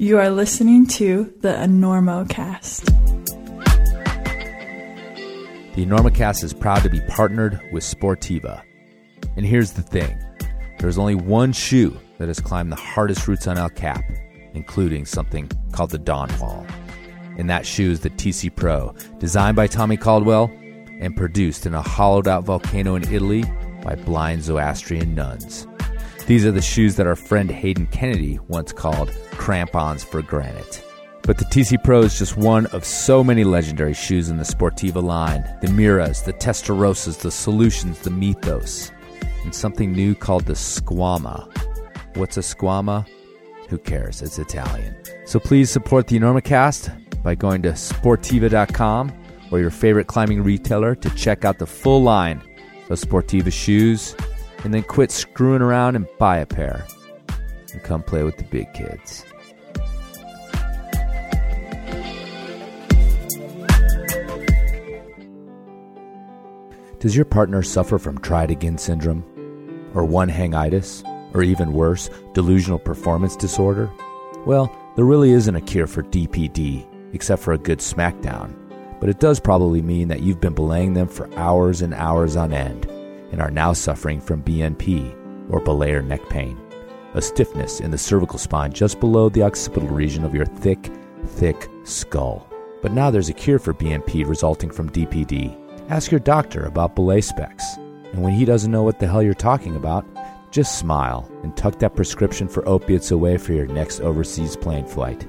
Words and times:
You 0.00 0.16
are 0.16 0.30
listening 0.30 0.86
to 0.86 1.30
the 1.42 1.50
Enormocast. 1.50 2.86
The 5.74 5.84
Enormocast 5.84 6.42
is 6.42 6.54
proud 6.54 6.82
to 6.84 6.88
be 6.88 7.02
partnered 7.02 7.60
with 7.70 7.84
Sportiva. 7.84 8.62
And 9.36 9.44
here's 9.44 9.72
the 9.72 9.82
thing 9.82 10.18
there's 10.78 10.96
only 10.96 11.16
one 11.16 11.52
shoe 11.52 12.00
that 12.16 12.28
has 12.28 12.40
climbed 12.40 12.72
the 12.72 12.76
hardest 12.76 13.28
routes 13.28 13.46
on 13.46 13.58
El 13.58 13.68
Cap, 13.68 14.02
including 14.54 15.04
something 15.04 15.50
called 15.72 15.90
the 15.90 15.98
Dawn 15.98 16.30
Wall. 16.40 16.66
And 17.36 17.50
that 17.50 17.66
shoe 17.66 17.90
is 17.90 18.00
the 18.00 18.08
TC 18.08 18.56
Pro, 18.56 18.94
designed 19.18 19.56
by 19.56 19.66
Tommy 19.66 19.98
Caldwell 19.98 20.50
and 20.98 21.14
produced 21.14 21.66
in 21.66 21.74
a 21.74 21.82
hollowed 21.82 22.26
out 22.26 22.44
volcano 22.44 22.94
in 22.94 23.04
Italy 23.12 23.44
by 23.82 23.96
blind 23.96 24.44
Zoroastrian 24.44 25.14
nuns. 25.14 25.66
These 26.30 26.46
are 26.46 26.52
the 26.52 26.62
shoes 26.62 26.94
that 26.94 27.08
our 27.08 27.16
friend 27.16 27.50
Hayden 27.50 27.86
Kennedy 27.86 28.38
once 28.46 28.72
called 28.72 29.10
crampons 29.32 30.04
for 30.04 30.22
granite. 30.22 30.80
But 31.22 31.38
the 31.38 31.44
TC 31.44 31.82
Pro 31.82 32.02
is 32.02 32.16
just 32.16 32.36
one 32.36 32.66
of 32.66 32.84
so 32.84 33.24
many 33.24 33.42
legendary 33.42 33.94
shoes 33.94 34.28
in 34.28 34.36
the 34.36 34.44
Sportiva 34.44 35.02
line 35.02 35.42
the 35.60 35.66
Miras, 35.66 36.24
the 36.24 36.32
Testarossas, 36.32 37.18
the 37.18 37.32
Solutions, 37.32 37.98
the 37.98 38.10
Mythos, 38.10 38.92
and 39.42 39.52
something 39.52 39.90
new 39.90 40.14
called 40.14 40.44
the 40.44 40.52
Squama. 40.52 41.52
What's 42.16 42.36
a 42.36 42.42
Squama? 42.42 43.08
Who 43.68 43.78
cares? 43.78 44.22
It's 44.22 44.38
Italian. 44.38 44.94
So 45.26 45.40
please 45.40 45.68
support 45.68 46.06
the 46.06 46.16
Enormocast 46.16 47.24
by 47.24 47.34
going 47.34 47.62
to 47.62 47.70
sportiva.com 47.70 49.12
or 49.50 49.58
your 49.58 49.70
favorite 49.70 50.06
climbing 50.06 50.44
retailer 50.44 50.94
to 50.94 51.10
check 51.16 51.44
out 51.44 51.58
the 51.58 51.66
full 51.66 52.04
line 52.04 52.40
of 52.88 53.00
Sportiva 53.00 53.52
shoes 53.52 54.14
and 54.64 54.74
then 54.74 54.82
quit 54.82 55.10
screwing 55.10 55.62
around 55.62 55.96
and 55.96 56.06
buy 56.18 56.38
a 56.38 56.46
pair 56.46 56.86
and 57.72 57.82
come 57.82 58.02
play 58.02 58.22
with 58.22 58.36
the 58.36 58.44
big 58.44 58.72
kids. 58.74 59.24
Does 66.98 67.16
your 67.16 67.24
partner 67.24 67.62
suffer 67.62 67.98
from 67.98 68.18
it 68.18 68.50
again 68.50 68.76
syndrome? 68.76 69.24
Or 69.94 70.04
one 70.04 70.28
hangitis? 70.28 71.02
Or 71.34 71.42
even 71.42 71.72
worse, 71.72 72.10
delusional 72.34 72.78
performance 72.78 73.36
disorder? 73.36 73.90
Well, 74.44 74.70
there 74.96 75.04
really 75.04 75.30
isn't 75.30 75.54
a 75.56 75.60
cure 75.60 75.86
for 75.86 76.02
DPD 76.02 76.86
except 77.14 77.42
for 77.42 77.54
a 77.54 77.58
good 77.58 77.78
smackdown. 77.78 78.54
But 79.00 79.08
it 79.08 79.18
does 79.18 79.40
probably 79.40 79.80
mean 79.80 80.08
that 80.08 80.20
you've 80.20 80.40
been 80.40 80.54
belaying 80.54 80.92
them 80.92 81.08
for 81.08 81.32
hours 81.36 81.80
and 81.80 81.94
hours 81.94 82.36
on 82.36 82.52
end 82.52 82.86
and 83.32 83.40
are 83.40 83.50
now 83.50 83.72
suffering 83.72 84.20
from 84.20 84.42
BNP 84.42 85.16
or 85.50 85.60
belaying 85.60 86.08
neck 86.08 86.28
pain, 86.28 86.58
a 87.14 87.22
stiffness 87.22 87.80
in 87.80 87.90
the 87.90 87.98
cervical 87.98 88.38
spine 88.38 88.72
just 88.72 89.00
below 89.00 89.28
the 89.28 89.42
occipital 89.42 89.88
region 89.88 90.24
of 90.24 90.34
your 90.34 90.46
thick, 90.46 90.90
thick 91.26 91.68
skull. 91.84 92.46
But 92.82 92.92
now 92.92 93.10
there's 93.10 93.28
a 93.28 93.34
cure 93.34 93.58
for 93.58 93.74
BNP 93.74 94.26
resulting 94.26 94.70
from 94.70 94.90
DPD. 94.90 95.56
Ask 95.90 96.10
your 96.10 96.20
doctor 96.20 96.64
about 96.64 96.94
belay 96.94 97.20
specs, 97.20 97.76
and 97.76 98.22
when 98.22 98.32
he 98.32 98.44
doesn't 98.44 98.70
know 98.70 98.82
what 98.82 98.98
the 98.98 99.06
hell 99.06 99.22
you're 99.22 99.34
talking 99.34 99.76
about, 99.76 100.06
just 100.50 100.78
smile 100.78 101.30
and 101.42 101.56
tuck 101.56 101.78
that 101.78 101.94
prescription 101.94 102.48
for 102.48 102.66
opiates 102.68 103.10
away 103.10 103.36
for 103.36 103.52
your 103.52 103.66
next 103.66 104.00
overseas 104.00 104.56
plane 104.56 104.86
flight. 104.86 105.26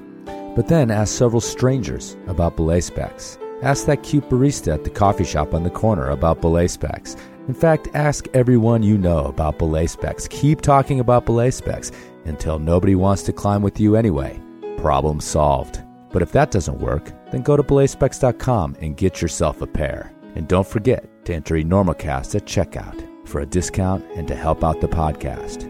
But 0.54 0.68
then 0.68 0.90
ask 0.90 1.16
several 1.16 1.40
strangers 1.40 2.16
about 2.26 2.56
belay 2.56 2.80
specs. 2.80 3.38
Ask 3.62 3.86
that 3.86 4.02
cute 4.02 4.28
barista 4.28 4.74
at 4.74 4.84
the 4.84 4.90
coffee 4.90 5.24
shop 5.24 5.54
on 5.54 5.62
the 5.62 5.70
corner 5.70 6.10
about 6.10 6.40
belay 6.40 6.66
specs. 6.66 7.16
In 7.48 7.54
fact, 7.54 7.88
ask 7.94 8.28
everyone 8.34 8.84
you 8.84 8.96
know 8.96 9.24
about 9.24 9.58
belay 9.58 9.88
specs. 9.88 10.28
Keep 10.28 10.60
talking 10.60 11.00
about 11.00 11.26
belay 11.26 11.50
specs 11.50 11.90
until 12.24 12.60
nobody 12.60 12.94
wants 12.94 13.24
to 13.24 13.32
climb 13.32 13.62
with 13.62 13.80
you 13.80 13.96
anyway. 13.96 14.40
Problem 14.76 15.20
solved. 15.20 15.82
But 16.10 16.22
if 16.22 16.30
that 16.32 16.52
doesn't 16.52 16.78
work, 16.78 17.10
then 17.32 17.42
go 17.42 17.56
to 17.56 17.62
belayspecs.com 17.64 18.76
and 18.80 18.96
get 18.96 19.20
yourself 19.20 19.60
a 19.60 19.66
pair. 19.66 20.12
And 20.36 20.46
don't 20.46 20.66
forget 20.66 21.08
to 21.24 21.34
enter 21.34 21.56
Enormocast 21.56 22.36
at 22.36 22.46
checkout 22.46 23.08
for 23.26 23.40
a 23.40 23.46
discount 23.46 24.04
and 24.14 24.28
to 24.28 24.36
help 24.36 24.62
out 24.62 24.80
the 24.80 24.88
podcast. 24.88 25.68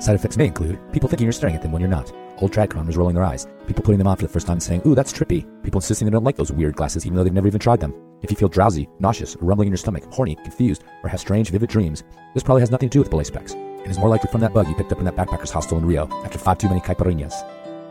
Side 0.00 0.14
effects 0.14 0.36
may 0.36 0.46
include 0.46 0.78
people 0.92 1.08
thinking 1.08 1.24
you're 1.26 1.32
staring 1.32 1.56
at 1.56 1.62
them 1.62 1.72
when 1.72 1.80
you're 1.80 1.90
not, 1.90 2.12
old 2.40 2.52
track 2.52 2.76
runners 2.76 2.96
rolling 2.96 3.16
their 3.16 3.24
eyes, 3.24 3.48
people 3.66 3.82
putting 3.82 3.98
them 3.98 4.06
on 4.06 4.16
for 4.16 4.22
the 4.22 4.32
first 4.32 4.46
time 4.46 4.54
and 4.54 4.62
saying, 4.62 4.82
ooh, 4.86 4.94
that's 4.94 5.12
trippy, 5.12 5.44
people 5.64 5.78
insisting 5.78 6.06
they 6.06 6.12
don't 6.12 6.22
like 6.22 6.36
those 6.36 6.52
weird 6.52 6.76
glasses 6.76 7.04
even 7.04 7.16
though 7.16 7.24
they've 7.24 7.32
never 7.32 7.48
even 7.48 7.58
tried 7.58 7.80
them. 7.80 7.92
If 8.22 8.30
you 8.30 8.36
feel 8.36 8.48
drowsy, 8.48 8.88
nauseous, 8.98 9.36
rumbling 9.40 9.68
in 9.68 9.72
your 9.72 9.78
stomach, 9.78 10.04
horny, 10.12 10.34
confused, 10.36 10.82
or 11.02 11.08
have 11.08 11.20
strange, 11.20 11.50
vivid 11.50 11.70
dreams, 11.70 12.02
this 12.34 12.42
probably 12.42 12.62
has 12.62 12.70
nothing 12.70 12.88
to 12.88 12.92
do 12.92 12.98
with 13.00 13.10
belay 13.10 13.24
specs. 13.24 13.54
It 13.54 13.90
is 13.90 13.98
more 13.98 14.08
likely 14.08 14.30
from 14.30 14.40
that 14.40 14.52
bug 14.52 14.68
you 14.68 14.74
picked 14.74 14.92
up 14.92 14.98
in 14.98 15.04
that 15.04 15.16
backpacker's 15.16 15.50
hostel 15.50 15.78
in 15.78 15.86
Rio 15.86 16.08
after 16.24 16.38
five 16.38 16.58
too 16.58 16.68
many 16.68 16.80
caipirinhas. 16.80 17.32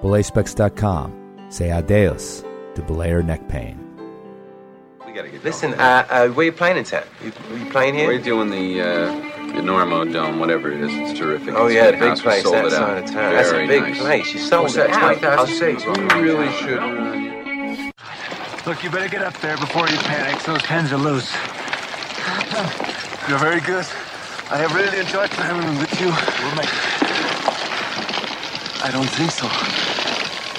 Belayspecs.com. 0.02 1.48
Say 1.50 1.72
adios 1.72 2.42
to 2.76 2.82
belayer 2.82 3.24
neck 3.26 3.48
pain. 3.48 3.84
We 5.06 5.14
gotta 5.14 5.30
get 5.30 5.44
Listen, 5.44 5.74
uh, 5.76 6.06
uh, 6.10 6.28
where 6.30 6.46
you 6.48 6.52
playing 6.52 6.78
in 6.78 6.84
town? 6.84 7.04
You, 7.24 7.32
you 7.58 7.66
playing 7.72 7.96
here? 7.96 8.08
We're 8.08 8.20
doing 8.22 8.50
the 8.50 8.82
uh, 8.82 9.06
the 9.56 9.62
Normo 9.64 10.12
Dome, 10.12 10.40
whatever 10.40 10.70
it 10.72 10.82
is. 10.82 10.92
It's 10.94 11.18
terrific. 11.18 11.54
Oh 11.56 11.68
It's 11.68 11.76
yeah, 11.76 11.86
the 11.86 11.92
big 11.94 12.00
big 12.02 12.10
house. 12.10 12.22
Place 12.22 12.44
sold 12.44 12.56
that 12.56 12.66
it 12.66 12.74
out. 12.74 12.78
side 12.80 12.98
of 13.04 13.10
town. 13.10 13.34
That's 13.34 13.52
a 13.52 13.66
big 13.66 13.82
nice. 13.82 13.98
place. 14.00 14.34
You 14.34 14.40
sold 14.40 14.64
What's 14.64 14.76
it 14.76 14.88
that, 14.90 15.24
out. 15.24 15.48
20,000 15.50 15.56
seats? 15.56 15.86
We 16.14 16.20
really 16.22 16.52
should. 16.52 16.80
Look, 18.68 18.84
you 18.84 18.90
better 18.90 19.08
get 19.08 19.22
up 19.22 19.34
there 19.40 19.56
before 19.56 19.88
you 19.88 19.96
panic. 19.96 20.44
Those 20.44 20.62
pens 20.62 20.92
are 20.92 20.98
loose. 20.98 21.32
You're 23.30 23.40
very 23.40 23.62
good. 23.62 23.86
I 24.52 24.58
have 24.58 24.76
really 24.76 25.00
enjoyed 25.00 25.30
climbing 25.30 25.78
with 25.80 26.02
you. 26.02 26.08
We'll 26.08 26.56
make 26.58 26.68
I 28.84 28.92
don't 28.92 29.08
think 29.08 29.32
so. 29.32 29.48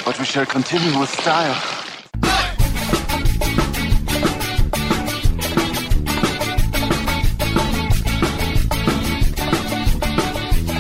But 0.07 0.19
we 0.19 0.25
shall 0.25 0.47
continue 0.47 0.99
with 0.99 1.11
style. 1.11 1.53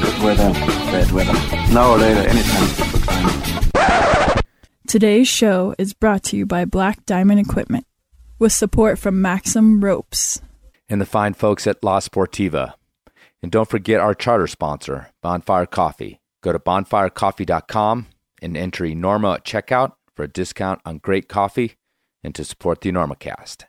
Good 0.00 0.22
weather, 0.24 0.52
bad 0.90 1.12
weather. 1.12 1.74
Now 1.74 1.90
or 1.90 1.98
later, 1.98 2.20
anytime 2.26 2.62
is 2.62 2.72
good 2.78 2.86
for 2.86 2.98
climbing. 3.04 3.47
Today's 4.88 5.28
show 5.28 5.74
is 5.78 5.92
brought 5.92 6.22
to 6.24 6.36
you 6.38 6.46
by 6.46 6.64
Black 6.64 7.04
Diamond 7.04 7.40
Equipment 7.40 7.86
with 8.38 8.52
support 8.54 8.98
from 8.98 9.20
Maxim 9.20 9.84
Ropes. 9.84 10.40
and 10.88 10.98
the 10.98 11.04
fine 11.04 11.34
folks 11.34 11.66
at 11.66 11.84
La 11.84 12.00
Sportiva. 12.00 12.72
And 13.42 13.52
don't 13.52 13.68
forget 13.68 14.00
our 14.00 14.14
charter 14.14 14.46
sponsor, 14.46 15.10
Bonfire 15.20 15.66
Coffee. 15.66 16.20
Go 16.42 16.52
to 16.52 16.58
bonfirecoffee.com 16.58 18.06
and 18.40 18.56
enter 18.56 18.84
Enorma 18.84 19.34
at 19.34 19.44
checkout 19.44 19.92
for 20.16 20.22
a 20.22 20.28
discount 20.28 20.80
on 20.86 20.96
great 20.96 21.28
coffee 21.28 21.74
and 22.24 22.34
to 22.34 22.42
support 22.42 22.80
the 22.80 22.90
Enormocast. 22.90 23.64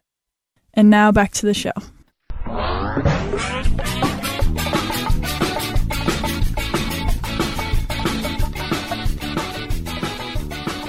And 0.73 0.89
now 0.89 1.11
back 1.11 1.33
to 1.33 1.45
the 1.45 1.53
show. 1.53 1.73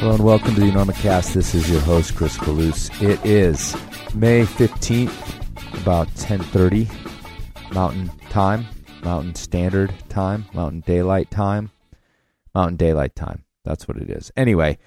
Hello 0.01 0.15
and 0.15 0.25
welcome 0.25 0.55
to 0.55 0.61
the 0.63 0.71
Enormocast. 0.71 1.35
This 1.35 1.55
is 1.55 1.71
your 1.71 1.81
host, 1.81 2.17
Chris 2.17 2.39
Kalous. 2.39 2.89
It 3.03 3.23
is 3.23 3.77
May 4.15 4.45
15th, 4.45 5.83
about 5.83 6.09
10.30 6.15 7.75
Mountain 7.75 8.11
Time, 8.31 8.65
Mountain 9.05 9.35
Standard 9.35 9.93
Time, 10.09 10.47
Mountain 10.55 10.85
Daylight 10.87 11.31
Time, 11.31 11.71
Mountain 12.55 12.77
Daylight 12.77 13.15
Time. 13.15 13.45
That's 13.63 13.87
what 13.87 13.99
it 13.99 14.09
is. 14.09 14.33
Anyway, 14.39 14.79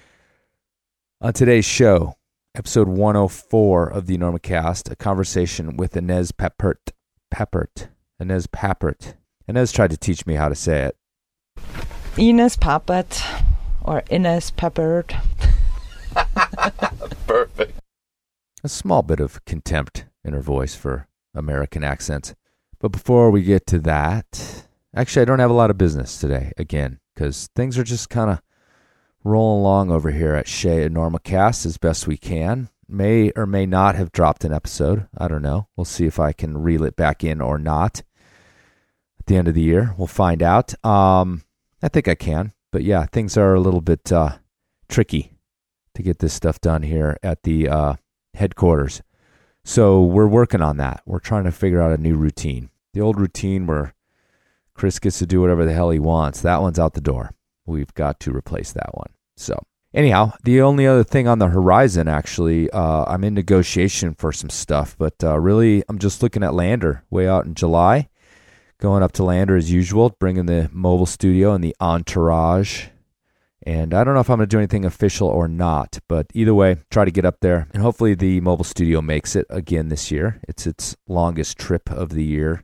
on 1.20 1.32
today's 1.32 1.64
show, 1.64 2.16
episode 2.56 2.88
104 2.88 3.86
of 3.86 4.06
the 4.06 4.18
Enormocast, 4.18 4.90
a 4.90 4.96
conversation 4.96 5.76
with 5.76 5.96
Ines 5.96 6.32
Papert. 6.32 6.90
Papert. 7.32 7.86
Ines 8.18 8.48
Papert. 8.48 9.14
Ines 9.46 9.70
tried 9.70 9.90
to 9.90 9.96
teach 9.96 10.26
me 10.26 10.34
how 10.34 10.48
to 10.48 10.56
say 10.56 10.82
it. 10.82 10.96
Ines 12.18 12.56
Pappert 12.56 13.53
or 13.84 14.02
Ines 14.10 14.50
Peppert. 14.50 15.14
Perfect. 17.26 17.78
a 18.62 18.68
small 18.68 19.02
bit 19.02 19.20
of 19.20 19.44
contempt 19.44 20.06
in 20.24 20.32
her 20.32 20.40
voice 20.40 20.74
for 20.74 21.06
American 21.34 21.84
accents. 21.84 22.34
But 22.80 22.92
before 22.92 23.30
we 23.30 23.42
get 23.42 23.66
to 23.68 23.78
that, 23.80 24.66
actually, 24.94 25.22
I 25.22 25.24
don't 25.26 25.38
have 25.38 25.50
a 25.50 25.54
lot 25.54 25.70
of 25.70 25.78
business 25.78 26.18
today 26.18 26.52
again 26.56 27.00
because 27.14 27.48
things 27.54 27.78
are 27.78 27.84
just 27.84 28.10
kind 28.10 28.30
of 28.30 28.40
rolling 29.22 29.60
along 29.60 29.90
over 29.90 30.10
here 30.10 30.34
at 30.34 30.48
Shea 30.48 30.86
Enormocast 30.88 31.66
as 31.66 31.78
best 31.78 32.06
we 32.06 32.16
can. 32.16 32.68
May 32.86 33.30
or 33.34 33.46
may 33.46 33.64
not 33.64 33.94
have 33.94 34.12
dropped 34.12 34.44
an 34.44 34.52
episode. 34.52 35.08
I 35.16 35.28
don't 35.28 35.42
know. 35.42 35.68
We'll 35.76 35.86
see 35.86 36.06
if 36.06 36.20
I 36.20 36.32
can 36.32 36.58
reel 36.58 36.84
it 36.84 36.96
back 36.96 37.24
in 37.24 37.40
or 37.40 37.58
not. 37.58 38.02
At 39.18 39.26
the 39.26 39.36
end 39.36 39.48
of 39.48 39.54
the 39.54 39.62
year, 39.62 39.94
we'll 39.96 40.06
find 40.06 40.42
out. 40.42 40.74
Um, 40.84 41.42
I 41.82 41.88
think 41.88 42.08
I 42.08 42.14
can. 42.14 42.52
But 42.74 42.82
yeah, 42.82 43.06
things 43.06 43.36
are 43.36 43.54
a 43.54 43.60
little 43.60 43.80
bit 43.80 44.10
uh, 44.10 44.38
tricky 44.88 45.30
to 45.94 46.02
get 46.02 46.18
this 46.18 46.34
stuff 46.34 46.60
done 46.60 46.82
here 46.82 47.16
at 47.22 47.44
the 47.44 47.68
uh, 47.68 47.94
headquarters. 48.34 49.00
So 49.62 50.02
we're 50.02 50.26
working 50.26 50.60
on 50.60 50.78
that. 50.78 51.00
We're 51.06 51.20
trying 51.20 51.44
to 51.44 51.52
figure 51.52 51.80
out 51.80 51.96
a 51.96 52.02
new 52.02 52.16
routine. 52.16 52.70
The 52.92 53.00
old 53.00 53.20
routine 53.20 53.68
where 53.68 53.94
Chris 54.74 54.98
gets 54.98 55.20
to 55.20 55.26
do 55.26 55.40
whatever 55.40 55.64
the 55.64 55.72
hell 55.72 55.90
he 55.90 56.00
wants, 56.00 56.40
that 56.40 56.62
one's 56.62 56.80
out 56.80 56.94
the 56.94 57.00
door. 57.00 57.36
We've 57.64 57.94
got 57.94 58.18
to 58.18 58.34
replace 58.34 58.72
that 58.72 58.92
one. 58.92 59.10
So, 59.36 59.56
anyhow, 59.94 60.32
the 60.42 60.60
only 60.60 60.84
other 60.84 61.04
thing 61.04 61.28
on 61.28 61.38
the 61.38 61.50
horizon, 61.50 62.08
actually, 62.08 62.68
uh, 62.70 63.04
I'm 63.06 63.22
in 63.22 63.34
negotiation 63.34 64.14
for 64.14 64.32
some 64.32 64.50
stuff, 64.50 64.96
but 64.98 65.14
uh, 65.22 65.38
really, 65.38 65.84
I'm 65.88 66.00
just 66.00 66.24
looking 66.24 66.42
at 66.42 66.54
Lander 66.54 67.04
way 67.08 67.28
out 67.28 67.46
in 67.46 67.54
July. 67.54 68.08
Going 68.84 69.02
up 69.02 69.12
to 69.12 69.24
Lander 69.24 69.56
as 69.56 69.72
usual, 69.72 70.14
bringing 70.20 70.44
the 70.44 70.68
mobile 70.70 71.06
studio 71.06 71.54
and 71.54 71.64
the 71.64 71.74
entourage. 71.80 72.88
And 73.62 73.94
I 73.94 74.04
don't 74.04 74.12
know 74.12 74.20
if 74.20 74.28
I'm 74.28 74.36
going 74.36 74.46
to 74.46 74.54
do 74.54 74.58
anything 74.58 74.84
official 74.84 75.26
or 75.26 75.48
not, 75.48 76.00
but 76.06 76.26
either 76.34 76.52
way, 76.52 76.76
try 76.90 77.06
to 77.06 77.10
get 77.10 77.24
up 77.24 77.40
there. 77.40 77.66
And 77.72 77.82
hopefully, 77.82 78.14
the 78.14 78.42
mobile 78.42 78.62
studio 78.62 79.00
makes 79.00 79.34
it 79.36 79.46
again 79.48 79.88
this 79.88 80.10
year. 80.10 80.38
It's 80.46 80.66
its 80.66 80.98
longest 81.08 81.56
trip 81.56 81.90
of 81.90 82.10
the 82.10 82.24
year. 82.24 82.62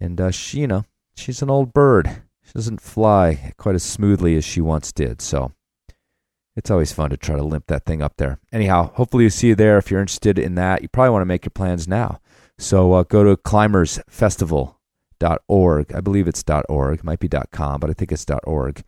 And 0.00 0.18
uh, 0.18 0.30
she, 0.30 0.60
you 0.60 0.68
know, 0.68 0.86
she's 1.14 1.42
an 1.42 1.50
old 1.50 1.74
bird. 1.74 2.22
She 2.42 2.52
doesn't 2.54 2.80
fly 2.80 3.52
quite 3.58 3.74
as 3.74 3.82
smoothly 3.82 4.36
as 4.36 4.44
she 4.46 4.62
once 4.62 4.90
did. 4.90 5.20
So 5.20 5.52
it's 6.56 6.70
always 6.70 6.94
fun 6.94 7.10
to 7.10 7.18
try 7.18 7.36
to 7.36 7.42
limp 7.42 7.66
that 7.66 7.84
thing 7.84 8.00
up 8.00 8.16
there. 8.16 8.38
Anyhow, 8.54 8.90
hopefully 8.94 9.24
you 9.24 9.30
see 9.30 9.48
you 9.48 9.54
there. 9.54 9.76
If 9.76 9.90
you're 9.90 10.00
interested 10.00 10.38
in 10.38 10.54
that, 10.54 10.80
you 10.80 10.88
probably 10.88 11.10
want 11.10 11.20
to 11.20 11.26
make 11.26 11.44
your 11.44 11.50
plans 11.50 11.86
now. 11.86 12.20
So 12.56 12.94
uh, 12.94 13.02
go 13.02 13.22
to 13.22 13.36
climbersfestival.org. 15.18 15.94
I 15.94 16.00
believe 16.00 16.28
it's 16.28 16.44
.org. 16.68 16.98
It 16.98 17.04
might 17.04 17.20
be 17.20 17.28
.com, 17.28 17.80
but 17.80 17.90
I 17.90 17.92
think 17.92 18.12
it's 18.12 18.26
.org. 18.44 18.82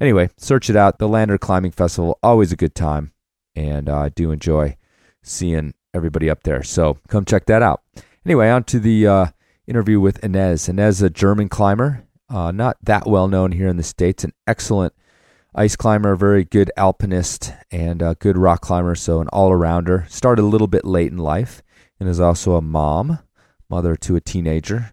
Anyway, 0.00 0.30
search 0.36 0.70
it 0.70 0.76
out. 0.76 0.98
The 0.98 1.08
Lander 1.08 1.38
Climbing 1.38 1.72
Festival, 1.72 2.18
always 2.22 2.52
a 2.52 2.56
good 2.56 2.74
time, 2.74 3.12
and 3.56 3.88
I 3.88 4.10
do 4.10 4.30
enjoy 4.30 4.76
seeing 5.22 5.74
everybody 5.92 6.30
up 6.30 6.44
there. 6.44 6.62
So 6.62 6.98
come 7.08 7.24
check 7.24 7.46
that 7.46 7.62
out. 7.62 7.82
Anyway, 8.24 8.48
on 8.48 8.64
to 8.64 8.78
the 8.78 9.06
uh, 9.06 9.26
interview 9.66 9.98
with 9.98 10.22
Ines. 10.22 10.68
Ines, 10.68 11.02
a 11.02 11.10
German 11.10 11.48
climber, 11.48 12.04
uh, 12.28 12.52
not 12.52 12.76
that 12.82 13.06
well 13.06 13.26
known 13.26 13.52
here 13.52 13.68
in 13.68 13.76
the 13.76 13.82
States, 13.82 14.22
an 14.22 14.32
excellent 14.46 14.92
ice 15.54 15.74
climber, 15.74 16.12
a 16.12 16.16
very 16.16 16.44
good 16.44 16.70
alpinist, 16.76 17.52
and 17.72 18.00
a 18.00 18.14
good 18.20 18.38
rock 18.38 18.60
climber, 18.60 18.94
so 18.94 19.20
an 19.20 19.28
all 19.28 19.50
arounder. 19.50 20.08
Started 20.08 20.42
a 20.42 20.46
little 20.46 20.66
bit 20.68 20.84
late 20.84 21.10
in 21.10 21.18
life 21.18 21.62
and 21.98 22.08
is 22.08 22.20
also 22.20 22.54
a 22.54 22.62
mom, 22.62 23.18
mother 23.68 23.96
to 23.96 24.14
a 24.14 24.20
teenager. 24.20 24.92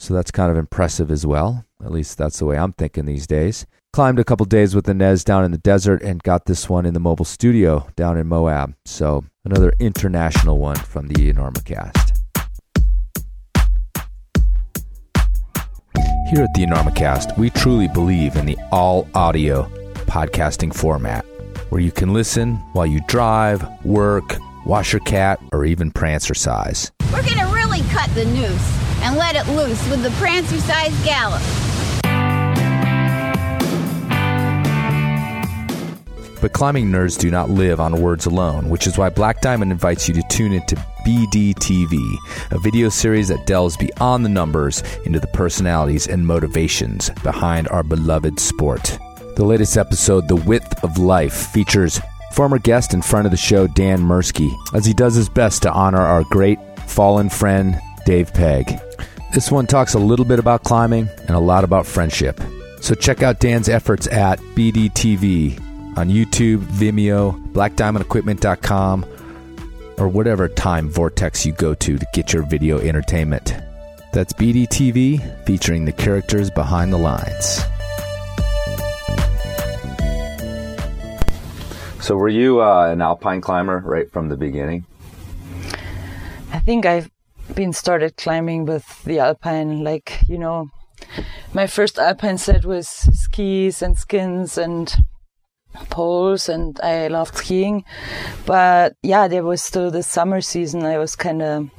So 0.00 0.14
that's 0.14 0.30
kind 0.30 0.50
of 0.50 0.56
impressive 0.56 1.10
as 1.10 1.26
well. 1.26 1.66
At 1.84 1.92
least 1.92 2.16
that's 2.16 2.38
the 2.38 2.46
way 2.46 2.56
I'm 2.56 2.72
thinking 2.72 3.04
these 3.04 3.26
days. 3.26 3.66
Climbed 3.92 4.18
a 4.18 4.24
couple 4.24 4.46
days 4.46 4.74
with 4.74 4.88
Ines 4.88 5.24
down 5.24 5.44
in 5.44 5.50
the 5.50 5.58
desert 5.58 6.02
and 6.02 6.22
got 6.22 6.46
this 6.46 6.70
one 6.70 6.86
in 6.86 6.94
the 6.94 7.00
mobile 7.00 7.26
studio 7.26 7.86
down 7.96 8.16
in 8.16 8.26
Moab. 8.26 8.74
So 8.86 9.24
another 9.44 9.74
international 9.78 10.56
one 10.56 10.76
from 10.76 11.08
the 11.08 11.30
Enormocast. 11.30 12.16
Here 16.30 16.44
at 16.44 16.54
the 16.54 16.64
Enormocast, 16.64 17.36
we 17.36 17.50
truly 17.50 17.88
believe 17.88 18.36
in 18.36 18.46
the 18.46 18.56
all 18.72 19.06
audio 19.14 19.64
podcasting 20.06 20.74
format 20.74 21.26
where 21.68 21.82
you 21.82 21.92
can 21.92 22.14
listen 22.14 22.54
while 22.72 22.86
you 22.86 23.02
drive, 23.06 23.62
work, 23.84 24.38
wash 24.64 24.94
your 24.94 25.00
cat, 25.00 25.40
or 25.52 25.66
even 25.66 25.92
prancercise. 25.92 26.90
We're 27.12 27.22
going 27.22 27.38
to 27.38 27.54
really 27.54 27.82
cut 27.90 28.08
the 28.14 28.24
noose 28.24 28.79
and 29.02 29.16
let 29.16 29.36
it 29.36 29.46
loose 29.48 29.88
with 29.88 30.02
the 30.02 30.10
prancer-size 30.18 31.04
gallop. 31.04 31.42
But 36.40 36.54
climbing 36.54 36.86
nerds 36.86 37.18
do 37.18 37.30
not 37.30 37.50
live 37.50 37.80
on 37.80 38.00
words 38.00 38.24
alone, 38.24 38.70
which 38.70 38.86
is 38.86 38.96
why 38.96 39.10
Black 39.10 39.42
Diamond 39.42 39.72
invites 39.72 40.08
you 40.08 40.14
to 40.14 40.22
tune 40.30 40.54
into 40.54 40.74
BDTV, 41.06 42.16
a 42.50 42.58
video 42.58 42.88
series 42.88 43.28
that 43.28 43.46
delves 43.46 43.76
beyond 43.76 44.24
the 44.24 44.30
numbers 44.30 44.82
into 45.04 45.20
the 45.20 45.26
personalities 45.28 46.06
and 46.06 46.26
motivations 46.26 47.10
behind 47.22 47.68
our 47.68 47.82
beloved 47.82 48.40
sport. 48.40 48.98
The 49.36 49.44
latest 49.44 49.76
episode, 49.76 50.28
The 50.28 50.36
Width 50.36 50.82
of 50.82 50.96
Life, 50.96 51.34
features 51.34 52.00
former 52.32 52.58
guest 52.58 52.94
and 52.94 53.04
friend 53.04 53.26
of 53.26 53.32
the 53.32 53.36
show, 53.36 53.66
Dan 53.66 54.00
Mirsky, 54.00 54.50
as 54.72 54.86
he 54.86 54.94
does 54.94 55.14
his 55.14 55.28
best 55.28 55.62
to 55.62 55.72
honor 55.72 56.00
our 56.00 56.24
great 56.30 56.58
fallen 56.86 57.28
friend, 57.28 57.78
Dave 58.10 58.34
Pegg. 58.34 58.80
This 59.32 59.52
one 59.52 59.68
talks 59.68 59.94
a 59.94 59.98
little 60.00 60.24
bit 60.24 60.40
about 60.40 60.64
climbing 60.64 61.08
and 61.28 61.30
a 61.30 61.38
lot 61.38 61.62
about 61.62 61.86
friendship. 61.86 62.40
So 62.80 62.96
check 62.96 63.22
out 63.22 63.38
Dan's 63.38 63.68
efforts 63.68 64.08
at 64.08 64.40
BDTV 64.40 65.96
on 65.96 66.08
YouTube, 66.08 66.58
Vimeo, 66.58 67.40
blackdiamondequipment.com, 67.52 69.06
or 69.98 70.08
whatever 70.08 70.48
time 70.48 70.90
vortex 70.90 71.46
you 71.46 71.52
go 71.52 71.72
to 71.72 71.98
to 71.98 72.06
get 72.12 72.32
your 72.32 72.42
video 72.42 72.80
entertainment. 72.80 73.54
That's 74.12 74.32
BDTV 74.32 75.46
featuring 75.46 75.84
the 75.84 75.92
characters 75.92 76.50
behind 76.50 76.92
the 76.92 76.98
lines. 76.98 77.60
So, 82.04 82.16
were 82.16 82.28
you 82.28 82.60
uh, 82.60 82.90
an 82.90 83.02
alpine 83.02 83.40
climber 83.40 83.78
right 83.78 84.10
from 84.10 84.28
the 84.28 84.36
beginning? 84.36 84.84
I 86.52 86.58
think 86.58 86.86
I've 86.86 87.08
been 87.54 87.72
started 87.72 88.16
climbing 88.16 88.64
with 88.64 89.02
the 89.04 89.18
alpine, 89.18 89.84
like, 89.84 90.20
you 90.28 90.38
know, 90.38 90.68
my 91.52 91.66
first 91.66 91.98
alpine 91.98 92.38
set 92.38 92.64
was 92.64 92.88
skis 92.88 93.82
and 93.82 93.96
skins 93.98 94.58
and 94.58 94.94
poles 95.88 96.48
and 96.48 96.78
I 96.80 97.08
loved 97.08 97.36
skiing. 97.36 97.84
But 98.46 98.94
yeah, 99.02 99.28
there 99.28 99.44
was 99.44 99.62
still 99.62 99.90
the 99.90 100.02
summer 100.02 100.40
season. 100.40 100.84
I 100.84 100.98
was 100.98 101.16
kind 101.16 101.42
of 101.42 101.70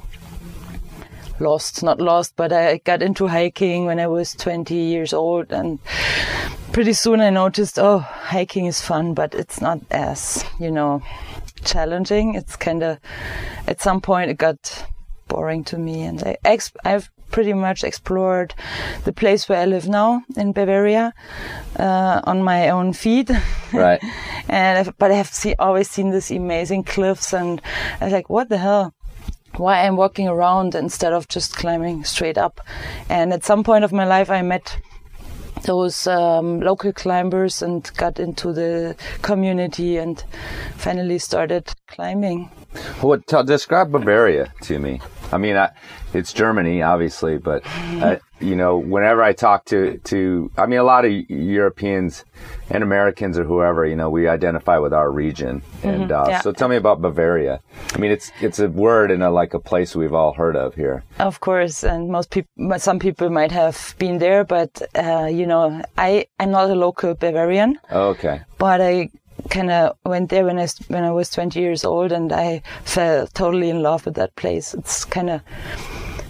lost, 1.40 1.82
not 1.82 2.00
lost, 2.00 2.34
but 2.36 2.52
I 2.52 2.78
got 2.78 3.02
into 3.02 3.26
hiking 3.26 3.86
when 3.86 3.98
I 3.98 4.06
was 4.06 4.32
20 4.34 4.74
years 4.74 5.12
old 5.12 5.52
and 5.52 5.78
pretty 6.72 6.92
soon 6.92 7.20
I 7.20 7.30
noticed, 7.30 7.78
oh, 7.78 7.98
hiking 7.98 8.66
is 8.66 8.80
fun, 8.80 9.14
but 9.14 9.34
it's 9.34 9.60
not 9.60 9.80
as, 9.90 10.44
you 10.58 10.70
know, 10.70 11.02
challenging. 11.64 12.34
It's 12.34 12.56
kind 12.56 12.82
of, 12.82 12.98
at 13.66 13.80
some 13.80 14.00
point 14.00 14.30
it 14.30 14.38
got 14.38 14.86
boring 15.32 15.64
to 15.64 15.78
me 15.78 16.02
and 16.02 16.22
I, 16.22 16.58
I've 16.84 17.10
pretty 17.32 17.54
much 17.54 17.82
explored 17.82 18.54
the 19.04 19.12
place 19.12 19.48
where 19.48 19.60
I 19.62 19.64
live 19.64 19.88
now 19.88 20.22
in 20.36 20.52
Bavaria 20.52 21.12
uh, 21.78 22.20
on 22.24 22.42
my 22.42 22.68
own 22.68 22.92
feet. 22.92 23.30
Right. 23.72 24.02
and 24.50 24.78
I've, 24.78 24.98
but 24.98 25.10
I 25.10 25.14
have 25.14 25.28
see, 25.28 25.54
always 25.58 25.88
seen 25.88 26.10
these 26.10 26.30
amazing 26.30 26.84
cliffs, 26.84 27.32
and 27.32 27.58
I 27.98 28.04
was 28.04 28.12
like, 28.12 28.28
what 28.28 28.50
the 28.50 28.58
hell? 28.58 28.92
Why 29.56 29.78
am 29.78 29.92
I'm 29.92 29.96
walking 29.96 30.28
around 30.28 30.74
instead 30.74 31.14
of 31.14 31.26
just 31.28 31.56
climbing 31.56 32.04
straight 32.04 32.36
up? 32.36 32.60
And 33.08 33.32
at 33.32 33.46
some 33.46 33.64
point 33.64 33.82
of 33.82 33.92
my 33.92 34.04
life, 34.04 34.28
I 34.28 34.42
met 34.42 34.78
those 35.62 36.06
um, 36.06 36.60
local 36.60 36.92
climbers 36.92 37.62
and 37.62 37.90
got 37.96 38.20
into 38.20 38.52
the 38.52 38.94
community 39.22 39.96
and 39.96 40.22
finally 40.76 41.18
started 41.18 41.72
climbing. 41.86 42.50
What 43.00 43.26
t- 43.26 43.42
describe 43.44 43.92
Bavaria 43.92 44.52
to 44.62 44.78
me? 44.78 45.00
I 45.32 45.38
mean, 45.38 45.56
I, 45.56 45.70
it's 46.12 46.32
Germany, 46.32 46.82
obviously, 46.82 47.38
but 47.38 47.62
uh, 48.02 48.16
you 48.38 48.54
know, 48.54 48.76
whenever 48.76 49.22
I 49.22 49.32
talk 49.32 49.64
to 49.66 49.96
to, 50.04 50.50
I 50.58 50.66
mean, 50.66 50.78
a 50.78 50.84
lot 50.84 51.04
of 51.06 51.12
Europeans 51.30 52.24
and 52.68 52.82
Americans 52.82 53.38
or 53.38 53.44
whoever, 53.44 53.86
you 53.86 53.96
know, 53.96 54.10
we 54.10 54.28
identify 54.28 54.76
with 54.78 54.92
our 54.92 55.10
region, 55.10 55.62
and 55.82 56.10
Mm-hmm. 56.10 56.12
uh, 56.12 56.28
yeah. 56.28 56.40
so 56.40 56.52
tell 56.52 56.68
me 56.68 56.76
about 56.76 57.00
Bavaria. 57.00 57.60
I 57.94 57.98
mean, 57.98 58.10
it's 58.10 58.30
it's 58.42 58.58
a 58.58 58.68
word 58.68 59.10
and 59.10 59.22
a, 59.22 59.30
like 59.30 59.54
a 59.54 59.58
place 59.60 59.96
we've 59.96 60.12
all 60.14 60.34
heard 60.34 60.56
of 60.56 60.74
here. 60.74 61.02
Of 61.18 61.40
course, 61.40 61.82
and 61.82 62.08
most 62.10 62.30
people, 62.30 62.78
some 62.78 62.98
people 62.98 63.30
might 63.30 63.52
have 63.52 63.94
been 63.98 64.18
there, 64.18 64.44
but 64.44 64.82
uh, 64.94 65.28
you 65.32 65.46
know, 65.46 65.82
I 65.96 66.26
I'm 66.40 66.50
not 66.50 66.68
a 66.70 66.74
local 66.74 67.14
Bavarian, 67.14 67.78
okay, 67.90 68.42
but 68.58 68.80
I 68.82 69.08
kind 69.50 69.70
of 69.70 69.96
went 70.04 70.30
there 70.30 70.44
when 70.44 70.58
I 70.58 70.66
when 70.88 71.04
I 71.04 71.10
was 71.10 71.30
20 71.30 71.58
years 71.58 71.84
old, 71.84 72.12
and 72.12 72.32
I 72.32 72.62
fell 72.84 73.26
totally 73.26 73.70
in 73.70 73.82
love 73.82 74.04
with 74.04 74.14
that 74.14 74.34
place. 74.36 74.74
It's 74.74 75.04
kind 75.04 75.30
of 75.30 75.42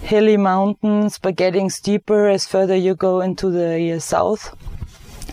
hilly 0.02 0.36
mountains, 0.36 1.18
but 1.18 1.36
getting 1.36 1.70
steeper 1.70 2.28
as 2.28 2.46
further 2.46 2.76
you 2.76 2.94
go 2.94 3.20
into 3.20 3.50
the 3.50 3.92
uh, 3.92 3.98
south. 3.98 4.56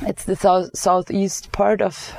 It's 0.04 0.24
the 0.24 0.36
south 0.36 0.70
southeast 0.78 1.52
part 1.52 1.82
of 1.82 2.14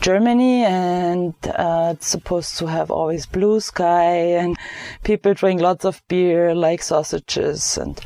Germany, 0.00 0.64
and 0.64 1.34
uh, 1.46 1.94
it's 1.94 2.06
supposed 2.06 2.56
to 2.58 2.66
have 2.66 2.90
always 2.90 3.26
blue 3.26 3.60
sky, 3.60 4.14
and 4.38 4.56
people 5.02 5.34
drink 5.34 5.60
lots 5.60 5.84
of 5.84 6.02
beer, 6.08 6.54
like 6.54 6.82
sausages, 6.82 7.76
and 7.76 8.00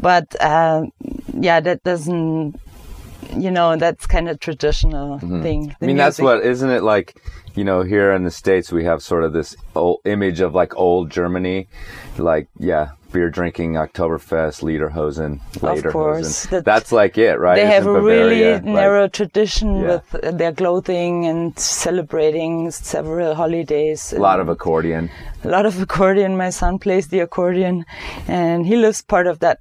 but 0.00 0.34
uh, 0.42 0.86
yeah, 1.38 1.60
that 1.60 1.84
doesn't. 1.84 2.60
You 3.36 3.50
know, 3.50 3.76
that's 3.76 4.06
kind 4.06 4.28
of 4.28 4.40
traditional 4.40 5.18
mm-hmm. 5.18 5.42
thing. 5.42 5.76
I 5.80 5.86
mean, 5.86 5.96
that's 5.96 6.18
what 6.18 6.44
isn't 6.44 6.70
it 6.70 6.82
like? 6.82 7.20
You 7.54 7.64
know, 7.64 7.82
here 7.82 8.12
in 8.12 8.24
the 8.24 8.30
states, 8.30 8.70
we 8.70 8.84
have 8.84 9.02
sort 9.02 9.24
of 9.24 9.32
this 9.32 9.56
old 9.74 10.00
image 10.04 10.40
of 10.40 10.54
like 10.54 10.76
old 10.76 11.10
Germany, 11.10 11.68
like 12.18 12.48
yeah, 12.58 12.90
beer 13.12 13.30
drinking, 13.30 13.74
Oktoberfest, 13.74 14.62
Lederhosen, 14.62 15.40
Lederhosen. 15.60 15.92
course. 15.92 16.46
That- 16.46 16.64
That's 16.66 16.92
like 16.92 17.16
it, 17.16 17.38
right? 17.38 17.56
they 17.56 17.66
have 17.66 17.86
a 17.86 17.94
Bavaria, 17.94 18.18
really 18.18 18.52
like- 18.52 18.64
narrow 18.64 19.08
tradition 19.08 19.68
Yeah. 19.80 20.00
with 20.12 20.38
their 20.38 20.52
clothing 20.52 21.24
and 21.26 21.58
celebrating 21.58 22.70
several 22.70 23.34
holidays. 23.34 24.12
a 24.12 24.18
lot 24.18 24.40
of 24.40 24.48
accordion. 24.48 25.08
a 25.44 25.48
lot 25.48 25.64
of 25.64 25.80
accordion. 25.80 26.36
My 26.36 26.50
son 26.50 26.78
plays 26.78 27.08
the 27.08 27.20
accordion, 27.20 27.84
and 28.28 28.66
he 28.66 28.76
lives 28.76 29.00
part 29.02 29.26
of 29.26 29.38
that 29.38 29.58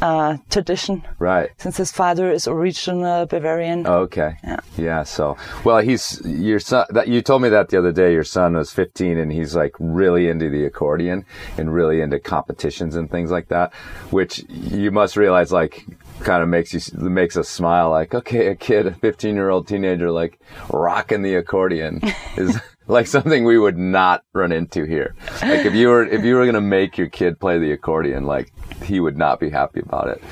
uh, 0.00 0.36
tradition 0.50 1.02
Right. 1.18 1.50
since 1.58 1.76
his 1.76 1.92
father 1.92 2.30
is 2.30 2.46
original 2.48 3.26
Bavarian. 3.26 3.86
Oh, 3.86 4.00
okay. 4.00 4.36
Yeah. 4.44 4.60
Yeah. 4.76 5.02
So, 5.04 5.36
well, 5.64 5.78
he's 5.78 6.20
your 6.24 6.58
son. 6.60 6.86
That 6.90 7.08
you 7.08 7.22
told 7.22 7.42
me 7.42 7.48
that 7.50 7.68
the 7.68 7.78
other 7.78 7.92
day. 7.92 8.12
Your 8.12 8.24
son 8.24 8.54
was 8.56 8.72
15, 8.72 9.18
and 9.18 9.32
he's 9.32 9.54
like 9.56 9.74
really 9.78 10.28
into 10.28 10.50
the 10.50 10.64
accordion 10.64 11.24
and 11.58 11.72
really 11.72 12.00
into 12.00 12.18
competitions 12.18 12.96
and 12.96 13.10
things 13.10 13.30
like 13.30 13.48
that. 13.48 13.72
Which 14.10 14.44
you 14.48 14.90
must 14.90 15.16
realize, 15.16 15.52
like, 15.52 15.84
kind 16.20 16.42
of 16.42 16.48
makes 16.48 16.72
you 16.74 16.80
makes 17.08 17.36
us 17.36 17.48
smile. 17.48 17.90
Like, 17.90 18.14
okay, 18.14 18.48
a 18.48 18.54
kid, 18.54 18.86
a 18.86 18.94
15 18.94 19.34
year 19.34 19.50
old 19.50 19.66
teenager, 19.68 20.10
like 20.10 20.38
rocking 20.72 21.22
the 21.22 21.34
accordion 21.36 22.00
is. 22.36 22.58
Like 22.88 23.08
something 23.08 23.44
we 23.44 23.58
would 23.58 23.76
not 23.76 24.22
run 24.32 24.52
into 24.52 24.84
here. 24.84 25.16
Like 25.42 25.66
if 25.66 25.74
you 25.74 25.88
were 25.88 26.04
if 26.06 26.24
you 26.24 26.36
were 26.36 26.46
gonna 26.46 26.60
make 26.60 26.96
your 26.96 27.08
kid 27.08 27.40
play 27.40 27.58
the 27.58 27.72
accordion, 27.72 28.26
like 28.26 28.52
he 28.84 29.00
would 29.00 29.18
not 29.18 29.40
be 29.40 29.50
happy 29.50 29.80
about 29.80 30.06
it. 30.06 30.22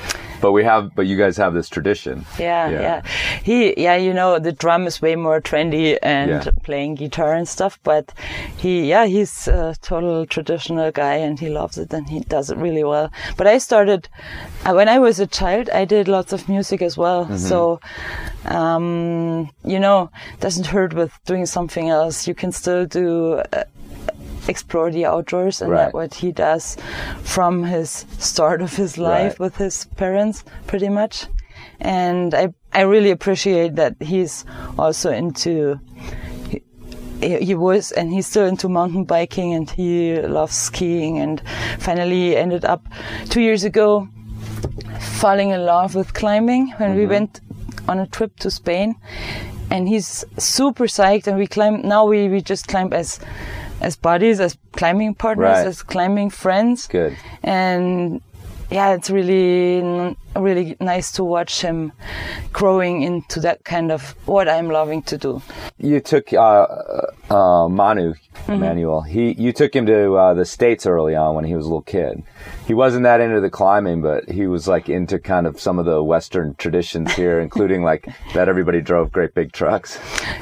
But 0.41 0.51
we 0.51 0.63
have, 0.63 0.93
but 0.95 1.05
you 1.07 1.17
guys 1.17 1.37
have 1.37 1.53
this 1.53 1.69
tradition. 1.69 2.25
Yeah, 2.39 2.69
yeah, 2.69 3.01
He, 3.43 3.73
yeah, 3.81 3.95
you 3.95 4.13
know, 4.13 4.37
the 4.39 4.51
drum 4.51 4.85
is 4.87 5.01
way 5.01 5.15
more 5.15 5.41
trendy 5.41 5.97
and 6.03 6.29
Yeah. 6.29 6.51
playing 6.63 6.95
guitar 6.95 7.33
and 7.33 7.47
stuff, 7.47 7.79
but 7.83 8.13
he, 8.57 8.89
yeah, 8.89 9.05
he's 9.05 9.47
a 9.47 9.75
total 9.81 10.25
traditional 10.25 10.91
guy 10.91 11.15
and 11.15 11.39
he 11.39 11.49
loves 11.49 11.77
it 11.77 11.93
and 11.93 12.07
he 12.09 12.19
does 12.19 12.49
it 12.49 12.57
really 12.57 12.83
well. 12.83 13.11
But 13.37 13.47
I 13.47 13.57
started, 13.59 14.07
uh, 14.65 14.73
when 14.73 14.89
I 14.89 14.99
was 14.99 15.19
a 15.19 15.27
child, 15.27 15.69
I 15.69 15.85
did 15.85 16.07
lots 16.07 16.33
of 16.33 16.47
music 16.49 16.81
as 16.81 16.97
well. 16.97 17.25
Mm-hmm. 17.25 17.37
So, 17.37 17.79
um, 18.45 19.49
you 19.63 19.79
know, 19.79 20.09
doesn't 20.39 20.67
hurt 20.67 20.93
with 20.93 21.11
doing 21.25 21.45
something 21.45 21.89
else. 21.89 22.27
You 22.27 22.35
can 22.35 22.51
still 22.51 22.85
do, 22.85 23.41
uh, 23.53 23.63
explore 24.47 24.91
the 24.91 25.05
outdoors 25.05 25.61
and 25.61 25.71
Right. 25.71 25.85
that 25.85 25.93
what 25.93 26.13
he 26.15 26.31
does 26.31 26.77
from 27.23 27.63
his 27.63 28.05
start 28.19 28.61
of 28.61 28.75
his 28.75 28.97
life 28.97 29.31
Right. 29.33 29.39
with 29.39 29.57
his 29.57 29.85
parents 29.97 30.43
pretty 30.67 30.89
much 30.89 31.25
and 31.79 32.33
i 32.33 32.53
i 32.73 32.81
really 32.81 33.11
appreciate 33.11 33.75
that 33.75 33.95
he's 33.99 34.45
also 34.77 35.11
into 35.11 35.79
he, 37.21 37.37
he 37.39 37.55
was 37.55 37.91
and 37.91 38.13
he's 38.13 38.27
still 38.27 38.45
into 38.45 38.69
mountain 38.69 39.03
biking 39.03 39.53
and 39.53 39.69
he 39.69 40.19
loves 40.21 40.55
skiing 40.55 41.17
and 41.17 41.41
finally 41.79 42.35
ended 42.35 42.65
up 42.65 42.85
2 43.29 43.41
years 43.41 43.63
ago 43.63 44.07
falling 44.99 45.49
in 45.49 45.65
love 45.65 45.95
with 45.95 46.13
climbing 46.13 46.71
when 46.77 46.95
we 46.95 47.01
mm-hmm. 47.01 47.11
went 47.11 47.41
on 47.87 47.99
a 47.99 48.07
trip 48.07 48.37
to 48.39 48.51
Spain 48.51 48.95
and 49.71 49.87
he's 49.87 50.25
super 50.37 50.85
psyched 50.85 51.27
and 51.27 51.37
we 51.37 51.47
climb 51.47 51.81
now 51.81 52.05
we, 52.05 52.27
we 52.29 52.41
just 52.41 52.67
climb 52.67 52.93
as 52.93 53.19
as 53.81 53.95
buddies 53.95 54.39
as 54.39 54.57
climbing 54.71 55.13
partners 55.15 55.57
Right. 55.57 55.67
as 55.67 55.83
climbing 55.83 56.29
friends 56.29 56.87
Good. 56.87 57.15
and 57.43 58.21
yeah 58.71 58.93
it's 58.93 59.09
really 59.09 60.15
really 60.35 60.75
nice 60.79 61.11
to 61.11 61.23
watch 61.23 61.61
him 61.61 61.91
growing 62.51 63.01
into 63.01 63.39
that 63.39 63.63
kind 63.63 63.91
of 63.91 64.15
what 64.27 64.47
i'm 64.47 64.69
loving 64.69 65.01
to 65.01 65.17
do 65.17 65.41
you 65.77 65.99
took 65.99 66.33
uh, 66.33 66.65
uh, 67.29 67.67
Manu 67.69 68.13
Mm-hmm. 68.45 68.51
Emmanuel. 68.51 69.01
He 69.01 69.31
you 69.33 69.51
took 69.51 69.75
him 69.75 69.87
to 69.87 70.13
uh, 70.13 70.33
the 70.35 70.45
states 70.45 70.85
early 70.85 71.15
on 71.15 71.33
when 71.33 71.45
he 71.45 71.55
was 71.55 71.65
a 71.65 71.67
little 71.67 71.81
kid. 71.81 72.21
He 72.67 72.75
wasn't 72.75 73.03
that 73.03 73.19
into 73.19 73.41
the 73.41 73.49
climbing, 73.49 74.03
but 74.03 74.29
he 74.29 74.45
was 74.45 74.67
like 74.67 74.87
into 74.87 75.17
kind 75.17 75.47
of 75.47 75.59
some 75.59 75.79
of 75.79 75.85
the 75.85 76.03
Western 76.03 76.53
traditions 76.55 77.13
here, 77.13 77.39
including 77.39 77.81
like 77.81 78.07
that 78.35 78.47
everybody 78.47 78.81
drove 78.81 79.11
great 79.11 79.33
big 79.33 79.51
trucks. 79.51 79.97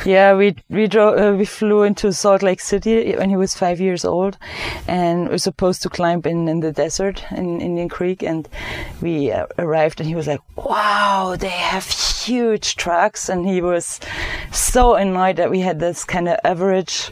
Yeah, 0.06 0.34
we 0.34 0.56
we 0.70 0.88
drove, 0.88 1.18
uh, 1.18 1.38
we 1.38 1.46
flew 1.46 1.84
into 1.84 2.12
Salt 2.12 2.44
Lake 2.44 2.60
City 2.60 3.16
when 3.16 3.30
he 3.30 3.38
was 3.38 3.56
five 3.56 3.80
years 3.80 4.04
old, 4.04 4.38
and 4.86 5.26
we 5.26 5.30
were 5.30 5.38
supposed 5.38 5.82
to 5.84 5.90
climb 5.90 6.22
in, 6.26 6.50
in 6.50 6.60
the 6.60 6.74
desert 6.74 7.24
in 7.32 7.62
Indian 7.62 7.88
Creek, 7.88 8.22
and 8.22 8.50
we 9.02 9.32
uh, 9.32 9.46
arrived, 9.84 10.00
and 10.00 10.10
he 10.10 10.16
was 10.16 10.28
like, 10.28 10.42
"Wow, 10.56 11.36
they 11.38 11.50
have 11.50 11.86
huge 11.86 12.76
trucks," 12.76 13.30
and 13.30 13.46
he 13.48 13.62
was 13.62 14.00
so 14.52 14.96
annoyed 14.96 15.36
that 15.38 15.50
we 15.50 15.60
had 15.60 15.80
this 15.80 16.04
kind 16.04 16.28
of 16.28 16.38
average. 16.44 17.12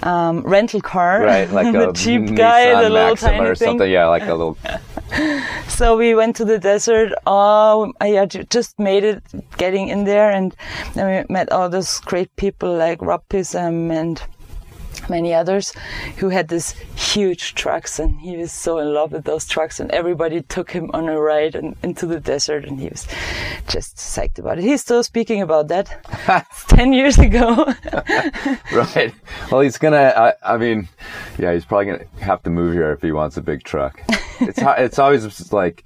Um, 0.00 0.42
rental 0.42 0.80
car, 0.80 1.22
Right, 1.24 1.50
like 1.50 1.72
the 1.72 1.90
a 1.90 1.92
cheap 1.92 2.20
Nissan 2.22 2.36
guy, 2.36 2.70
the 2.70 2.88
little 2.88 3.08
Maxima 3.08 3.32
tiny 3.32 3.46
or 3.50 3.54
thing. 3.56 3.80
Yeah, 3.90 4.06
like 4.06 4.22
a 4.22 4.34
little. 4.34 4.56
So 5.68 5.96
we 5.96 6.14
went 6.14 6.36
to 6.36 6.44
the 6.44 6.58
desert. 6.58 7.12
Oh, 7.26 7.92
I 8.00 8.26
just 8.26 8.78
made 8.78 9.02
it 9.02 9.22
getting 9.56 9.88
in 9.88 10.04
there, 10.04 10.30
and 10.30 10.54
then 10.94 11.26
we 11.26 11.34
met 11.34 11.50
all 11.50 11.68
those 11.68 11.98
great 12.00 12.30
people 12.36 12.76
like 12.76 13.02
Rob 13.02 13.22
Pizem 13.28 13.90
and 13.90 14.22
many 15.08 15.34
others 15.34 15.72
who 16.18 16.28
had 16.28 16.48
these 16.48 16.72
huge 16.96 17.54
trucks, 17.54 17.98
and 17.98 18.20
he 18.20 18.36
was 18.36 18.52
so 18.52 18.78
in 18.78 18.92
love 18.92 19.12
with 19.12 19.24
those 19.24 19.46
trucks, 19.46 19.80
and 19.80 19.90
everybody 19.90 20.42
took 20.42 20.70
him 20.70 20.90
on 20.92 21.08
a 21.08 21.18
ride 21.18 21.54
and 21.54 21.76
into 21.82 22.06
the 22.06 22.20
desert, 22.20 22.64
and 22.64 22.80
he 22.80 22.88
was 22.88 23.06
just 23.68 23.96
psyched 23.96 24.38
about 24.38 24.58
it. 24.58 24.64
He's 24.64 24.80
still 24.80 25.02
speaking 25.02 25.42
about 25.42 25.68
that. 25.68 26.46
Ten 26.68 26.92
years 26.92 27.18
ago. 27.18 27.74
right. 28.72 29.14
Well, 29.50 29.60
he's 29.60 29.78
gonna. 29.78 30.12
I, 30.16 30.54
I 30.54 30.56
mean, 30.56 30.88
yeah, 31.38 31.52
he's 31.52 31.64
probably 31.64 31.86
gonna 31.86 32.04
have 32.20 32.42
to 32.44 32.50
move 32.50 32.74
here 32.74 32.92
if 32.92 33.02
he 33.02 33.12
wants 33.12 33.36
a 33.36 33.42
big 33.42 33.62
truck. 33.64 34.00
It's 34.40 34.58
it's 34.62 34.98
always 34.98 35.52
like. 35.52 35.84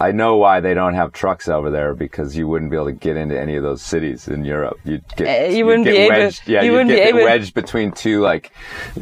I 0.00 0.12
know 0.12 0.36
why 0.36 0.60
they 0.60 0.72
don't 0.72 0.94
have 0.94 1.12
trucks 1.12 1.46
over 1.48 1.70
there 1.70 1.92
because 1.94 2.34
you 2.36 2.48
wouldn't 2.48 2.70
be 2.70 2.76
able 2.78 2.86
to 2.86 2.92
get 2.92 3.16
into 3.18 3.38
any 3.38 3.54
of 3.56 3.62
those 3.62 3.82
cities 3.82 4.28
in 4.28 4.44
Europe. 4.46 4.78
You'd 4.84 5.04
get 5.16 5.28
Uh, 5.28 5.46
you 5.50 5.58
you'd 5.58 5.64
wouldn't 5.64 5.84
get 5.84 5.90
be 5.92 5.96
able- 5.98 6.16
wedged, 6.16 6.48
Yeah, 6.48 6.62
you 6.62 6.70
you'd 6.70 6.72
wouldn't 6.78 6.88
be 6.96 7.00
able- 7.00 7.24
wedged 7.24 7.52
between 7.54 7.92
two 7.92 8.20
like, 8.22 8.50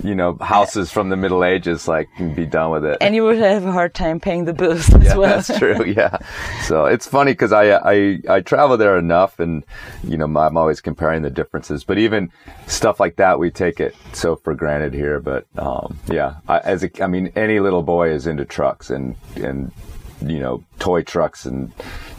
you 0.03 0.15
know, 0.17 0.37
houses 0.41 0.91
from 0.91 1.09
the 1.09 1.17
Middle 1.17 1.45
Ages. 1.45 1.87
Like, 1.87 2.09
and 2.19 2.35
be 2.35 2.47
done 2.47 2.73
with 2.73 2.85
it. 2.85 2.99
and 3.01 3.15
you 3.15 3.23
would 3.23 3.39
have 3.39 3.65
a 3.65 3.71
hard 3.73 3.95
time 3.95 4.19
paying 4.19 4.45
the 4.45 4.53
bills 4.53 4.93
as 4.95 5.05
yeah, 5.05 5.17
well. 5.17 5.41
that's 5.41 5.57
true. 5.59 5.85
Yeah. 5.85 6.19
So 6.65 6.87
it's 6.87 7.07
funny 7.07 7.31
because 7.33 7.53
I, 7.53 7.71
I, 7.77 8.19
I 8.29 8.41
travel 8.41 8.77
there 8.77 8.99
enough 8.99 9.39
and, 9.39 9.65
you 10.03 10.17
know, 10.19 10.25
I'm 10.25 10.57
always 10.57 10.81
comparing 10.81 11.23
the 11.23 11.31
differences, 11.31 11.85
but 11.85 11.99
even 11.99 12.31
stuff 12.67 12.99
like 12.99 13.17
that, 13.17 13.39
we 13.39 13.51
take 13.53 13.79
it 13.79 13.95
so 14.13 14.35
for 14.37 14.53
granted 14.55 14.95
here. 14.95 15.21
But, 15.21 15.47
um, 15.57 15.97
yeah, 16.11 16.35
I, 16.49 16.59
as 16.59 16.83
a, 16.83 16.91
I 17.03 17.07
mean, 17.07 17.31
any 17.37 17.61
little 17.61 17.83
boy 17.85 18.11
is 18.11 18.27
into 18.27 18.45
trucks 18.45 18.91
and, 18.91 19.15
and, 19.37 19.71
you 20.21 20.39
know, 20.41 20.65
toy 20.79 21.03
trucks 21.03 21.47
and 21.47 21.73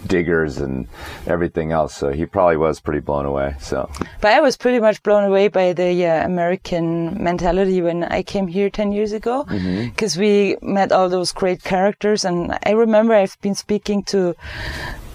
diggers 0.08 0.58
and 0.58 0.88
everything 1.28 1.72
else. 1.72 1.96
So 1.96 2.12
he 2.12 2.26
probably 2.26 2.58
was 2.58 2.80
pretty 2.80 3.02
blown 3.02 3.26
away. 3.26 3.56
So 3.60 3.90
But 4.22 4.34
I 4.34 4.40
was 4.40 4.58
pretty 4.58 4.80
much 4.80 5.04
blown 5.04 5.24
away 5.26 5.48
by 5.50 5.74
the 5.74 6.06
uh, 6.06 6.26
American 6.26 7.22
mentality 7.22 7.82
when 7.82 8.04
I 8.04 8.24
came 8.24 8.48
here 8.48 8.70
10 8.70 8.92
years 8.92 9.12
ago. 9.12 9.46
Because 9.90 10.18
we 10.18 10.58
met 10.62 10.92
all 10.92 11.10
those 11.10 11.32
great 11.32 11.64
characters. 11.64 12.24
And 12.26 12.58
I 12.66 12.72
remember 12.72 13.14
I've 13.14 13.40
been 13.42 13.56
speaking 13.56 14.04
to 14.06 14.36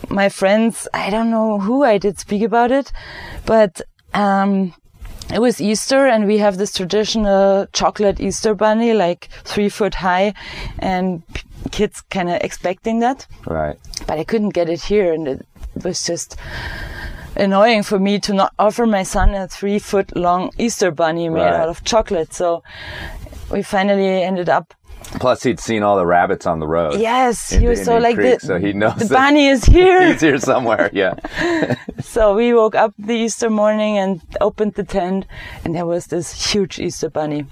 my 0.09 0.29
friends. 0.29 0.87
I 0.93 1.11
don't 1.11 1.31
know 1.31 1.59
who 1.59 1.85
I 1.85 1.99
did 1.99 2.19
speak 2.19 2.43
about 2.43 2.71
it, 2.71 2.93
but, 3.47 3.81
um, 4.13 4.75
it 5.33 5.39
was 5.41 5.59
Easter 5.61 6.07
and 6.07 6.27
we 6.27 6.37
have 6.39 6.59
this 6.59 6.73
traditional 6.75 7.67
chocolate 7.73 8.21
Easter 8.21 8.55
bunny, 8.55 8.93
like 8.93 9.31
three 9.45 9.71
foot 9.71 9.95
high 9.95 10.35
and 10.79 11.27
p- 11.33 11.43
kids 11.71 12.03
kind 12.11 12.29
of 12.29 12.41
expecting 12.43 13.01
that 13.01 13.27
right. 13.47 13.77
but 14.07 14.19
I 14.19 14.25
couldn't 14.25 14.51
get 14.55 14.69
it 14.69 14.83
here, 14.83 15.13
and 15.13 15.27
it 15.29 15.47
was 15.83 16.05
just 16.05 16.37
annoying 17.37 17.83
for 17.83 17.99
me 17.99 18.19
to 18.21 18.33
not 18.33 18.53
offer 18.59 18.87
my 18.87 19.03
son 19.03 19.35
a 19.35 19.49
three 19.49 19.79
foot 19.79 20.15
long 20.17 20.51
Easter 20.59 20.91
bunny 20.91 21.29
made 21.29 21.41
Right. 21.43 21.53
out 21.55 21.69
of 21.69 21.83
chocolate. 21.85 22.33
So 22.33 22.63
we 23.51 23.63
finally 23.63 24.23
ended 24.23 24.49
up. 24.49 24.75
Plus 25.21 25.43
he'd 25.43 25.61
seen 25.61 25.83
all 25.83 25.97
the 25.97 26.07
rabbits 26.07 26.47
on 26.47 26.61
the 26.61 26.67
road. 26.67 26.99
Yes, 26.99 27.51
he 27.51 27.67
was 27.69 27.85
so 27.85 27.97
Indian 27.97 28.03
like 28.03 28.15
Creek, 28.17 28.41
the, 28.41 28.47
so 28.47 28.59
he 28.59 28.73
knows 28.73 28.97
the 28.97 29.07
bunny 29.15 29.49
is 29.49 29.65
here. 29.77 30.07
He's 30.13 30.21
here 30.21 30.39
somewhere. 30.39 30.89
Yeah. 30.93 31.15
so 32.01 32.35
we 32.35 32.55
woke 32.55 32.75
up 32.75 32.95
the 32.99 33.15
Easter 33.15 33.51
morning 33.51 33.99
and 33.99 34.23
opened 34.41 34.75
the 34.75 34.83
tent, 34.85 35.27
and 35.65 35.75
there 35.75 35.85
was 35.87 36.07
this 36.07 36.53
huge 36.53 36.79
Easter 36.79 37.11
bunny. 37.11 37.45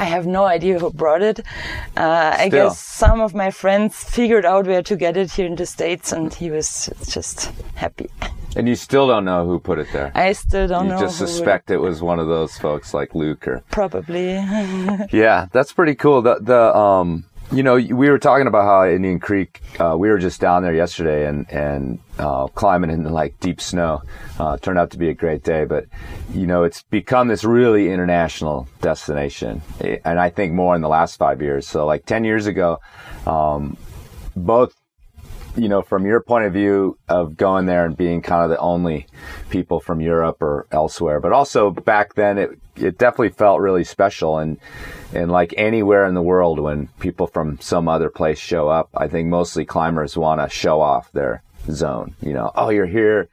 I 0.00 0.04
have 0.04 0.26
no 0.26 0.46
idea 0.46 0.78
who 0.78 0.90
brought 0.90 1.20
it. 1.20 1.40
Uh, 1.94 2.34
I 2.38 2.48
guess 2.48 2.78
some 2.80 3.20
of 3.20 3.34
my 3.34 3.50
friends 3.50 4.02
figured 4.02 4.46
out 4.46 4.66
where 4.66 4.82
to 4.82 4.96
get 4.96 5.18
it 5.18 5.30
here 5.30 5.44
in 5.44 5.56
the 5.56 5.66
States, 5.66 6.10
and 6.10 6.32
he 6.32 6.50
was 6.50 6.88
just 7.06 7.52
happy. 7.74 8.08
And 8.56 8.66
you 8.66 8.76
still 8.76 9.06
don't 9.06 9.26
know 9.26 9.44
who 9.44 9.58
put 9.58 9.78
it 9.78 9.88
there. 9.92 10.10
I 10.14 10.32
still 10.32 10.66
don't 10.66 10.84
you 10.84 10.92
know. 10.92 11.00
You 11.00 11.04
just 11.04 11.18
suspect 11.18 11.70
it 11.70 11.76
was 11.76 12.00
one 12.00 12.18
of 12.18 12.28
those 12.28 12.56
folks 12.56 12.94
like 12.94 13.14
Luke 13.14 13.46
or 13.46 13.62
Probably. 13.70 14.32
yeah 15.12 15.46
that's 15.52 15.72
pretty 15.72 15.94
cool 15.94 16.22
the 16.22 16.38
the 16.40 16.74
um 16.74 17.24
you 17.52 17.62
know 17.62 17.74
we 17.74 18.08
were 18.08 18.18
talking 18.18 18.46
about 18.46 18.62
how 18.64 18.86
indian 18.88 19.18
creek 19.18 19.60
uh, 19.80 19.96
we 19.98 20.08
were 20.08 20.18
just 20.18 20.40
down 20.40 20.62
there 20.62 20.74
yesterday 20.74 21.26
and 21.26 21.50
and 21.50 21.98
uh, 22.18 22.46
climbing 22.48 22.90
in 22.90 23.04
like 23.04 23.38
deep 23.40 23.62
snow. 23.62 24.02
Uh, 24.38 24.56
turned 24.58 24.78
out 24.78 24.90
to 24.90 24.98
be 24.98 25.08
a 25.08 25.14
great 25.14 25.42
day 25.42 25.64
but 25.64 25.86
you 26.32 26.46
know 26.46 26.64
it's 26.64 26.82
become 26.84 27.28
this 27.28 27.44
really 27.44 27.90
international 27.90 28.68
destination 28.80 29.62
Eh, 29.80 29.98
and 30.04 30.20
i 30.20 30.30
think 30.30 30.52
more 30.52 30.74
in 30.76 30.82
the 30.82 30.88
last 30.88 31.16
five 31.16 31.42
years. 31.42 31.66
So 31.66 31.86
like 31.86 32.06
10 32.06 32.24
years 32.24 32.46
ago 32.46 32.80
um, 33.26 33.76
both 34.36 34.79
you 35.56 35.68
know, 35.68 35.82
from 35.82 36.06
your 36.06 36.20
point 36.20 36.46
of 36.46 36.52
view 36.52 36.98
of 37.08 37.36
going 37.36 37.66
there 37.66 37.84
and 37.84 37.96
being 37.96 38.22
kind 38.22 38.44
of 38.44 38.50
the 38.50 38.58
only 38.58 39.06
people 39.50 39.80
from 39.80 40.00
Europe 40.00 40.40
or 40.42 40.66
elsewhere, 40.70 41.20
but 41.20 41.32
also 41.32 41.70
back 41.70 42.14
then 42.14 42.38
it 42.38 42.50
it 42.76 42.96
definitely 42.96 43.30
felt 43.30 43.60
really 43.60 43.84
special 43.84 44.38
and 44.38 44.58
and 45.12 45.30
like 45.30 45.52
anywhere 45.56 46.06
in 46.06 46.14
the 46.14 46.22
world 46.22 46.60
when 46.60 46.86
people 47.00 47.26
from 47.26 47.58
some 47.60 47.88
other 47.88 48.10
place 48.10 48.38
show 48.38 48.68
up, 48.68 48.88
I 48.94 49.08
think 49.08 49.28
mostly 49.28 49.64
climbers 49.64 50.16
want 50.16 50.40
to 50.40 50.54
show 50.54 50.80
off 50.80 51.10
their 51.12 51.42
zone. 51.68 52.14
You 52.20 52.32
know, 52.32 52.50
oh, 52.54 52.70
you're 52.70 52.86
here. 52.86 53.28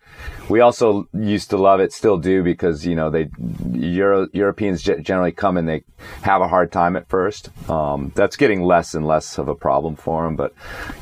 We 0.50 0.62
also 0.62 1.08
used 1.14 1.50
to 1.52 1.58
love 1.58 1.80
it, 1.80 1.92
still 1.92 2.18
do, 2.18 2.44
because 2.44 2.86
you 2.86 2.96
know 2.96 3.10
they 3.10 3.30
Euro, 3.74 4.28
Europeans 4.34 4.82
generally 4.82 5.32
come 5.32 5.58
and 5.58 5.68
they 5.68 5.84
have 6.22 6.42
a 6.42 6.48
hard 6.48 6.72
time 6.72 6.96
at 6.96 7.08
first. 7.10 7.50
Um, 7.70 8.12
that's 8.16 8.38
getting 8.38 8.64
less 8.64 8.94
and 8.94 9.06
less 9.06 9.38
of 9.38 9.48
a 9.48 9.56
problem 9.56 9.96
for 9.96 10.24
them. 10.24 10.36
But 10.36 10.54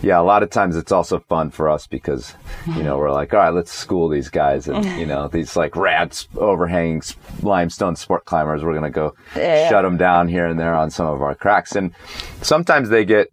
yeah, 0.02 0.20
a 0.20 0.24
lot 0.24 0.44
of 0.44 0.50
times 0.50 0.76
it's 0.76 0.92
also 0.92 1.20
fun 1.20 1.52
for 1.52 1.70
us 1.70 1.88
because 1.88 2.34
you 2.68 2.84
know 2.84 2.98
we're 2.98 3.12
like, 3.12 3.34
all 3.34 3.40
right, 3.40 3.54
let's 3.54 3.72
school 3.72 4.10
these 4.10 4.30
guys, 4.30 4.68
and 4.68 4.84
you 5.00 5.06
know 5.06 5.28
these 5.28 5.56
like 5.56 5.76
rad 5.76 6.18
overhanging 6.38 7.04
limestone 7.42 7.96
sport 7.96 8.26
climbers. 8.26 8.64
We're 8.64 8.74
gonna 8.74 8.90
go 8.90 9.16
yeah. 9.36 9.70
shut 9.70 9.84
them 9.84 9.98
down 9.98 10.28
here 10.28 10.48
and 10.48 10.60
there 10.60 10.74
on 10.74 10.90
some 10.90 11.08
of 11.08 11.22
our 11.22 11.36
cracks, 11.36 11.76
and 11.76 11.94
sometimes 12.42 12.90
they 12.90 13.06
get, 13.06 13.30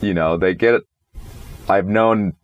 you 0.00 0.14
know, 0.14 0.36
they 0.36 0.54
get. 0.54 0.82
I've 1.68 1.88
known 1.88 2.34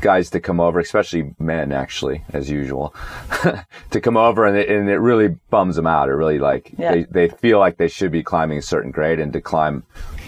guys 0.00 0.30
to 0.30 0.40
come 0.40 0.60
over, 0.60 0.80
especially 0.80 1.34
men, 1.38 1.72
actually, 1.72 2.24
as 2.32 2.50
usual, 2.50 2.94
to 3.90 4.00
come 4.00 4.16
over 4.16 4.44
and 4.46 4.56
it, 4.56 4.68
and 4.68 4.88
it 4.88 4.98
really 4.98 5.28
bums 5.50 5.76
them 5.76 5.86
out. 5.86 6.08
It 6.08 6.12
really 6.12 6.38
like 6.38 6.72
yeah. 6.78 6.92
they, 6.92 7.02
they 7.04 7.28
feel 7.28 7.58
like 7.58 7.76
they 7.76 7.88
should 7.88 8.12
be 8.12 8.22
climbing 8.22 8.58
a 8.58 8.62
certain 8.62 8.90
grade 8.90 9.20
and 9.20 9.32
to 9.32 9.40
climb 9.40 9.84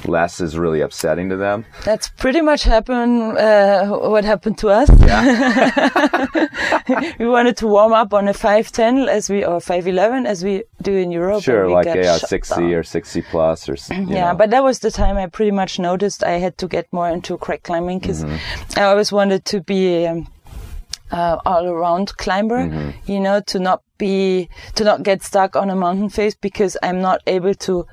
less 0.07 0.41
is 0.41 0.57
really 0.57 0.81
upsetting 0.81 1.29
to 1.31 1.37
them. 1.37 1.65
That's 1.85 2.09
pretty 2.09 2.41
much 2.41 2.65
happened. 2.65 3.39
Uh, 3.39 3.87
what 3.87 4.25
happened 4.25 4.59
to 4.59 4.69
us? 4.69 4.89
Yeah. 5.01 6.27
we 7.19 7.27
wanted 7.27 7.57
to 7.59 7.67
warm 7.67 7.93
up 7.93 8.13
on 8.13 8.29
a 8.29 8.35
510 8.35 9.09
as 9.09 9.29
we 9.31 9.45
or 9.45 9.61
511 9.61 10.27
as 10.27 10.45
we 10.45 10.65
do 10.83 10.93
in 10.93 11.11
Europe. 11.11 11.43
Sure, 11.43 11.69
like 11.69 11.87
a 11.87 12.19
60 12.19 12.55
down. 12.55 12.75
or 12.75 12.83
60 12.83 13.23
plus 13.23 13.69
or 13.69 13.77
yeah. 13.91 14.31
Know. 14.31 14.35
But 14.37 14.51
that 14.51 14.63
was 14.63 14.81
the 14.81 14.91
time 14.91 15.17
I 15.17 15.27
pretty 15.27 15.53
much 15.53 15.79
noticed 15.79 16.25
I 16.25 16.39
had 16.39 16.59
to 16.59 16.69
get 16.69 16.93
more 16.93 17.09
into 17.09 17.37
crack 17.39 17.63
climbing 17.63 17.99
because 17.99 18.25
mm-hmm. 18.25 18.79
I 18.79 18.85
always 18.85 19.13
wanted 19.13 19.45
to 19.47 19.61
be. 19.61 20.07
Um, 20.07 20.29
uh, 21.11 21.39
all 21.45 21.67
around 21.67 22.17
climber, 22.19 22.59
mm-hmm. 22.59 23.11
you 23.11 23.21
know, 23.21 23.41
to 23.41 23.59
not 23.59 23.83
be, 23.99 24.49
to 24.77 24.85
not 24.85 25.03
get 25.03 25.23
stuck 25.23 25.57
on 25.57 25.71
a 25.71 25.77
mountain 25.77 26.09
face 26.09 26.35
because 26.35 26.77
I'm 26.83 27.01
not 27.01 27.21
able 27.27 27.55
to 27.55 27.87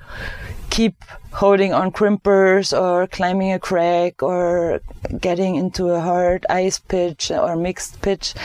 keep 0.77 1.03
holding 1.33 1.73
on 1.73 1.91
crimpers 1.91 2.71
or 2.71 3.07
climbing 3.07 3.51
a 3.51 3.57
crack 3.57 4.21
or 4.21 4.79
getting 5.19 5.55
into 5.55 5.89
a 5.89 5.99
hard 5.99 6.45
ice 6.51 6.77
pitch 6.77 7.31
or 7.31 7.55
mixed 7.55 7.99
pitch. 8.03 8.35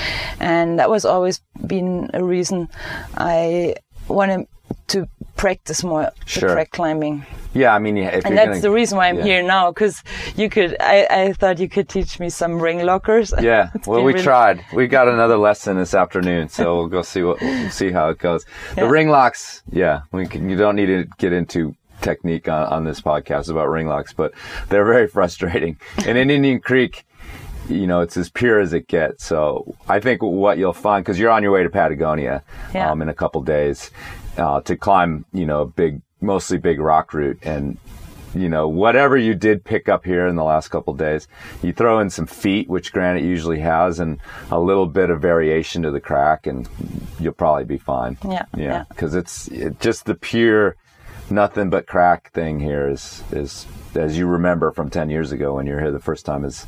And 0.41 0.79
that 0.79 0.89
was 0.89 1.05
always 1.05 1.43
been 1.67 2.11
a 2.15 2.25
reason 2.25 2.71
I 3.19 3.75
wanted 4.09 4.49
to 4.89 5.07
practice 5.37 5.85
more 5.85 6.11
sure. 6.25 6.49
the 6.49 6.55
crack 6.55 6.71
climbing. 6.71 7.27
Yeah, 7.55 7.75
I 7.75 7.79
mean, 7.79 7.99
and 7.99 8.39
that's 8.39 8.49
gonna, 8.49 8.61
the 8.61 8.71
reason 8.71 8.97
why 8.97 9.09
I'm 9.09 9.19
yeah. 9.19 9.25
here 9.25 9.43
now 9.43 9.71
because 9.71 10.03
you 10.37 10.49
could. 10.49 10.75
I, 10.81 11.07
I 11.11 11.33
thought 11.35 11.59
you 11.59 11.69
could 11.69 11.87
teach 11.87 12.19
me 12.19 12.31
some 12.31 12.59
ring 12.59 12.81
lockers. 12.87 13.35
Yeah, 13.43 13.71
well, 13.87 14.03
we 14.03 14.13
really 14.13 14.25
tried. 14.25 14.65
We 14.73 14.87
got 14.87 15.09
another 15.09 15.37
lesson 15.37 15.77
this 15.77 15.93
afternoon, 15.93 16.49
so 16.49 16.77
we'll 16.77 16.89
go 16.89 17.03
see 17.03 17.23
what 17.23 17.43
we'll 17.43 17.71
see 17.71 17.91
how 17.91 18.09
it 18.09 18.19
goes. 18.19 18.47
The 18.75 18.83
yeah. 18.83 18.89
ring 18.89 19.11
locks, 19.11 19.63
yeah, 19.71 20.03
we 20.13 20.27
can, 20.27 20.49
you 20.49 20.57
don't 20.57 20.77
need 20.77 20.87
to 20.87 21.05
get 21.19 21.33
into 21.35 21.75
technique 22.03 22.49
on, 22.49 22.67
on 22.67 22.85
this 22.85 23.01
podcast 23.01 23.49
about 23.51 23.69
ring 23.69 23.87
locks, 23.87 24.13
but 24.13 24.33
they're 24.69 24.85
very 24.85 25.09
frustrating. 25.17 25.79
And 26.07 26.19
in 26.19 26.31
Indian 26.31 26.61
Creek, 26.61 27.07
you 27.69 27.87
know, 27.87 28.01
it's 28.01 28.17
as 28.17 28.29
pure 28.29 28.61
as 28.61 28.73
it 28.73 28.89
gets. 28.89 29.25
So 29.25 29.75
I 29.89 30.01
think 30.01 30.23
what 30.23 30.59
you'll 30.59 30.73
find, 30.73 31.05
because 31.05 31.19
you're 31.19 31.31
on 31.31 31.43
your 31.43 31.53
way 31.53 31.63
to 31.63 31.71
Patagonia 31.71 32.43
yeah. 32.75 32.91
um, 32.91 33.03
in 33.03 33.09
a 33.09 33.15
couple 33.15 33.43
days 33.43 33.91
uh, 34.37 34.61
to 34.63 34.77
climb, 34.77 35.25
you 35.33 35.47
know, 35.47 35.63
a 35.63 35.67
big, 35.67 36.01
mostly 36.21 36.59
big 36.59 36.81
rock 36.81 37.15
route. 37.15 37.39
And, 37.43 37.79
you 38.35 38.49
know, 38.49 38.67
whatever 38.69 39.17
you 39.17 39.35
did 39.35 39.65
pick 39.65 39.89
up 39.89 40.05
here 40.05 40.27
in 40.27 40.37
the 40.37 40.45
last 40.45 40.69
couple 40.69 40.95
days, 40.95 41.29
you 41.63 41.73
throw 41.73 42.01
in 42.01 42.11
some 42.11 42.27
feet, 42.27 42.69
which 42.69 42.93
granite 42.93 43.25
usually 43.25 43.61
has, 43.61 44.01
and 44.01 44.19
a 44.51 44.59
little 44.59 44.87
bit 44.87 45.11
of 45.11 45.21
variation 45.21 45.83
to 45.83 45.91
the 45.91 46.01
crack, 46.01 46.47
and 46.47 46.69
you'll 47.21 47.33
probably 47.33 47.65
be 47.65 47.79
fine. 47.79 48.17
Yeah. 48.25 48.47
Yeah. 48.57 48.85
Because 48.89 49.15
yeah. 49.15 49.21
it's 49.21 49.49
it, 49.49 49.81
just 49.81 50.07
the 50.07 50.15
pure 50.15 50.77
nothing 51.33 51.71
but 51.71 51.87
crack 51.87 52.31
thing 52.33 52.61
here 52.61 52.89
is 52.89 53.23
is 53.33 53.67
as 53.95 54.17
you 54.17 54.27
remember 54.27 54.73
from 54.73 54.89
10 54.89 55.11
years 55.11 55.33
ago 55.33 55.55
when 55.55 55.67
you 55.67 55.75
were 55.75 55.81
here 55.81 55.91
the 55.91 55.99
first 55.99 56.25
time 56.25 56.45
is 56.45 56.67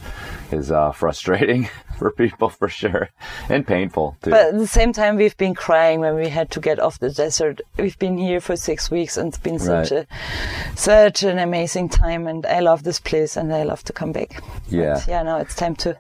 is 0.51 0.71
uh, 0.71 0.93
frustrating 0.93 1.69
for 1.99 2.11
people 2.11 2.49
for 2.49 2.69
sure 2.69 3.09
and 3.49 3.67
painful 3.67 4.17
too. 4.23 4.31
But 4.31 4.49
at 4.49 4.59
the 4.59 4.67
same 4.67 4.93
time 4.93 5.17
we've 5.17 5.37
been 5.37 5.55
crying 5.55 6.01
when 6.01 6.15
we 6.17 6.29
had 6.29 6.51
to 6.53 6.61
get 6.61 6.79
off 6.81 6.99
the 6.99 7.11
desert. 7.11 7.61
We've 7.79 7.99
been 7.99 8.19
here 8.19 8.41
for 8.41 8.57
6 8.57 8.91
weeks 8.91 9.17
and 9.17 9.29
it's 9.29 9.39
been 9.39 9.59
such 9.59 9.91
right. 9.91 10.07
a 10.11 10.77
such 10.77 11.23
an 11.23 11.39
amazing 11.39 11.89
time 11.89 12.27
and 12.27 12.45
I 12.47 12.61
love 12.61 12.83
this 12.83 13.01
place 13.01 13.37
and 13.37 13.55
I 13.55 13.63
love 13.63 13.85
to 13.85 13.93
come 13.93 14.13
back. 14.13 14.43
Yeah. 14.69 14.95
But 14.95 15.09
yeah, 15.09 15.23
now 15.23 15.39
it's 15.39 15.55
time 15.55 15.77
to 15.77 15.97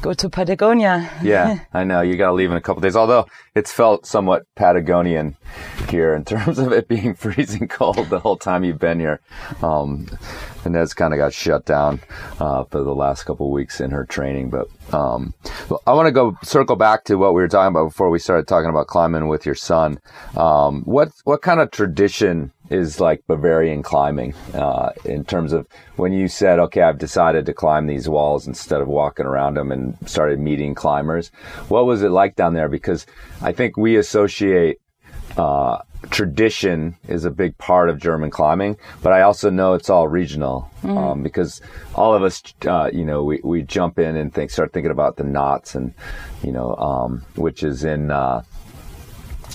go 0.00 0.12
to 0.14 0.30
Patagonia. 0.30 1.10
yeah, 1.22 1.60
I 1.72 1.84
know. 1.84 2.00
You 2.00 2.16
got 2.16 2.28
to 2.28 2.32
leave 2.32 2.50
in 2.50 2.56
a 2.56 2.60
couple 2.60 2.80
days. 2.80 2.96
Although 2.96 3.26
it's 3.54 3.72
felt 3.72 4.06
somewhat 4.06 4.46
Patagonian 4.56 5.36
here 5.88 6.14
in 6.14 6.24
terms 6.32 6.58
of 6.58 6.72
it 6.72 6.88
being 6.88 7.14
freezing 7.14 7.68
cold 7.68 8.08
the 8.08 8.20
whole 8.20 8.36
time 8.36 8.64
you've 8.64 8.78
been 8.78 9.00
here. 9.00 9.20
Um, 9.62 10.08
Ines 10.64 10.94
kind 10.94 11.14
of 11.14 11.18
got 11.18 11.32
shut 11.32 11.64
down 11.64 12.00
uh, 12.40 12.64
for 12.64 12.82
the 12.82 12.94
last 12.94 13.24
couple 13.24 13.50
weeks 13.50 13.80
in 13.80 13.90
her 13.90 14.04
training. 14.04 14.50
But 14.50 14.68
um, 14.92 15.34
I 15.86 15.92
want 15.92 16.06
to 16.06 16.12
go 16.12 16.36
circle 16.42 16.76
back 16.76 17.04
to 17.04 17.16
what 17.16 17.34
we 17.34 17.40
were 17.40 17.48
talking 17.48 17.74
about 17.74 17.88
before 17.88 18.10
we 18.10 18.18
started 18.18 18.46
talking 18.46 18.70
about 18.70 18.86
climbing 18.86 19.28
with 19.28 19.46
your 19.46 19.54
son. 19.54 20.00
Um, 20.36 20.82
what 20.82 21.10
what 21.24 21.42
kind 21.42 21.60
of 21.60 21.70
tradition 21.70 22.52
is 22.70 23.00
like 23.00 23.26
Bavarian 23.26 23.82
climbing 23.82 24.34
uh, 24.54 24.92
in 25.04 25.24
terms 25.24 25.52
of 25.52 25.66
when 25.96 26.12
you 26.12 26.28
said, 26.28 26.58
okay, 26.58 26.82
I've 26.82 26.98
decided 26.98 27.46
to 27.46 27.54
climb 27.54 27.86
these 27.86 28.08
walls 28.08 28.46
instead 28.46 28.80
of 28.80 28.88
walking 28.88 29.26
around 29.26 29.54
them 29.54 29.72
and 29.72 29.96
started 30.06 30.38
meeting 30.38 30.74
climbers. 30.74 31.28
What 31.68 31.86
was 31.86 32.02
it 32.02 32.10
like 32.10 32.36
down 32.36 32.54
there? 32.54 32.68
Because 32.68 33.06
I 33.40 33.52
think 33.52 33.76
we 33.76 33.96
associate 33.96 34.78
uh, 35.36 35.78
tradition 36.10 36.96
is 37.08 37.24
a 37.24 37.30
big 37.30 37.56
part 37.58 37.88
of 37.88 37.98
German 37.98 38.30
climbing, 38.30 38.76
but 39.02 39.12
I 39.12 39.22
also 39.22 39.50
know 39.50 39.74
it's 39.74 39.90
all 39.90 40.08
regional 40.08 40.70
mm. 40.82 40.96
um, 40.96 41.22
because 41.22 41.60
all 41.94 42.14
of 42.14 42.22
us, 42.22 42.42
uh, 42.66 42.90
you 42.92 43.04
know, 43.04 43.24
we, 43.24 43.40
we 43.42 43.62
jump 43.62 43.98
in 43.98 44.16
and 44.16 44.32
think, 44.32 44.50
start 44.50 44.72
thinking 44.72 44.92
about 44.92 45.16
the 45.16 45.24
knots 45.24 45.74
and, 45.74 45.94
you 46.42 46.52
know, 46.52 46.74
um, 46.76 47.24
which 47.34 47.62
is 47.62 47.84
in, 47.84 48.10
uh, 48.10 48.42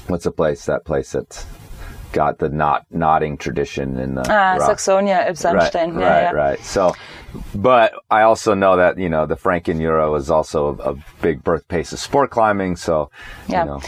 what's 0.07 0.25
the 0.25 0.31
place, 0.31 0.65
that 0.65 0.85
place 0.85 1.11
that's 1.11 1.45
got 2.13 2.39
the 2.39 2.49
knot 2.49 2.85
knotting 2.91 3.37
tradition 3.37 3.99
in 3.99 4.15
the 4.15 4.21
ah, 4.21 4.57
Saxonia, 4.59 5.27
Elbsandstein. 5.27 5.95
Right, 5.95 6.01
yeah, 6.01 6.09
right, 6.09 6.21
yeah. 6.21 6.31
right. 6.31 6.59
So, 6.59 6.93
but 7.53 7.93
I 8.09 8.21
also 8.21 8.53
know 8.53 8.77
that 8.77 8.97
you 8.97 9.09
know 9.09 9.25
the 9.25 9.35
Franken 9.35 9.79
Jura 9.79 10.13
is 10.13 10.29
also 10.29 10.77
a, 10.79 10.91
a, 10.91 10.95
big 11.21 11.43
birthplace 11.43 11.91
of 11.91 11.99
sport 11.99 12.29
climbing. 12.29 12.77
So, 12.77 13.09
yeah. 13.49 13.63
you 13.63 13.69
know, 13.69 13.81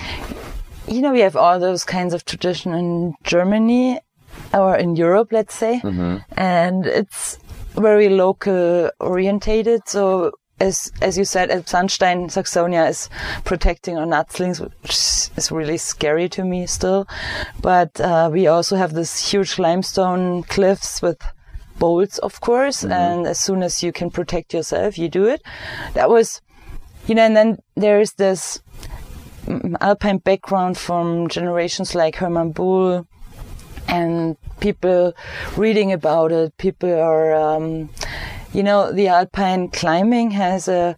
you 0.87 1.01
know, 1.01 1.13
we 1.13 1.21
have 1.21 1.35
all 1.35 1.59
those 1.59 1.85
kinds 1.85 2.13
of 2.13 2.25
tradition 2.25 2.73
in 2.73 3.13
Germany 3.23 3.99
or 4.53 4.75
in 4.75 4.95
Europe, 4.95 5.29
let's 5.31 5.55
say, 5.55 5.79
mm-hmm. 5.83 6.17
and 6.37 6.85
it's 6.85 7.39
very 7.75 8.09
local 8.09 8.89
orientated. 8.99 9.87
So 9.87 10.31
as 10.59 10.91
as 11.01 11.17
you 11.17 11.25
said, 11.25 11.49
Elbsandstein, 11.49 12.27
Saxonia 12.27 12.89
is 12.89 13.09
protecting 13.43 13.97
our 13.97 14.05
nutslings, 14.05 14.61
which 14.61 14.91
is 15.37 15.51
really 15.51 15.77
scary 15.77 16.29
to 16.29 16.43
me 16.43 16.65
still. 16.65 17.07
But 17.61 17.99
uh, 17.99 18.29
we 18.31 18.47
also 18.47 18.75
have 18.77 18.93
this 18.93 19.31
huge 19.31 19.59
limestone 19.59 20.43
cliffs 20.43 21.01
with 21.01 21.21
bolts, 21.77 22.17
of 22.19 22.39
course. 22.41 22.83
Mm-hmm. 22.83 22.91
And 22.91 23.27
as 23.27 23.39
soon 23.39 23.63
as 23.63 23.83
you 23.83 23.91
can 23.91 24.09
protect 24.09 24.53
yourself, 24.53 24.97
you 24.97 25.09
do 25.09 25.25
it. 25.25 25.41
That 25.93 26.09
was, 26.09 26.41
you 27.07 27.15
know, 27.15 27.23
and 27.23 27.35
then 27.35 27.57
there 27.75 27.99
is 27.99 28.13
this 28.13 28.61
alpine 29.81 30.17
background 30.19 30.77
from 30.77 31.27
generations 31.27 31.95
like 31.95 32.15
Hermann 32.15 32.51
Buhl 32.51 33.05
and 33.87 34.37
people 34.59 35.13
reading 35.57 35.91
about 35.91 36.31
it. 36.31 36.57
People 36.57 36.93
are, 36.93 37.35
um, 37.35 37.89
you 38.55 38.63
know, 38.63 38.89
the 38.93 39.09
alpine 39.09 39.67
climbing 39.67 40.31
has 40.31 40.69
a 40.69 40.97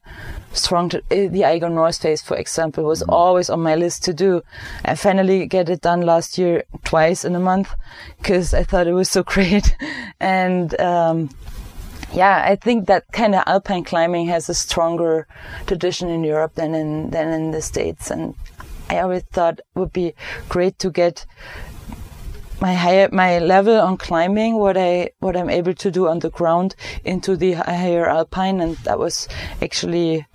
strong, 0.54 0.92
uh, 0.94 1.00
the 1.10 1.44
Eiger 1.44 1.70
North 1.70 2.00
Face, 2.00 2.22
for 2.22 2.38
example, 2.38 2.84
was 2.84 3.02
mm-hmm. 3.02 3.10
always 3.10 3.50
on 3.50 3.62
my 3.62 3.74
list 3.74 4.04
to 4.04 4.14
do. 4.14 4.44
I 4.86 4.94
finally 4.94 5.48
get 5.48 5.68
it 5.68 5.82
done 5.82 6.02
last 6.02 6.38
year 6.38 6.64
twice 6.84 7.26
in 7.26 7.34
a 7.34 7.40
month 7.40 7.74
because 8.20 8.54
I 8.54 8.64
thought 8.64 8.86
it 8.86 8.94
was 8.94 9.10
so 9.10 9.24
great. 9.36 9.76
and, 10.20 10.80
um, 10.80 11.32
yeah, 12.14 12.44
I 12.48 12.56
think 12.56 12.86
that 12.88 13.12
kind 13.12 13.34
of 13.34 13.42
alpine 13.48 13.84
climbing 13.84 14.28
has 14.28 14.50
a 14.50 14.54
stronger 14.54 15.28
tradition 15.66 16.10
in 16.10 16.24
Europe 16.24 16.54
than 16.56 16.74
in 16.74 17.10
than 17.10 17.34
in 17.34 17.52
the 17.52 17.62
States, 17.62 18.10
and 18.10 18.34
I 18.90 19.00
always 19.00 19.24
thought 19.24 19.60
it 19.60 19.66
would 19.76 19.92
be 19.92 20.14
great 20.48 20.80
to 20.80 20.90
get 20.90 21.26
my 22.60 22.74
higher 22.74 23.10
my 23.12 23.40
level 23.40 23.80
on 23.80 23.98
climbing 23.98 24.56
what 24.56 24.78
i 24.78 25.10
what 25.20 25.38
i'm 25.38 25.50
able 25.50 25.74
to 25.74 25.92
do 25.92 26.08
on 26.08 26.20
the 26.20 26.30
ground 26.30 26.76
into 27.04 27.36
the 27.36 27.54
higher 27.54 28.08
alpine. 28.08 28.60
And 28.60 28.78
that 28.78 29.00
was 29.00 29.28
actually 29.62 30.26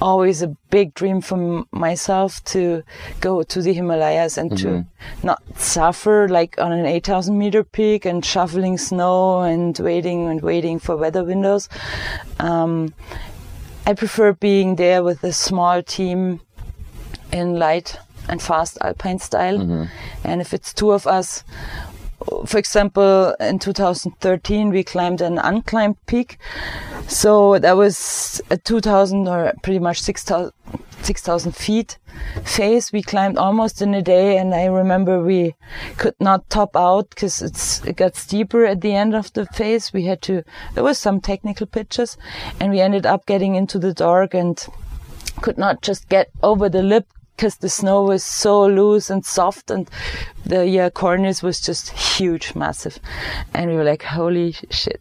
always 0.00 0.42
a 0.42 0.48
big 0.70 0.92
dream 0.94 1.20
for 1.20 1.64
myself 1.70 2.42
to 2.42 2.82
go 3.20 3.42
to 3.44 3.62
the 3.62 3.72
himalayas 3.72 4.36
and 4.36 4.58
to 4.58 4.84
not 5.22 5.40
suffer 5.56 6.28
like 6.28 6.58
on 6.58 6.72
an 6.72 6.84
8000 6.84 7.38
meter 7.38 7.62
peak 7.62 8.04
and 8.04 8.24
shoveling 8.24 8.76
snow 8.78 9.42
and 9.42 9.78
waiting 9.78 10.28
and 10.28 10.40
waiting 10.42 10.80
for 10.80 10.96
weather 10.96 11.24
windows. 11.24 11.68
Um, 12.40 12.94
i 13.86 13.94
prefer 13.94 14.32
being 14.32 14.76
there 14.76 15.02
with 15.02 15.24
a 15.24 15.32
small 15.32 15.82
team 15.82 16.40
in 17.32 17.58
light 17.58 17.96
and 18.28 18.40
fast 18.40 18.78
alpine 18.80 19.18
style. 19.18 19.58
Mm-hmm. 19.58 19.84
And 20.24 20.40
if 20.40 20.54
it's 20.54 20.72
two 20.72 20.92
of 20.92 21.06
us, 21.06 21.44
for 22.46 22.58
example, 22.58 23.34
in 23.40 23.58
2013 23.58 24.70
we 24.70 24.84
climbed 24.84 25.20
an 25.20 25.38
unclimbed 25.38 25.96
peak. 26.06 26.38
So 27.08 27.58
that 27.58 27.76
was 27.76 28.40
a 28.50 28.56
2000 28.56 29.28
or 29.28 29.52
pretty 29.62 29.80
much 29.80 30.00
6000 30.00 30.52
6,000 31.04 31.52
feet 31.52 31.98
phase. 32.44 32.92
We 32.92 33.02
climbed 33.02 33.38
almost 33.38 33.82
in 33.82 33.94
a 33.94 34.02
day, 34.02 34.38
and 34.38 34.54
I 34.54 34.66
remember 34.66 35.22
we 35.22 35.54
could 35.96 36.14
not 36.20 36.48
top 36.48 36.76
out 36.76 37.10
because 37.10 37.82
it 37.84 37.96
got 37.96 38.16
steeper 38.16 38.64
at 38.64 38.80
the 38.80 38.94
end 38.94 39.14
of 39.14 39.32
the 39.32 39.46
phase. 39.46 39.92
We 39.92 40.04
had 40.04 40.22
to. 40.22 40.42
There 40.74 40.84
was 40.84 40.98
some 40.98 41.20
technical 41.20 41.66
pitches, 41.66 42.16
and 42.60 42.70
we 42.70 42.80
ended 42.80 43.06
up 43.06 43.26
getting 43.26 43.54
into 43.54 43.78
the 43.78 43.92
dark 43.92 44.34
and 44.34 44.64
could 45.40 45.58
not 45.58 45.82
just 45.82 46.08
get 46.08 46.30
over 46.42 46.68
the 46.68 46.82
lip 46.82 47.06
because 47.36 47.56
the 47.56 47.68
snow 47.68 48.02
was 48.02 48.22
so 48.24 48.66
loose 48.66 49.10
and 49.10 49.24
soft 49.24 49.70
and 49.70 49.90
the 50.44 50.66
yeah, 50.66 50.90
cornice 50.90 51.42
was 51.42 51.60
just 51.60 51.90
huge, 51.90 52.54
massive. 52.54 52.98
And 53.54 53.70
we 53.70 53.76
were 53.76 53.84
like, 53.84 54.02
holy 54.02 54.52
shit, 54.70 55.00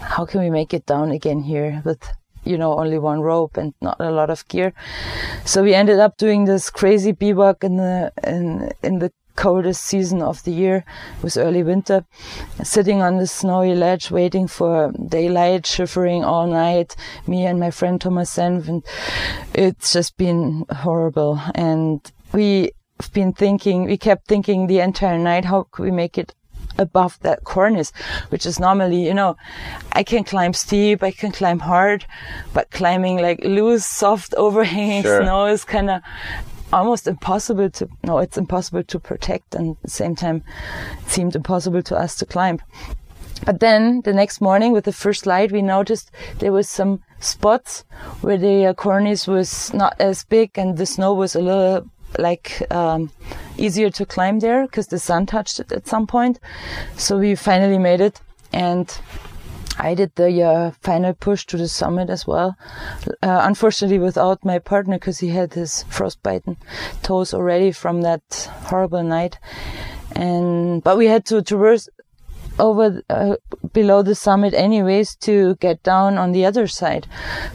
how 0.00 0.26
can 0.26 0.40
we 0.40 0.50
make 0.50 0.74
it 0.74 0.86
down 0.86 1.10
again 1.10 1.42
here 1.42 1.82
with, 1.84 2.06
you 2.44 2.58
know, 2.58 2.78
only 2.78 2.98
one 2.98 3.20
rope 3.20 3.56
and 3.56 3.74
not 3.80 3.96
a 4.00 4.10
lot 4.10 4.30
of 4.30 4.46
gear? 4.48 4.72
So 5.44 5.62
we 5.62 5.74
ended 5.74 5.98
up 5.98 6.16
doing 6.16 6.44
this 6.44 6.70
crazy 6.70 7.12
bivouac 7.12 7.64
in 7.64 7.76
the, 7.76 8.12
in, 8.24 8.72
in 8.82 8.98
the 8.98 9.12
coldest 9.40 9.82
season 9.84 10.20
of 10.22 10.42
the 10.44 10.52
year. 10.52 10.84
It 11.16 11.22
was 11.22 11.36
early 11.36 11.62
winter, 11.62 12.04
sitting 12.62 13.00
on 13.00 13.16
the 13.16 13.26
snowy 13.26 13.74
ledge, 13.74 14.10
waiting 14.10 14.46
for 14.48 14.92
daylight, 15.16 15.66
shivering 15.66 16.24
all 16.24 16.46
night. 16.46 16.94
Me 17.26 17.46
and 17.46 17.58
my 17.58 17.70
friend 17.70 18.00
Thomas 18.00 18.36
Senf, 18.36 18.68
and 18.68 18.82
it's 19.54 19.92
just 19.92 20.16
been 20.16 20.66
horrible. 20.84 21.40
And 21.54 22.00
we've 22.32 22.70
been 23.14 23.32
thinking, 23.32 23.84
we 23.86 23.96
kept 23.96 24.28
thinking 24.28 24.66
the 24.66 24.80
entire 24.80 25.18
night, 25.18 25.46
how 25.46 25.66
could 25.70 25.84
we 25.84 25.90
make 25.90 26.18
it 26.18 26.34
above 26.78 27.18
that 27.20 27.44
cornice, 27.44 27.92
which 28.28 28.46
is 28.46 28.60
normally, 28.60 29.04
you 29.06 29.14
know, 29.14 29.36
I 29.92 30.02
can 30.02 30.24
climb 30.24 30.52
steep, 30.52 31.02
I 31.02 31.10
can 31.10 31.32
climb 31.32 31.60
hard, 31.60 32.04
but 32.52 32.70
climbing 32.70 33.18
like 33.18 33.40
loose, 33.44 33.86
soft, 33.86 34.34
overhanging 34.34 35.02
Sure. 35.02 35.22
snow 35.22 35.46
is 35.46 35.64
kind 35.64 35.90
of 35.90 36.00
almost 36.72 37.06
impossible 37.06 37.70
to 37.70 37.88
no 38.04 38.18
it's 38.18 38.38
impossible 38.38 38.82
to 38.84 38.98
protect 38.98 39.54
and 39.54 39.76
at 39.76 39.82
the 39.82 39.90
same 39.90 40.14
time 40.14 40.42
it 41.02 41.10
seemed 41.10 41.34
impossible 41.34 41.82
to 41.82 41.96
us 41.96 42.16
to 42.16 42.26
climb. 42.26 42.60
But 43.44 43.60
then 43.60 44.02
the 44.02 44.12
next 44.12 44.40
morning 44.40 44.72
with 44.72 44.84
the 44.84 44.92
first 44.92 45.26
light 45.26 45.52
we 45.52 45.62
noticed 45.62 46.10
there 46.38 46.52
was 46.52 46.68
some 46.68 47.02
spots 47.20 47.84
where 48.20 48.38
the 48.38 48.66
uh, 48.66 48.74
cornice 48.74 49.26
was 49.26 49.72
not 49.72 49.94
as 49.98 50.24
big 50.24 50.58
and 50.58 50.76
the 50.76 50.86
snow 50.86 51.14
was 51.14 51.34
a 51.34 51.40
little 51.40 51.88
like 52.18 52.62
um, 52.70 53.10
easier 53.56 53.90
to 53.90 54.04
climb 54.04 54.40
there 54.40 54.66
because 54.66 54.88
the 54.88 54.98
sun 54.98 55.26
touched 55.26 55.60
it 55.60 55.72
at 55.72 55.86
some 55.86 56.06
point. 56.06 56.40
So 56.96 57.18
we 57.18 57.34
finally 57.34 57.78
made 57.78 58.00
it 58.00 58.20
and 58.52 58.92
I 59.82 59.94
did 59.94 60.14
the 60.14 60.42
uh, 60.42 60.70
final 60.82 61.14
push 61.14 61.46
to 61.46 61.56
the 61.56 61.66
summit 61.68 62.10
as 62.10 62.26
well. 62.26 62.56
Uh, 63.22 63.40
unfortunately, 63.42 63.98
without 63.98 64.44
my 64.44 64.58
partner 64.58 64.96
because 64.96 65.18
he 65.18 65.28
had 65.28 65.54
his 65.54 65.84
frostbitten 65.84 66.58
toes 67.02 67.32
already 67.32 67.72
from 67.72 68.02
that 68.02 68.22
horrible 68.66 69.02
night. 69.02 69.38
And 70.12 70.84
but 70.84 70.98
we 70.98 71.06
had 71.06 71.24
to 71.26 71.40
traverse 71.42 71.88
over 72.60 73.02
uh, 73.10 73.36
below 73.72 74.02
the 74.02 74.14
summit 74.14 74.52
anyways 74.54 75.16
to 75.16 75.54
get 75.56 75.82
down 75.82 76.18
on 76.18 76.32
the 76.32 76.44
other 76.44 76.66
side. 76.66 77.06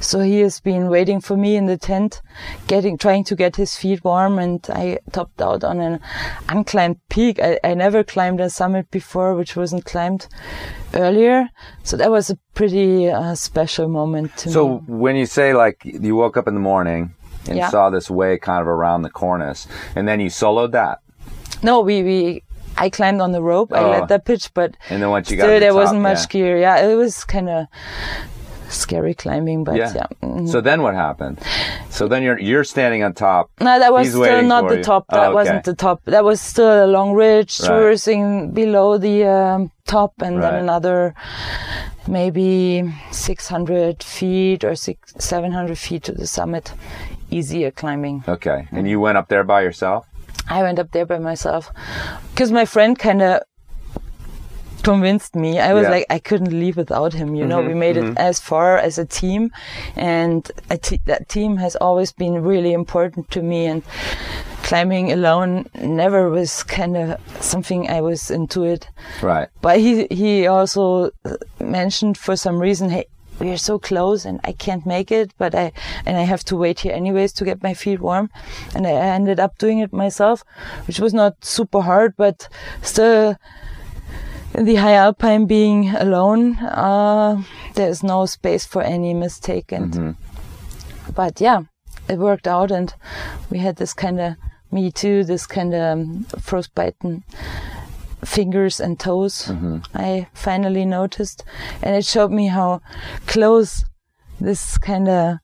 So 0.01 0.19
he 0.19 0.39
has 0.41 0.59
been 0.59 0.89
waiting 0.89 1.21
for 1.21 1.37
me 1.37 1.55
in 1.55 1.65
the 1.67 1.77
tent, 1.77 2.21
getting 2.67 2.97
trying 2.97 3.23
to 3.25 3.35
get 3.35 3.55
his 3.55 3.77
feet 3.77 4.03
warm, 4.03 4.39
and 4.39 4.65
I 4.69 4.99
topped 5.11 5.41
out 5.41 5.63
on 5.63 5.79
an 5.79 5.99
unclimbed 6.49 6.99
peak. 7.09 7.39
I, 7.41 7.59
I 7.63 7.73
never 7.75 8.03
climbed 8.03 8.41
a 8.41 8.49
summit 8.49 8.89
before, 8.91 9.35
which 9.35 9.55
wasn't 9.55 9.85
climbed 9.85 10.27
earlier. 10.93 11.49
So 11.83 11.97
that 11.97 12.11
was 12.11 12.29
a 12.29 12.37
pretty 12.53 13.09
uh, 13.09 13.35
special 13.35 13.87
moment 13.87 14.35
to 14.37 14.49
So 14.49 14.67
me. 14.67 14.81
when 14.87 15.15
you 15.15 15.25
say 15.25 15.53
like 15.53 15.81
you 15.83 16.15
woke 16.15 16.37
up 16.37 16.47
in 16.47 16.53
the 16.53 16.59
morning 16.59 17.13
and 17.47 17.57
Yeah. 17.57 17.69
saw 17.69 17.89
this 17.91 18.09
way 18.09 18.37
kind 18.39 18.61
of 18.61 18.67
around 18.67 19.03
the 19.03 19.09
cornice, 19.11 19.67
and 19.95 20.07
then 20.07 20.19
you 20.19 20.29
soloed 20.29 20.71
that, 20.71 20.99
No, 21.63 21.81
we 21.81 22.03
we. 22.03 22.41
I 22.77 22.89
climbed 22.89 23.21
on 23.21 23.31
the 23.31 23.41
rope. 23.41 23.71
I 23.73 23.79
Oh. 23.79 23.91
led 23.91 24.07
that 24.09 24.25
pitch, 24.25 24.51
but 24.53 24.75
and 24.89 25.01
then 25.01 25.09
once 25.09 25.29
you 25.31 25.37
got 25.37 25.43
still 25.43 25.55
to 25.55 25.59
the 25.59 25.59
there 25.59 25.71
top, 25.71 25.79
wasn't 25.81 26.01
much 26.01 26.21
yeah. 26.21 26.27
gear. 26.31 26.57
Yeah, 26.57 26.85
it 26.87 26.95
was 26.95 27.23
kind 27.23 27.49
of 27.49 27.67
scary 28.69 29.13
climbing, 29.13 29.63
but 29.63 29.75
Yeah. 29.75 29.93
yeah. 29.95 30.07
mm. 30.23 30.49
So 30.49 30.59
then 30.59 30.81
what 30.81 30.93
happened? 30.95 31.39
So 31.89 32.07
then 32.07 32.23
you're 32.23 32.39
you're 32.39 32.63
standing 32.65 33.03
on 33.03 33.13
top. 33.13 33.49
No, 33.61 33.79
that 33.79 33.93
was 33.93 34.07
He's 34.07 34.15
still 34.15 34.41
not 34.43 34.67
the 34.67 34.77
you. 34.77 34.83
top. 34.83 35.05
Oh, 35.09 35.15
That 35.15 35.27
okay. 35.27 35.33
wasn't 35.35 35.63
the 35.63 35.75
top. 35.75 36.01
That 36.05 36.23
was 36.25 36.41
still 36.41 36.85
a 36.85 36.87
long 36.87 37.13
ridge 37.13 37.59
Right. 37.61 37.67
traversing 37.67 38.51
below 38.51 38.97
the 38.97 39.23
um, 39.25 39.71
top, 39.87 40.13
and 40.21 40.39
Right. 40.39 40.51
then 40.51 40.63
another 40.63 41.13
maybe 42.07 42.83
600 43.11 44.03
feet 44.03 44.63
or 44.63 44.75
six, 44.75 45.13
700 45.19 45.77
feet 45.77 46.03
to 46.03 46.11
the 46.11 46.27
summit. 46.27 46.73
Easier 47.31 47.71
climbing. 47.71 48.23
Okay, 48.27 48.67
and 48.71 48.87
you 48.87 48.99
went 48.99 49.17
up 49.17 49.27
there 49.29 49.43
by 49.43 49.61
yourself. 49.61 50.05
I 50.47 50.63
went 50.63 50.79
up 50.79 50.91
there 50.91 51.05
by 51.05 51.19
myself 51.19 51.71
because 52.31 52.51
my 52.51 52.65
friend 52.65 52.97
kind 52.97 53.21
of 53.21 53.41
convinced 54.83 55.35
me. 55.35 55.59
I 55.59 55.73
was 55.73 55.83
Yeah. 55.83 55.89
like, 55.89 56.05
I 56.09 56.19
couldn't 56.19 56.51
leave 56.51 56.77
without 56.77 57.13
him. 57.13 57.33
You 57.35 57.45
know, 57.47 57.59
mm-hmm, 57.59 57.69
we 57.69 57.73
made 57.73 57.97
it 57.97 58.03
mm-hmm. 58.03 58.17
as 58.29 58.39
far 58.39 58.77
as 58.77 58.99
a 58.99 59.05
team, 59.05 59.51
and 59.95 60.49
a 60.69 60.77
te- 60.77 61.01
that 61.05 61.27
team 61.27 61.57
has 61.57 61.75
always 61.75 62.11
been 62.11 62.43
really 62.43 62.71
important 62.73 63.31
to 63.31 63.41
me. 63.41 63.65
And 63.65 63.81
climbing 64.61 65.11
alone 65.11 65.65
never 65.81 66.29
was 66.29 66.63
kind 66.63 66.95
of 66.97 67.19
something 67.39 67.89
I 67.89 68.01
was 68.01 68.29
into 68.29 68.63
it. 68.63 68.87
Right. 69.21 69.49
But 69.61 69.79
he 69.79 70.07
he 70.11 70.47
also 70.47 71.09
mentioned 71.59 72.17
for 72.17 72.35
some 72.35 72.59
reason, 72.59 72.89
hey, 72.89 73.05
we 73.39 73.49
are 73.51 73.57
so 73.57 73.79
close 73.79 74.25
and 74.25 74.39
I 74.43 74.53
can't 74.53 74.85
make 74.85 75.11
it, 75.11 75.31
but 75.37 75.53
I 75.55 75.71
and 76.05 76.17
I 76.17 76.21
have 76.21 76.43
to 76.45 76.55
wait 76.55 76.79
here 76.81 76.93
anyways 76.93 77.33
to 77.33 77.45
get 77.45 77.63
my 77.63 77.73
feet 77.73 77.99
warm, 77.99 78.29
and 78.73 78.87
I 78.87 78.91
ended 78.91 79.39
up 79.39 79.57
doing 79.57 79.79
it 79.79 79.93
myself, 79.93 80.43
which 80.87 80.99
was 80.99 81.13
not 81.13 81.43
super 81.43 81.81
hard, 81.81 82.15
but 82.17 82.47
still. 82.81 83.35
In 84.53 84.63
the 84.63 84.75
high 84.75 84.93
alpine, 84.93 85.47
being 85.47 85.89
alone, 85.89 86.55
uh, 86.59 87.43
there's 87.73 88.03
no 88.03 88.25
space 88.25 88.65
for 88.65 88.81
any 88.81 89.13
mistake, 89.13 89.73
and 89.73 90.15
but 91.13 91.41
yeah, 91.41 91.63
it 92.07 92.19
worked 92.19 92.47
out, 92.47 92.71
and 92.71 92.93
we 93.49 93.57
had 93.57 93.75
this 93.75 93.93
kind 93.93 94.21
of 94.21 94.35
me 94.71 94.91
too, 94.91 95.25
this 95.25 95.45
kind 95.45 95.73
of 95.73 95.81
um, 95.81 96.23
frostbitten 96.39 97.23
fingers 98.25 98.79
and 98.79 98.99
toes. 98.99 99.45
Mm-hmm. 99.47 99.77
I 99.93 100.27
finally 100.33 100.85
noticed, 100.85 101.43
and 101.81 101.95
it 101.95 102.05
showed 102.05 102.31
me 102.31 102.47
how 102.47 102.81
close 103.27 103.85
this 104.39 104.77
kind 104.77 105.07
of 105.07 105.39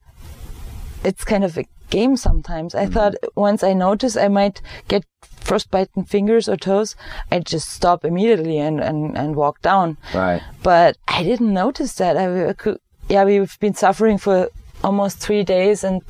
it's 1.03 1.23
kind 1.23 1.43
of 1.43 1.57
a 1.57 1.65
game 1.89 2.17
sometimes. 2.17 2.73
I 2.73 2.85
mm-hmm. 2.85 2.93
thought 2.93 3.15
once 3.35 3.63
I 3.63 3.73
notice 3.73 4.17
I 4.17 4.27
might 4.27 4.61
get 4.87 5.05
frostbitten 5.51 6.05
fingers 6.05 6.47
or 6.47 6.57
toes, 6.57 6.95
I'd 7.31 7.45
just 7.45 7.69
stop 7.69 8.05
immediately 8.05 8.57
and, 8.57 8.79
and, 8.79 9.17
and 9.17 9.35
walk 9.35 9.61
down. 9.61 9.97
Right. 10.13 10.41
But 10.63 10.97
I 11.07 11.23
didn't 11.23 11.53
notice 11.53 11.95
that. 11.95 12.17
I, 12.17 12.49
I 12.49 12.53
could, 12.53 12.79
yeah, 13.09 13.25
we've 13.25 13.59
been 13.59 13.73
suffering 13.73 14.17
for 14.17 14.49
almost 14.83 15.19
three 15.19 15.43
days 15.43 15.83
and 15.83 16.01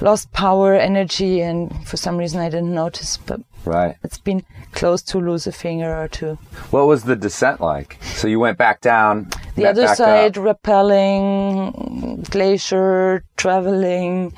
lost 0.00 0.32
power, 0.32 0.74
energy, 0.74 1.40
and 1.40 1.86
for 1.86 1.96
some 1.96 2.16
reason 2.16 2.40
I 2.40 2.48
didn't 2.48 2.74
notice. 2.74 3.18
But 3.18 3.40
Right. 3.64 3.96
it's 4.04 4.18
been 4.18 4.44
close 4.72 5.00
to 5.02 5.18
lose 5.18 5.46
a 5.46 5.52
finger 5.52 5.94
or 6.02 6.08
two. 6.08 6.34
What 6.70 6.86
was 6.86 7.04
the 7.04 7.16
descent 7.16 7.60
like? 7.60 7.98
So 8.02 8.28
you 8.28 8.38
went 8.40 8.58
back 8.58 8.80
down. 8.80 9.28
The 9.56 9.66
other 9.66 9.86
side, 9.88 10.36
up. 10.36 10.44
rappelling, 10.44 12.28
glacier, 12.30 13.24
traveling, 13.36 14.32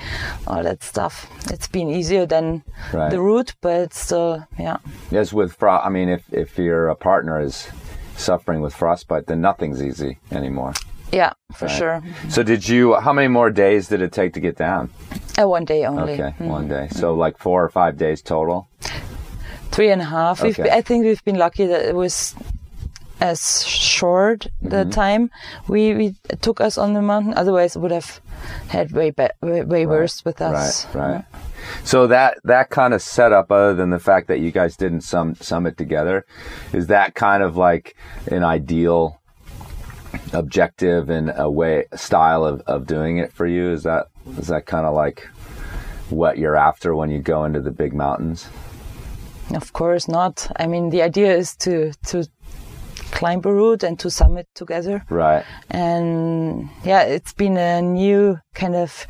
all 0.46 0.62
that 0.62 0.82
stuff. 0.82 1.26
It's 1.50 1.68
been 1.68 1.88
easier 1.88 2.26
than 2.26 2.62
Right. 2.92 3.10
the 3.10 3.20
route, 3.20 3.54
but 3.60 3.94
still, 3.94 4.46
yeah. 4.58 4.76
Yes, 5.10 5.32
with 5.32 5.52
frost. 5.54 5.86
I 5.86 5.88
mean, 5.90 6.08
if 6.08 6.22
if 6.32 6.58
your 6.58 6.90
uh, 6.90 6.94
partner 6.94 7.40
is 7.40 7.68
suffering 8.16 8.60
with 8.60 8.74
frostbite, 8.74 9.26
then 9.26 9.40
nothing's 9.40 9.82
easy 9.82 10.18
anymore. 10.30 10.72
Yeah, 11.12 11.32
for 11.54 11.66
Right. 11.66 11.76
sure. 11.78 12.02
So 12.28 12.42
did 12.42 12.68
you? 12.68 12.94
How 13.00 13.12
many 13.12 13.28
more 13.28 13.50
days 13.50 13.88
did 13.88 14.00
it 14.02 14.12
take 14.12 14.32
to 14.34 14.40
get 14.40 14.56
down? 14.56 14.90
Uh, 15.38 15.48
one 15.48 15.64
day 15.64 15.84
only. 15.84 16.14
Okay, 16.14 16.34
Mm. 16.40 16.48
one 16.48 16.68
day. 16.68 16.88
So 16.90 17.14
like 17.14 17.38
four 17.38 17.62
or 17.64 17.68
five 17.68 17.96
days 17.96 18.22
total. 18.22 18.68
Three 19.70 19.90
and 19.90 20.00
a 20.02 20.07
half. 20.07 20.42
Okay. 20.42 20.70
I 20.70 20.81
think 20.81 21.05
we've 21.05 21.24
been 21.24 21.38
lucky 21.38 21.66
that 21.66 21.85
it 21.87 21.94
was 21.94 22.35
as 23.20 23.64
short 23.66 24.46
the 24.61 24.76
Mm-hmm. 24.85 24.90
time 24.90 25.31
we, 25.68 25.94
we 25.94 26.14
took 26.42 26.61
us 26.61 26.76
on 26.76 26.92
the 26.92 27.00
mountain. 27.00 27.33
Otherwise, 27.35 27.74
it 27.76 27.79
would 27.79 27.90
have 27.90 28.20
had 28.68 28.92
way 28.92 29.11
be- 29.11 29.29
way, 29.40 29.62
way 29.62 29.87
worse 29.87 30.24
with 30.24 30.40
us. 30.42 30.85
Right, 30.94 31.12
right. 31.12 31.24
So 31.83 32.07
that 32.09 32.38
that 32.44 32.68
kind 32.70 32.92
of 32.94 33.00
setup, 33.02 33.50
other 33.50 33.74
than 33.74 33.90
the 33.90 33.98
fact 33.98 34.29
that 34.29 34.40
you 34.40 34.52
guys 34.52 34.76
didn't 34.76 35.00
sum, 35.00 35.35
summit 35.37 35.76
together, 35.79 36.26
is 36.72 36.88
that 36.88 37.14
kind 37.14 37.42
of 37.42 37.57
like 37.57 37.96
an 38.31 38.44
ideal 38.44 39.18
objective 40.33 41.09
and 41.11 41.33
a 41.37 41.50
way 41.50 41.87
style 41.94 42.44
of, 42.44 42.61
of 42.62 42.87
doing 42.87 43.16
it 43.18 43.33
for 43.33 43.46
you? 43.46 43.70
Is 43.70 43.83
that 43.85 44.09
is 44.38 44.48
that 44.48 44.66
kind 44.66 44.87
of 44.87 44.94
like 44.94 45.26
what 46.11 46.38
you're 46.38 46.57
after 46.57 46.94
when 46.94 47.11
you 47.11 47.20
go 47.20 47.44
into 47.44 47.61
the 47.61 47.70
big 47.72 47.94
mountains? 47.94 48.48
Of 49.54 49.72
course 49.72 50.09
not. 50.09 50.50
I 50.56 50.66
mean, 50.66 50.90
the 50.90 51.02
idea 51.02 51.37
is 51.37 51.54
to 51.59 51.92
to 52.09 52.24
climb 53.12 53.40
a 53.44 53.52
route 53.52 53.82
and 53.87 53.98
to 54.00 54.11
summit 54.11 54.46
together. 54.54 55.04
Right. 55.11 55.44
and 55.70 56.68
yeah, 56.85 57.02
it's 57.02 57.32
been 57.32 57.56
a 57.56 57.80
new 57.80 58.38
kind 58.54 58.74
of 58.74 59.06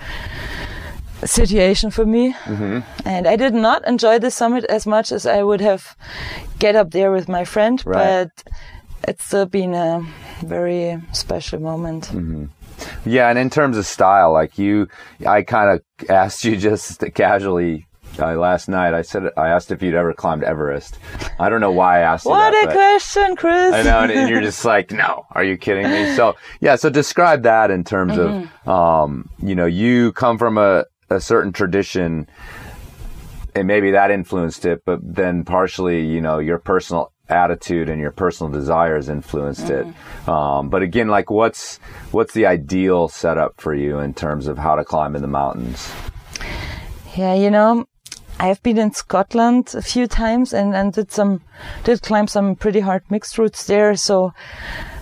situation 1.25 1.91
for 1.91 2.05
me. 2.05 2.33
Mm-hmm. 2.45 2.81
And 3.09 3.27
I 3.27 3.37
did 3.37 3.55
not 3.55 3.87
enjoy 3.87 4.19
the 4.19 4.31
summit 4.31 4.65
as 4.69 4.87
much 4.87 5.13
as 5.13 5.27
I 5.27 5.43
would 5.43 5.61
have 5.61 5.97
get 6.59 6.77
up 6.77 6.91
there 6.91 7.11
with 7.11 7.29
my 7.29 7.45
friend, 7.45 7.83
Right. 7.87 8.29
but 8.35 8.53
it's 9.09 9.25
still 9.25 9.47
been 9.47 9.75
a 9.75 10.03
very 10.45 11.01
special 11.13 11.61
moment. 11.61 12.09
Mhm. 12.13 12.49
Yeah, 13.07 13.31
and 13.31 13.39
in 13.39 13.49
terms 13.51 13.79
of 13.79 13.87
style, 13.87 14.33
like 14.33 14.59
you, 14.59 14.87
I 15.27 15.43
kind 15.43 15.71
of 15.71 16.11
asked 16.11 16.45
you 16.45 16.57
just 16.71 17.03
casually 17.15 17.87
uh, 18.19 18.35
last 18.37 18.69
night. 18.69 18.95
I 18.95 19.03
said 19.03 19.31
I 19.37 19.49
asked 19.49 19.71
if 19.71 19.83
you'd 19.83 19.95
ever 19.95 20.13
climbed 20.13 20.45
Everest. 20.45 20.99
I 21.39 21.49
don't 21.49 21.61
know 21.61 21.71
why 21.71 21.99
I 21.99 22.01
asked 22.01 22.27
What 22.27 22.51
that, 22.51 22.71
a 22.71 22.73
question, 22.73 23.37
Chris! 23.37 23.75
I 23.75 23.83
know, 23.83 24.01
and, 24.01 24.13
and 24.13 24.29
you're 24.29 24.41
just 24.53 24.65
like, 24.65 24.91
no, 24.91 25.27
are 25.33 25.45
you 25.45 25.57
kidding 25.57 25.91
me? 25.91 26.15
So 26.15 26.37
yeah, 26.61 26.77
so 26.77 26.91
describe 26.91 27.43
that 27.43 27.71
in 27.71 27.85
terms 27.85 28.19
of, 28.19 28.69
um, 28.69 29.29
you 29.43 29.55
know, 29.55 29.67
you 29.67 30.13
come 30.13 30.39
from 30.39 30.59
a, 30.59 30.85
a 31.11 31.21
certain 31.21 31.53
tradition, 31.53 32.29
and 33.55 33.67
maybe 33.67 33.93
that 33.93 34.11
influenced 34.11 34.65
it, 34.65 34.83
but 34.85 35.01
then 35.03 35.45
partially, 35.45 36.05
you 36.05 36.21
know, 36.21 36.39
your 36.39 36.59
personal 36.59 37.13
attitude 37.29 37.89
and 37.89 38.01
your 38.01 38.13
personal 38.13 38.53
desires 38.53 39.09
influenced 39.09 39.71
it. 39.71 39.87
Um, 40.29 40.69
but 40.69 40.83
again, 40.83 41.09
like, 41.09 41.31
what's 41.31 41.79
what's 42.13 42.35
the 42.35 42.47
ideal 42.47 43.09
setup 43.09 43.61
for 43.61 43.75
you 43.75 43.99
in 43.99 44.15
terms 44.15 44.47
of 44.47 44.59
how 44.59 44.77
to 44.77 44.85
climb 44.85 45.17
in 45.17 45.23
the 45.23 45.29
mountains? 45.29 45.91
Yeah, 47.17 47.35
you 47.35 47.51
know, 47.51 47.87
I've 48.39 48.63
been 48.63 48.79
in 48.79 48.93
Scotland 48.93 49.75
a 49.75 49.83
few 49.83 50.07
times 50.07 50.53
and, 50.53 50.75
and 50.75 50.93
did 50.93 51.11
some, 51.11 51.41
did 51.85 52.03
climb 52.03 52.27
some 52.27 52.55
pretty 52.55 52.81
hard 52.81 53.03
mixed 53.11 53.39
routes 53.39 53.67
there. 53.67 53.97
So 53.97 54.35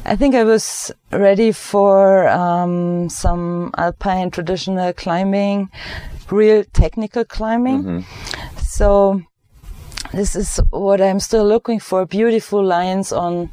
I 0.04 0.14
think 0.16 0.34
I 0.34 0.44
was 0.44 0.92
ready 1.10 1.50
for 1.50 2.28
um, 2.28 3.08
some 3.08 3.72
alpine 3.76 4.30
traditional 4.30 4.92
climbing, 4.92 5.70
real 6.30 6.62
technical 6.72 7.24
climbing. 7.24 8.04
So 8.62 9.22
this 10.12 10.36
is 10.36 10.60
what 10.70 11.00
I'm 11.00 11.18
still 11.18 11.44
looking 11.44 11.80
for. 11.80 12.06
Beautiful 12.06 12.64
lines 12.64 13.12
on 13.12 13.50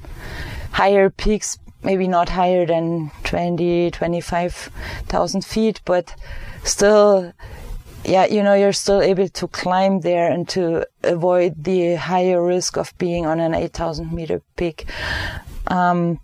higher 0.72 1.10
peaks, 1.10 1.58
maybe 1.84 2.08
not 2.08 2.30
higher 2.30 2.67
than 2.67 3.12
20, 3.24 3.91
25,000 3.91 5.46
feet, 5.46 5.82
but 5.86 6.15
still 6.63 7.34
yeah, 8.04 8.26
you 8.26 8.44
know, 8.44 8.54
you're 8.54 8.74
still 8.74 9.02
able 9.02 9.28
to 9.28 9.48
climb 9.48 10.02
there 10.02 10.32
and 10.32 10.48
to 10.50 10.86
avoid 11.04 11.64
the 11.64 11.96
higher 11.96 12.44
risk 12.44 12.78
of 12.78 12.98
being 12.98 13.26
on 13.26 13.40
an 13.40 13.54
8,000 13.54 14.12
meter 14.12 14.42
peak. 14.56 14.86
Um, 15.68 16.20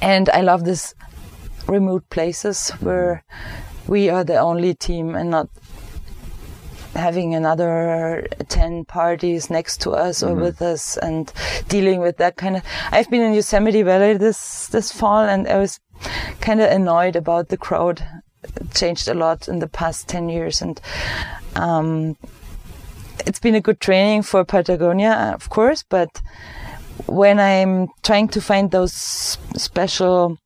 and 0.00 0.28
I 0.30 0.42
love 0.42 0.64
this 0.64 0.94
remote 1.66 2.08
places 2.10 2.70
where 2.80 3.24
we 3.86 4.08
are 4.08 4.24
the 4.24 4.38
only 4.38 4.74
team 4.74 5.14
and 5.14 5.30
not 5.30 5.48
having 6.94 7.34
another 7.34 8.26
10 8.48 8.84
parties 8.84 9.50
next 9.50 9.80
to 9.82 9.90
us 9.90 10.22
or 10.22 10.34
with 10.34 10.62
us 10.62 10.96
and 10.96 11.32
dealing 11.68 12.00
with 12.00 12.16
that 12.16 12.36
kind 12.36 12.56
of 12.56 12.62
I've 12.90 13.10
been 13.10 13.20
in 13.20 13.34
Yosemite 13.34 13.82
Valley 13.82 14.16
this 14.16 14.68
this 14.68 14.92
fall 14.92 15.20
and 15.20 15.46
I 15.46 15.58
was 15.58 15.78
kind 16.40 16.60
of 16.60 16.70
annoyed 16.70 17.14
about 17.14 17.48
the 17.48 17.58
crowd 17.58 18.02
changed 18.74 19.08
a 19.08 19.14
lot 19.14 19.48
in 19.48 19.58
the 19.58 19.68
past 19.68 20.08
10 20.08 20.28
years 20.28 20.62
and 20.62 20.80
um, 21.54 22.16
it's 23.26 23.38
been 23.38 23.54
a 23.54 23.60
good 23.60 23.80
training 23.80 24.22
for 24.22 24.44
Patagonia 24.44 25.32
of 25.34 25.48
course 25.50 25.84
but 25.88 26.20
when 27.06 27.38
I'm 27.38 27.88
trying 28.02 28.28
to 28.28 28.40
find 28.40 28.70
those 28.70 28.92
special 28.92 30.38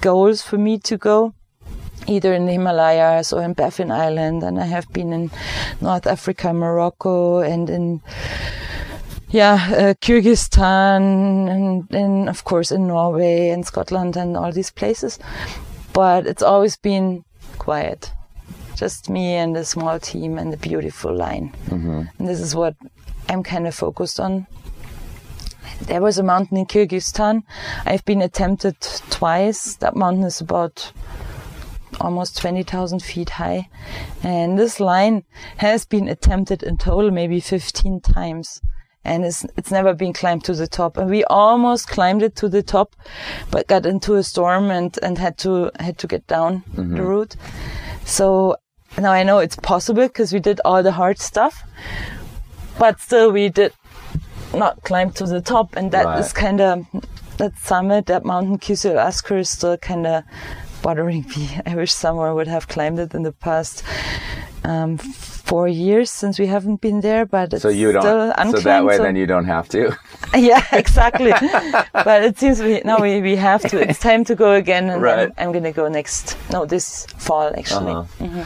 goals 0.00 0.42
for 0.42 0.58
me 0.58 0.78
to 0.78 0.96
go 0.96 1.34
either 2.06 2.32
in 2.32 2.46
the 2.46 2.52
Himalayas 2.52 3.32
or 3.32 3.42
in 3.42 3.52
Baffin 3.52 3.90
Island, 3.90 4.42
and 4.42 4.58
I 4.58 4.66
have 4.66 4.90
been 4.92 5.12
in 5.12 5.30
North 5.80 6.06
Africa, 6.06 6.52
Morocco, 6.52 7.38
and 7.38 7.68
in 7.70 8.00
yeah 9.28 9.68
uh, 9.70 9.94
Kyrgyzstan, 10.00 11.48
and 11.48 11.94
and 11.94 12.28
of 12.28 12.44
course 12.44 12.72
in 12.72 12.86
Norway 12.86 13.50
and 13.50 13.64
Scotland 13.66 14.16
and 14.16 14.36
all 14.36 14.52
these 14.52 14.70
places. 14.70 15.18
But 15.92 16.26
it's 16.26 16.42
always 16.42 16.76
been 16.76 17.24
quiet, 17.58 18.12
just 18.76 19.10
me 19.10 19.34
and 19.34 19.56
a 19.56 19.64
small 19.64 19.98
team 19.98 20.38
and 20.38 20.52
a 20.52 20.56
beautiful 20.56 21.14
line, 21.14 21.52
mm-hmm. 21.66 22.02
and 22.18 22.28
this 22.28 22.40
is 22.40 22.54
what 22.54 22.74
I'm 23.28 23.42
kind 23.42 23.66
of 23.66 23.74
focused 23.74 24.18
on. 24.20 24.46
There 25.82 26.02
was 26.02 26.18
a 26.18 26.22
mountain 26.22 26.58
in 26.58 26.66
Kyrgyzstan. 26.66 27.42
I've 27.86 28.04
been 28.04 28.20
attempted 28.20 28.80
twice. 29.08 29.76
That 29.76 29.96
mountain 29.96 30.24
is 30.24 30.40
about 30.40 30.92
almost 32.00 32.36
20,000 32.38 33.02
feet 33.02 33.30
high. 33.30 33.68
And 34.22 34.58
this 34.58 34.78
line 34.78 35.24
has 35.58 35.86
been 35.86 36.08
attempted 36.08 36.62
in 36.62 36.76
total 36.76 37.10
maybe 37.10 37.40
15 37.40 38.00
times. 38.00 38.60
And 39.04 39.24
it's, 39.24 39.46
it's 39.56 39.70
never 39.70 39.94
been 39.94 40.12
climbed 40.12 40.44
to 40.44 40.54
the 40.54 40.66
top. 40.66 40.96
And 40.96 41.08
we 41.08 41.24
almost 41.24 41.88
climbed 41.88 42.22
it 42.22 42.36
to 42.36 42.48
the 42.48 42.62
top, 42.62 42.94
but 43.50 43.66
got 43.66 43.86
into 43.86 44.14
a 44.14 44.22
storm 44.22 44.70
and, 44.70 44.96
and 45.02 45.16
had 45.16 45.38
to, 45.38 45.70
had 45.80 45.96
to 45.98 46.06
get 46.06 46.26
down 46.26 46.62
mm-hmm. 46.74 46.96
the 46.96 47.02
route. 47.02 47.36
So 48.04 48.56
now 48.98 49.12
I 49.12 49.22
know 49.22 49.38
it's 49.38 49.56
possible 49.56 50.06
because 50.06 50.32
we 50.32 50.40
did 50.40 50.60
all 50.64 50.82
the 50.82 50.92
hard 50.92 51.18
stuff, 51.18 51.64
but 52.78 53.00
still 53.00 53.32
we 53.32 53.48
did 53.48 53.72
not 54.52 54.82
climb 54.82 55.12
to 55.12 55.24
the 55.24 55.40
top. 55.40 55.76
And 55.76 55.90
that 55.92 56.18
is 56.18 56.26
Right. 56.26 56.34
kind 56.34 56.60
of, 56.60 56.86
that 57.38 57.56
summit, 57.58 58.06
that 58.06 58.24
mountain 58.24 58.58
Kyzyl 58.58 58.96
Asker 58.96 59.38
is 59.38 59.48
still 59.48 59.78
kind 59.78 60.06
of 60.06 60.24
bothering 60.82 61.24
me. 61.36 61.58
I 61.64 61.74
wish 61.74 61.92
someone 61.92 62.34
would 62.34 62.48
have 62.48 62.68
climbed 62.68 62.98
it 62.98 63.14
in 63.14 63.22
the 63.22 63.32
past 63.32 63.82
um, 64.64 64.98
four 64.98 65.68
years 65.68 66.10
since 66.10 66.38
we 66.38 66.46
haven't 66.46 66.80
been 66.80 67.00
there, 67.00 67.24
but 67.26 67.52
it's 67.52 67.62
So 67.62 67.68
you 67.68 67.92
don't. 67.92 68.02
So 68.02 68.60
that 68.60 68.84
way, 68.84 68.96
so- 68.96 69.02
then 69.02 69.16
you 69.16 69.26
don't 69.26 69.46
have 69.46 69.68
to. 69.70 69.96
yeah, 70.34 70.64
exactly. 70.72 71.30
but 71.92 72.22
it 72.24 72.38
seems 72.38 72.60
we 72.60 72.80
now 72.84 73.00
we, 73.00 73.20
we 73.20 73.36
have 73.36 73.62
to. 73.62 73.88
It's 73.88 73.98
time 73.98 74.24
to 74.24 74.34
go 74.34 74.52
again, 74.52 74.90
and 74.90 75.02
Right. 75.02 75.18
I'm, 75.38 75.48
I'm 75.48 75.52
gonna 75.52 75.72
go 75.72 75.88
next. 75.88 76.36
No, 76.52 76.66
this 76.66 77.06
fall 77.18 77.52
actually. 77.56 77.92
Uh-huh. 77.92 78.44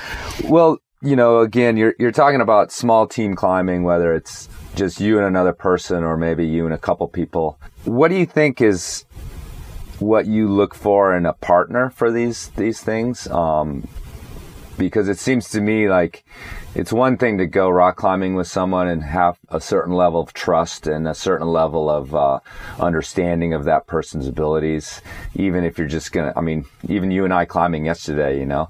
Well, 0.49 0.79
you 1.03 1.17
know, 1.17 1.41
again, 1.41 1.77
you're 1.77 1.95
you're 1.99 2.13
talking 2.13 2.41
about 2.41 2.73
small 2.73 3.07
team 3.07 3.35
climbing, 3.35 3.83
whether 3.85 4.15
it's 4.15 4.49
just 4.75 5.01
you 5.01 5.19
and 5.19 5.27
another 5.27 5.53
person, 5.53 6.03
or 6.05 6.17
maybe 6.17 6.47
you 6.47 6.65
and 6.65 6.75
a 6.75 6.79
couple 6.79 7.07
people. 7.09 7.59
What 7.85 8.09
do 8.09 8.17
you 8.17 8.27
think 8.27 8.61
is 8.61 9.05
what 9.99 10.27
you 10.27 10.49
look 10.49 10.75
for 10.75 11.15
in 11.17 11.27
a 11.27 11.33
partner 11.33 11.91
for 11.91 12.11
these 12.11 12.49
these 12.57 12.81
things? 12.81 13.27
Um, 13.29 13.87
because 14.77 15.09
it 15.09 15.19
seems 15.19 15.51
to 15.51 15.61
me 15.61 15.89
like 15.89 16.25
it's 16.75 16.93
one 16.93 17.17
thing 17.17 17.39
to 17.39 17.47
go 17.47 17.69
rock 17.69 17.97
climbing 17.97 18.35
with 18.35 18.49
someone 18.49 18.89
and 18.89 19.03
have 19.03 19.39
a 19.49 19.61
certain 19.61 19.95
level 19.95 20.21
of 20.21 20.33
trust 20.33 20.87
and 20.87 21.07
a 21.07 21.15
certain 21.15 21.47
level 21.47 21.89
of 21.89 22.15
uh, 22.15 22.41
understanding 22.81 23.55
of 23.55 23.65
that 23.65 23.87
person's 23.87 24.27
abilities. 24.27 25.01
Even 25.37 25.65
if 25.65 25.79
you're 25.79 25.87
just 25.87 26.13
gonna, 26.13 26.33
I 26.37 26.41
mean, 26.41 26.65
even 26.89 27.11
you 27.11 27.25
and 27.25 27.33
I 27.33 27.45
climbing 27.45 27.87
yesterday, 27.87 28.39
you 28.39 28.47
know, 28.47 28.69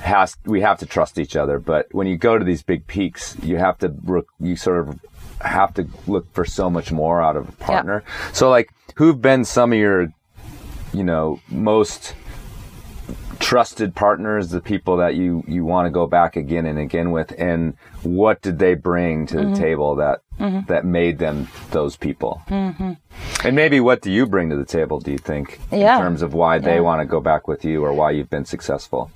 has 0.00 0.36
we 0.44 0.62
have 0.62 0.78
to 0.78 0.86
trust 0.86 1.18
each 1.18 1.36
other. 1.36 1.58
But 1.58 1.88
when 1.92 2.06
you 2.06 2.16
go 2.16 2.38
to 2.38 2.44
these 2.44 2.62
big 2.62 2.86
peaks, 2.86 3.36
you 3.42 3.58
have 3.58 3.78
to 3.78 4.24
you 4.40 4.56
sort 4.56 4.88
of 4.88 5.00
have 5.42 5.74
to 5.74 5.86
look 6.06 6.32
for 6.32 6.44
so 6.44 6.70
much 6.70 6.92
more 6.92 7.22
out 7.22 7.36
of 7.36 7.48
a 7.48 7.52
partner. 7.52 8.04
So, 8.32 8.48
like, 8.48 8.70
who've 8.94 9.20
been 9.20 9.44
some 9.44 9.72
of 9.72 9.78
your, 9.78 10.12
you 10.92 11.04
know, 11.04 11.40
most 11.48 12.14
trusted 13.42 13.94
partners, 13.94 14.50
the 14.50 14.60
people 14.60 14.96
that 14.98 15.16
you, 15.16 15.42
you 15.48 15.64
want 15.64 15.86
to 15.86 15.90
go 15.90 16.06
back 16.06 16.36
again 16.36 16.64
and 16.64 16.78
again 16.78 17.10
with, 17.10 17.34
and 17.36 17.76
what 18.02 18.40
did 18.40 18.58
they 18.58 18.74
bring 18.74 19.26
to 19.26 19.36
the 19.36 19.42
mm-hmm. 19.42 19.54
table 19.54 19.96
that 19.96 20.20
mm-hmm. 20.38 20.66
that 20.68 20.84
made 20.84 21.18
them 21.18 21.48
those 21.70 21.96
people? 21.96 22.40
Mm-hmm. 22.48 22.92
And 23.44 23.56
maybe 23.56 23.80
what 23.80 24.00
do 24.00 24.10
you 24.10 24.26
bring 24.26 24.48
to 24.50 24.56
the 24.56 24.64
table? 24.64 25.00
Do 25.00 25.10
you 25.10 25.18
think 25.18 25.60
Yeah. 25.70 25.96
in 25.96 26.02
terms 26.02 26.22
of 26.22 26.32
why 26.34 26.58
they 26.58 26.76
Yeah. 26.76 26.88
want 26.88 27.00
to 27.00 27.04
go 27.04 27.20
back 27.20 27.48
with 27.48 27.64
you 27.64 27.84
or 27.84 27.92
why 27.92 28.12
you've 28.12 28.30
been 28.30 28.44
successful? 28.44 29.10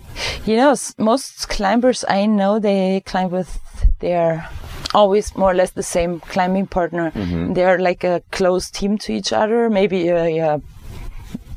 You 0.44 0.56
know, 0.56 0.74
most 0.98 1.48
climbers 1.48 2.04
I 2.08 2.26
know 2.26 2.58
they 2.58 3.02
climb 3.06 3.30
with 3.30 3.58
their 4.00 4.48
always 4.94 5.36
more 5.36 5.50
or 5.50 5.54
less 5.54 5.70
the 5.70 5.82
same 5.82 6.20
climbing 6.20 6.66
partner. 6.66 7.10
Mm-hmm. 7.12 7.52
They're 7.54 7.78
like 7.78 8.02
a 8.04 8.22
close 8.32 8.70
team 8.70 8.98
to 8.98 9.12
each 9.12 9.32
other. 9.32 9.70
Maybe 9.70 10.10
uh, 10.10 10.16
a, 10.16 10.38
a 10.38 10.60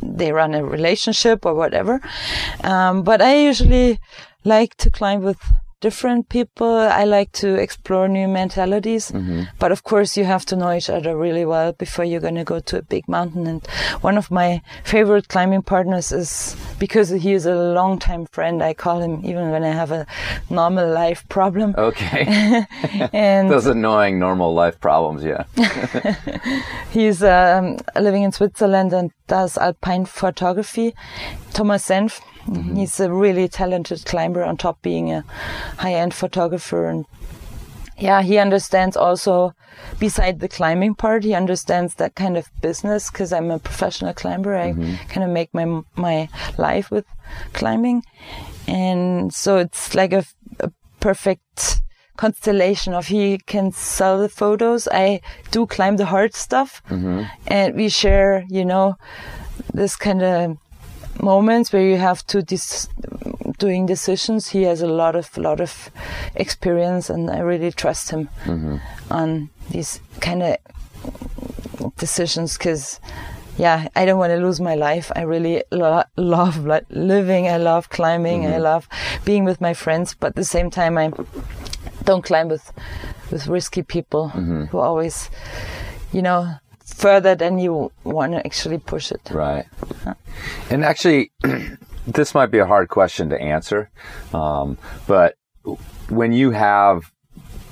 they 0.02 0.32
run 0.32 0.54
a 0.54 0.64
relationship 0.64 1.46
or 1.46 1.54
whatever. 1.54 2.02
Um, 2.64 3.04
but 3.04 3.22
I 3.22 3.36
usually 3.36 4.00
like 4.44 4.76
to 4.78 4.90
climb 4.90 5.24
with 5.24 5.42
different 5.82 6.30
people. 6.30 6.68
I 6.68 7.06
like 7.06 7.32
to 7.34 7.56
explore 7.56 8.08
new 8.08 8.28
mentalities. 8.28 9.12
But 9.60 9.72
of 9.72 9.84
course, 9.84 10.18
you 10.18 10.26
have 10.26 10.46
to 10.48 10.56
know 10.56 10.72
each 10.72 10.90
other 10.90 11.16
really 11.18 11.46
well 11.46 11.74
before 11.74 12.06
you're 12.06 12.20
going 12.20 12.36
to 12.36 12.44
go 12.44 12.60
to 12.60 12.78
a 12.78 12.82
big 12.82 13.08
mountain. 13.08 13.48
And 13.48 13.66
one 14.02 14.18
of 14.18 14.32
my 14.32 14.62
favorite 14.84 15.28
climbing 15.28 15.64
partners 15.64 16.12
is 16.12 16.56
because 16.80 17.10
he 17.10 17.34
is 17.34 17.46
a 17.46 17.56
long-time 17.56 18.26
friend. 18.28 18.62
I 18.62 18.74
call 18.74 19.02
him 19.02 19.22
even 19.26 19.52
when 19.52 19.64
I 19.64 19.72
have 19.72 19.92
a 19.92 20.06
normal 20.50 20.90
life 20.90 21.28
problem. 21.30 21.76
Okay. 21.78 22.66
and 23.14 23.50
Those 23.50 23.66
annoying 23.66 24.20
normal 24.20 24.54
life 24.54 24.80
problems, 24.80 25.24
yeah. 25.24 25.44
He's 26.92 27.24
um, 27.24 27.78
living 27.96 28.24
in 28.24 28.32
Switzerland 28.32 28.94
and 28.94 29.12
does 29.28 29.58
alpine 29.58 30.06
photography. 30.06 30.94
Thomas 31.54 31.88
Senf. 31.88 32.22
Mm-hmm. 32.46 32.76
He's 32.76 33.00
a 33.00 33.12
really 33.12 33.48
talented 33.48 34.06
climber 34.06 34.44
on 34.44 34.58
top 34.58 34.82
being 34.82 35.12
a 35.12 35.24
high-end 35.78 36.14
photographer 36.14 36.88
and 36.88 37.06
yeah, 37.98 38.22
he 38.22 38.38
understands 38.38 38.96
also 38.96 39.54
beside 40.00 40.40
the 40.40 40.48
climbing 40.48 40.96
part, 40.96 41.24
he 41.24 41.34
understands 41.34 41.96
that 41.96 42.16
kind 42.16 42.38
of 42.38 42.50
business 42.62 43.12
because 43.12 43.34
I'm 43.34 43.52
a 43.52 43.60
professional 43.60 44.14
climber. 44.14 44.56
I 44.56 44.72
mm-hmm. 44.72 44.96
kind 45.10 45.24
of 45.24 45.30
make 45.30 45.54
my 45.54 45.82
my 45.96 46.30
life 46.58 46.92
with 46.92 47.06
climbing. 47.54 48.04
And 48.68 49.34
so 49.34 49.58
it's 49.58 49.96
like 49.96 50.14
a, 50.14 50.24
a 50.60 50.72
perfect 51.00 51.82
constellation 52.18 52.94
of 52.94 53.08
he 53.08 53.38
can 53.38 53.72
sell 53.72 54.20
the 54.20 54.30
photos. 54.30 54.88
I 54.92 55.22
do 55.52 55.66
climb 55.66 55.98
the 55.98 56.06
hard 56.06 56.36
stuff 56.36 56.82
mm-hmm. 56.90 57.24
and 57.48 57.76
we 57.76 57.90
share, 57.90 58.46
you 58.50 58.66
know, 58.66 58.96
this 59.74 59.96
kind 59.96 60.22
of 60.22 60.58
moments 61.22 61.72
where 61.74 61.82
you 61.82 61.98
have 61.98 62.26
to 62.28 62.42
dis- 62.42 62.90
doing 63.58 63.86
decisions. 63.86 64.50
He 64.50 64.64
has 64.64 64.82
a 64.82 64.88
lot 64.88 65.16
of 65.16 65.38
lot 65.38 65.60
of 65.60 65.90
experience, 66.36 67.10
and 67.10 67.30
I 67.30 67.40
really 67.40 67.72
trust 67.72 68.12
him 68.12 68.30
mm-hmm. 68.46 68.78
on 69.12 69.50
these 69.70 70.00
kind 70.20 70.44
of 70.44 70.58
decisions 71.98 72.58
because. 72.58 73.00
Yeah, 73.58 73.90
I 73.94 74.06
don't 74.06 74.18
want 74.18 74.32
to 74.32 74.38
lose 74.38 74.62
my 74.62 74.76
life. 74.76 75.12
I 75.18 75.24
really 75.24 75.66
lo- 75.70 76.06
love 76.16 76.66
li- 76.66 76.88
living. 76.92 77.50
I 77.50 77.58
love 77.58 77.90
climbing. 77.90 78.46
I 78.46 78.52
mm-hmm. 78.52 78.62
love 78.62 78.88
being 79.26 79.44
with 79.44 79.60
my 79.60 79.74
friends. 79.74 80.16
But 80.18 80.28
at 80.28 80.36
the 80.36 80.46
same 80.46 80.70
time, 80.70 80.98
I 80.98 81.12
don't 82.06 82.24
climb 82.24 82.48
with 82.48 82.72
with 83.32 83.48
risky 83.48 83.84
people 83.84 84.32
mm-hmm. 84.34 84.66
who 84.72 84.80
always, 84.80 85.30
you 86.14 86.22
know, 86.22 86.56
further 87.00 87.34
than 87.34 87.60
you 87.60 87.92
want 88.04 88.34
to 88.34 88.46
actually 88.46 88.78
push 88.78 89.12
it. 89.12 89.22
Right. 89.32 89.66
And 90.70 90.84
actually, 90.84 91.32
this 92.08 92.36
might 92.36 92.52
be 92.52 92.60
a 92.60 92.66
hard 92.66 92.90
question 92.90 93.30
to 93.30 93.42
answer, 93.42 93.90
um, 94.34 94.78
but 95.08 95.36
when 96.10 96.34
you 96.34 96.52
have 96.52 97.12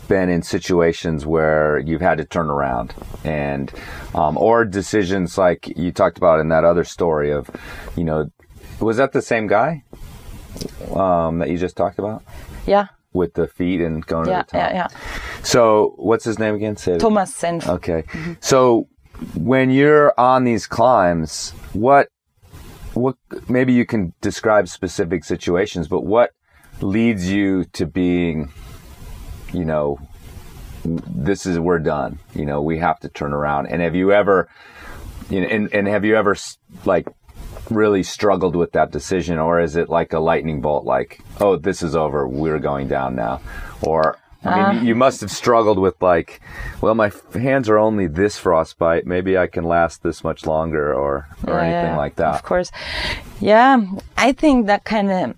been 0.07 0.29
in 0.29 0.41
situations 0.41 1.25
where 1.25 1.79
you've 1.79 1.99
had 1.99 2.17
to 2.19 2.23
turn 2.25 2.49
around 2.49 2.93
and 3.25 3.73
um, 4.15 4.37
or 4.37 4.63
decisions 4.63 5.37
like 5.37 5.67
you 5.75 5.91
talked 5.91 6.17
about 6.17 6.39
in 6.39 6.47
that 6.47 6.63
other 6.63 6.85
story 6.85 7.29
of 7.29 7.49
you 7.97 8.05
know 8.05 8.31
was 8.79 8.95
that 8.95 9.11
the 9.11 9.21
same 9.21 9.47
guy 9.47 9.83
um, 10.95 11.39
that 11.39 11.49
you 11.49 11.57
just 11.57 11.75
talked 11.75 11.99
about 11.99 12.23
Yeah, 12.65 12.87
with 13.11 13.33
the 13.33 13.49
feet 13.49 13.81
and 13.81 14.05
going 14.05 14.29
yeah, 14.29 14.43
to 14.43 14.45
the 14.45 14.57
top 14.59 14.71
yeah, 14.71 14.87
yeah. 14.89 15.43
so 15.43 15.93
what's 15.97 16.23
his 16.23 16.39
name 16.39 16.55
again 16.55 16.77
Say 16.77 16.97
Thomas 16.97 17.35
Senf. 17.35 17.67
Okay. 17.67 18.05
So 18.39 18.87
when 19.35 19.69
you're 19.69 20.13
on 20.19 20.43
these 20.43 20.67
climbs, 20.67 21.51
what 21.73 22.09
what 22.93 23.15
maybe 23.47 23.73
you 23.73 23.85
can 23.85 24.13
describe 24.21 24.67
specific 24.67 25.23
situations, 25.23 25.87
but 25.87 26.01
what 26.01 26.31
leads 26.81 27.31
you 27.31 27.65
to 27.65 27.85
being 27.85 28.51
you 29.53 29.65
know 29.65 29.99
this 30.85 31.45
is 31.45 31.59
we're 31.59 31.79
done. 31.79 32.19
You 32.33 32.45
know, 32.45 32.61
we 32.61 32.77
have 32.79 32.99
to 33.01 33.09
turn 33.09 33.33
around. 33.33 33.67
And 33.67 33.81
have 33.81 33.95
you 33.95 34.11
ever 34.11 34.49
you 35.29 35.41
know 35.41 35.47
and, 35.47 35.73
and 35.73 35.87
have 35.87 36.05
you 36.05 36.15
ever 36.15 36.35
like 36.85 37.07
really 37.69 38.03
struggled 38.03 38.55
with 38.55 38.71
that 38.71 38.91
decision 38.91 39.37
or 39.39 39.59
is 39.59 39.75
it 39.75 39.89
like 39.89 40.13
a 40.13 40.19
lightning 40.19 40.61
bolt 40.61 40.85
like, 40.85 41.21
oh, 41.41 41.57
this 41.57 41.81
is 41.81 41.95
over, 41.95 42.27
we're 42.27 42.59
going 42.59 42.87
down 42.87 43.15
now? 43.15 43.41
Or 43.81 44.17
I 44.43 44.73
mean, 44.73 44.85
you 44.85 44.95
must 44.95 45.21
have 45.21 45.31
struggled 45.31 45.79
with 45.79 46.01
like, 46.01 46.39
well, 46.81 46.95
my 46.95 47.07
f- 47.07 47.33
hands 47.33 47.67
are 47.69 47.77
only 47.77 48.07
this 48.07 48.37
frostbite. 48.37 49.05
Maybe 49.05 49.37
I 49.37 49.47
can 49.47 49.63
last 49.63 50.03
this 50.03 50.23
much 50.23 50.45
longer, 50.45 50.93
or 50.93 51.27
or 51.45 51.53
Yeah, 51.53 51.63
anything 51.63 51.91
yeah, 51.91 51.97
like 51.97 52.15
that. 52.15 52.35
Of 52.35 52.43
course. 52.43 52.71
Yeah, 53.41 53.81
I 54.17 54.31
think 54.33 54.67
that 54.67 54.83
kind 54.83 55.11
of 55.11 55.35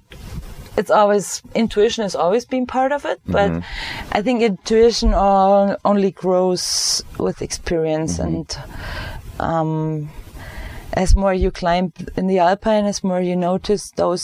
it's 0.78 0.92
always 0.92 1.42
intuition 1.56 2.04
has 2.04 2.16
always 2.16 2.46
been 2.46 2.66
part 2.66 2.92
of 2.92 3.06
it, 3.06 3.20
but 3.26 3.52
Mm-hmm. 3.52 4.18
I 4.18 4.22
think 4.22 4.42
intuition 4.42 5.14
all, 5.14 5.76
only 5.84 6.12
grows 6.12 7.04
with 7.18 7.42
experience 7.42 8.20
Mm-hmm. 8.20 8.28
and 8.28 8.58
um, 9.40 10.10
as 10.94 11.16
more 11.16 11.34
you 11.34 11.52
climb 11.52 11.92
in 12.16 12.28
the 12.28 12.40
alpine, 12.40 12.86
as 12.86 13.04
more 13.04 13.22
you 13.22 13.36
notice 13.36 13.92
those 13.96 14.22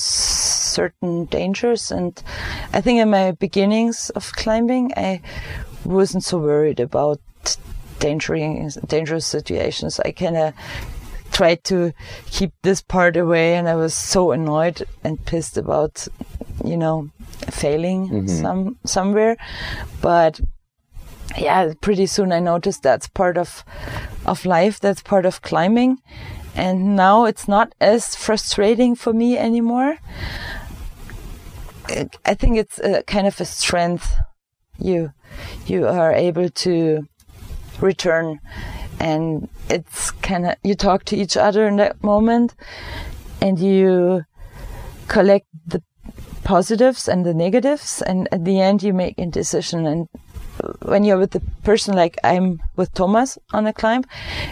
certain 0.76 1.26
dangers. 1.26 1.92
And 1.92 2.22
I 2.74 2.82
think 2.82 3.00
in 3.00 3.10
my 3.10 3.32
beginnings 3.32 4.12
of 4.12 4.32
climbing, 4.34 4.92
I 4.98 5.22
wasn't 5.84 6.24
so 6.24 6.38
worried 6.38 6.80
about 6.80 7.20
dangerous 8.00 8.76
dangerous 8.88 9.26
situations. 9.26 10.00
I 10.00 10.12
kind 10.12 10.38
of 10.38 10.54
tried 11.32 11.64
to 11.66 11.92
keep 12.28 12.52
this 12.64 12.82
part 12.82 13.18
away, 13.18 13.56
and 13.56 13.68
I 13.68 13.76
was 13.76 13.94
so 13.94 14.32
annoyed 14.32 14.84
and 15.04 15.24
pissed 15.26 15.58
about, 15.58 16.08
you 16.64 16.78
know, 16.78 17.10
failing 17.52 18.08
mm-hmm. 18.08 18.28
some 18.28 18.78
somewhere. 18.86 19.38
But 20.02 20.40
yeah, 21.38 21.74
pretty 21.82 22.06
soon 22.06 22.32
I 22.32 22.40
noticed 22.40 22.84
that's 22.84 23.08
part 23.08 23.38
of 23.38 23.64
of 24.26 24.46
life. 24.46 24.80
That's 24.80 25.02
part 25.02 25.26
of 25.26 25.42
climbing, 25.42 26.00
and 26.56 26.96
now 26.96 27.26
it's 27.26 27.48
not 27.48 27.74
as 27.82 28.16
frustrating 28.16 28.96
for 28.96 29.14
me 29.14 29.38
anymore. 29.38 29.98
I- 32.26 32.34
think 32.36 32.58
it's 32.58 32.80
a 32.80 33.04
kind 33.04 33.28
of 33.28 33.40
a 33.42 33.46
strength. 33.46 34.16
You 34.78 35.12
you 35.68 35.88
are 35.88 36.12
able 36.14 36.50
to 36.50 37.08
return, 37.82 38.40
and 39.00 39.48
it's 39.70 40.12
kind 40.12 40.46
of 40.46 40.56
you 40.64 40.76
talk 40.76 41.06
to 41.06 41.16
each 41.16 41.38
other 41.38 41.68
in 41.68 41.78
that 41.78 42.04
moment, 42.04 42.56
and 43.42 43.60
you 43.60 44.24
collect 45.08 45.48
the 45.68 45.82
positives 46.44 47.08
and 47.08 47.26
the 47.26 47.34
negatives, 47.34 48.02
and 48.02 48.28
at 48.32 48.46
the 48.46 48.60
end 48.60 48.84
you 48.84 48.94
make 48.94 49.18
a 49.18 49.26
decision. 49.26 49.86
And 49.88 50.08
when 50.82 51.04
you're 51.04 51.18
with 51.20 51.32
the 51.32 51.42
person 51.64 51.96
like 51.96 52.18
I'm 52.24 52.62
with 52.76 52.94
Thomas 52.94 53.38
on 53.54 53.68
a 53.68 53.74
climb, 53.74 54.04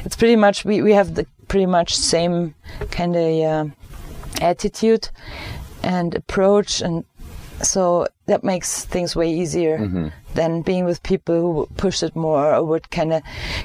it's 0.06 0.16
pretty 0.16 0.36
much 0.36 0.66
we, 0.66 0.82
we 0.82 0.94
have 0.94 1.16
the 1.16 1.26
pretty 1.48 1.66
much 1.68 1.96
same 1.96 2.56
kind 2.92 3.16
of 3.16 3.44
uh, 3.44 3.66
attitude 4.42 5.10
and 5.84 6.16
approach, 6.16 6.82
and 6.82 7.04
so 7.64 8.08
that 8.26 8.44
makes 8.44 8.86
things 8.86 9.16
way 9.16 9.32
easier 9.32 9.80
mm-hmm. 9.80 10.08
than 10.36 10.62
being 10.62 10.86
with 10.86 11.02
people 11.04 11.36
who 11.42 11.68
push 11.78 12.04
it 12.04 12.16
more 12.16 12.54
or 12.54 12.64
would 12.64 12.90
kind 12.92 13.14
of 13.14 13.22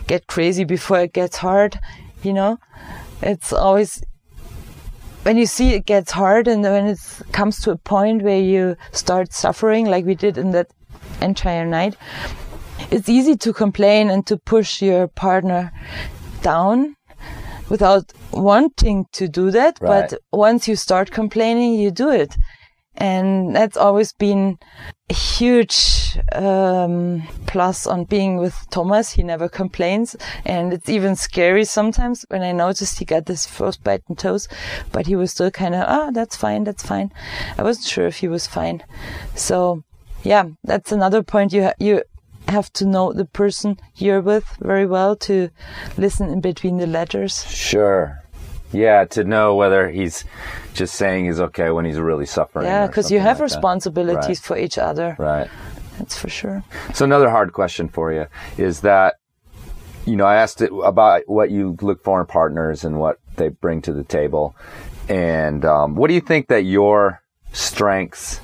get 0.07 0.27
crazy 0.27 0.65
before 0.65 1.01
it 1.01 1.13
gets 1.13 1.37
hard. 1.37 1.79
You 2.23 2.33
know, 2.33 2.59
it's 3.23 3.53
always 3.53 4.03
when 5.23 5.37
you 5.37 5.47
see 5.47 5.75
it 5.75 5.85
gets 5.85 6.13
hard 6.13 6.49
and 6.49 6.63
when 6.63 6.87
it 6.87 6.99
comes 7.33 7.61
to 7.61 7.71
a 7.71 7.77
point 7.77 8.23
where 8.23 8.41
you 8.41 8.77
start 8.93 9.33
suffering 9.33 9.87
like 9.87 10.05
we 10.05 10.15
did 10.15 10.39
in 10.39 10.53
that 10.53 10.69
entire 11.21 11.67
night 11.67 11.97
it's 12.91 13.09
easy 13.09 13.37
to 13.37 13.53
complain 13.53 14.09
and 14.09 14.27
to 14.27 14.37
push 14.37 14.81
your 14.81 15.09
partner 15.09 15.73
down 16.43 16.97
without 17.69 18.13
wanting 18.33 19.05
to 19.13 19.29
do 19.29 19.51
that 19.51 19.79
Right. 19.81 20.11
but 20.11 20.21
once 20.33 20.69
you 20.69 20.77
start 20.77 21.11
complaining 21.11 21.75
you 21.75 21.91
do 21.91 22.11
it 22.11 22.37
and 22.99 23.55
that's 23.55 23.77
always 23.77 24.13
been 24.13 24.59
a 25.09 25.15
huge 25.15 26.19
um, 26.33 27.23
plus 27.47 27.87
on 27.87 28.05
being 28.05 28.37
with 28.37 28.55
Thomas. 28.71 29.13
He 29.13 29.23
never 29.23 29.49
complains, 29.49 30.17
and 30.45 30.73
it's 30.73 30.89
even 30.89 31.17
scary 31.17 31.65
sometimes 31.65 32.27
when 32.29 32.43
I 32.43 32.53
noticed 32.53 32.99
he 32.99 33.05
got 33.05 33.27
this 33.27 33.47
frostbite 33.47 34.03
in 34.09 34.17
toes, 34.17 34.49
but 34.93 35.07
he 35.07 35.17
was 35.17 35.31
still 35.31 35.51
kind 35.51 35.75
of, 35.75 35.85
ah, 35.87 36.11
that's 36.11 36.37
fine, 36.37 36.65
that's 36.65 36.83
fine. 36.83 37.13
I 37.57 37.63
wasn't 37.63 37.87
sure 37.87 38.07
if 38.07 38.19
he 38.19 38.29
was 38.29 38.47
fine. 38.47 38.83
So, 39.35 39.85
yeah, 40.25 40.45
that's 40.65 40.93
another 40.93 41.23
point. 41.23 41.53
You 41.53 41.63
ha- 41.65 41.75
you 41.79 42.03
have 42.49 42.73
to 42.73 42.87
know 42.87 43.13
the 43.13 43.27
person 43.27 43.79
you're 43.97 44.23
with 44.23 44.45
very 44.61 44.87
well 44.87 45.15
to 45.15 45.51
listen 45.97 46.31
in 46.31 46.41
between 46.41 46.79
the 46.79 46.87
letters. 46.87 47.45
Sure. 47.47 48.23
Yeah, 48.73 49.05
to 49.07 49.25
know 49.25 49.55
whether 49.55 49.89
he's 49.89 50.25
just 50.75 50.95
saying 50.95 51.27
he's 51.27 51.41
okay 51.41 51.71
when 51.71 51.85
he's 51.85 51.99
really 51.99 52.27
suffering. 52.27 52.67
Yeah, 52.67 52.87
because 52.87 53.11
you 53.11 53.19
have 53.21 53.39
like 53.39 53.45
responsibilities 53.45 54.27
Right. 54.29 54.39
for 54.39 54.59
each 54.59 54.77
other. 54.79 55.17
Right. 55.19 55.49
That's 55.99 56.19
for 56.19 56.29
sure. 56.29 56.63
So 56.95 57.05
another 57.05 57.31
hard 57.31 57.53
question 57.53 57.89
for 57.89 58.13
you 58.13 58.27
is 58.57 58.83
that, 58.83 59.17
you 60.05 60.17
know, 60.17 60.27
I 60.27 60.37
asked 60.37 60.61
it 60.63 60.71
about 60.85 61.23
what 61.27 61.51
you 61.51 61.77
look 61.81 62.05
for 62.05 62.21
in 62.21 62.27
partners 62.27 62.85
and 62.85 62.99
what 63.01 63.19
they 63.37 63.49
bring 63.49 63.83
to 63.83 63.93
the 63.93 64.05
table. 64.05 64.55
And 65.09 65.65
um, 65.65 65.95
what 65.97 66.09
do 66.09 66.15
you 66.15 66.21
think 66.21 66.49
that 66.49 66.65
your 66.65 67.23
strengths 67.53 68.41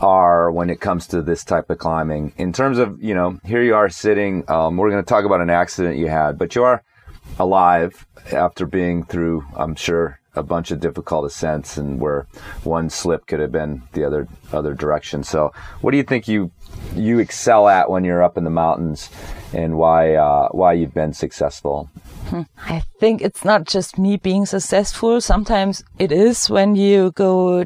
are 0.00 0.50
when 0.50 0.70
it 0.70 0.80
comes 0.80 1.06
to 1.08 1.22
this 1.22 1.44
type 1.44 1.70
of 1.70 1.78
climbing? 1.78 2.32
In 2.36 2.52
terms 2.52 2.78
of, 2.78 3.02
you 3.02 3.14
know, 3.14 3.38
here 3.44 3.62
you 3.62 3.74
are 3.74 3.88
sitting, 3.90 4.48
um, 4.50 4.76
we're 4.76 4.90
going 4.90 5.04
to 5.04 5.08
talk 5.08 5.24
about 5.24 5.40
an 5.40 5.50
accident 5.50 5.98
you 5.98 6.08
had, 6.08 6.38
but 6.38 6.54
you 6.54 6.64
are 6.64 6.82
alive 7.38 8.06
after 8.32 8.66
being 8.66 9.04
through, 9.04 9.44
I'm 9.56 9.74
sure, 9.74 10.20
a 10.34 10.42
bunch 10.42 10.70
of 10.70 10.80
difficult 10.80 11.24
ascents 11.24 11.76
and 11.76 12.00
where 12.00 12.26
one 12.62 12.88
slip 12.88 13.26
could 13.26 13.40
have 13.40 13.50
been 13.50 13.82
the 13.92 14.04
other 14.04 14.28
other 14.52 14.74
direction. 14.74 15.24
So, 15.24 15.52
what 15.80 15.90
do 15.90 15.96
you 15.96 16.04
think 16.04 16.28
you 16.28 16.52
you 16.94 17.18
excel 17.18 17.68
at 17.68 17.90
when 17.90 18.04
you're 18.04 18.22
up 18.22 18.38
in 18.38 18.44
the 18.44 18.50
mountains, 18.50 19.10
and 19.52 19.76
why 19.76 20.14
uh, 20.14 20.48
why 20.52 20.74
you've 20.74 20.94
been 20.94 21.12
successful? 21.12 21.90
I 22.66 22.82
think 23.00 23.22
it's 23.22 23.44
not 23.44 23.64
just 23.64 23.98
me 23.98 24.16
being 24.16 24.46
successful. 24.46 25.20
Sometimes 25.20 25.82
it 25.98 26.12
is 26.12 26.48
when 26.48 26.76
you 26.76 27.10
go 27.12 27.64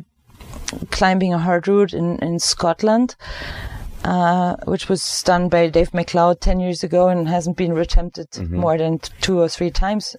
climbing 0.91 1.35
a 1.35 1.39
hard 1.39 1.69
route 1.69 1.93
in, 1.93 2.19
in 2.21 2.39
Scotland, 2.39 3.17
uh, 4.05 4.57
which 4.67 4.89
was 4.89 5.23
done 5.23 5.49
by 5.49 5.69
Dave 5.69 5.95
MacLeod 5.95 6.41
10 6.41 6.61
years 6.61 6.85
ago 6.85 7.09
and 7.09 7.27
hasn't 7.27 7.57
been 7.57 7.77
attempted 7.77 8.31
mm-hmm. 8.31 8.57
more 8.57 8.77
than 8.77 8.99
two 9.21 9.41
or 9.41 9.49
three 9.49 9.71
times. 9.71 10.15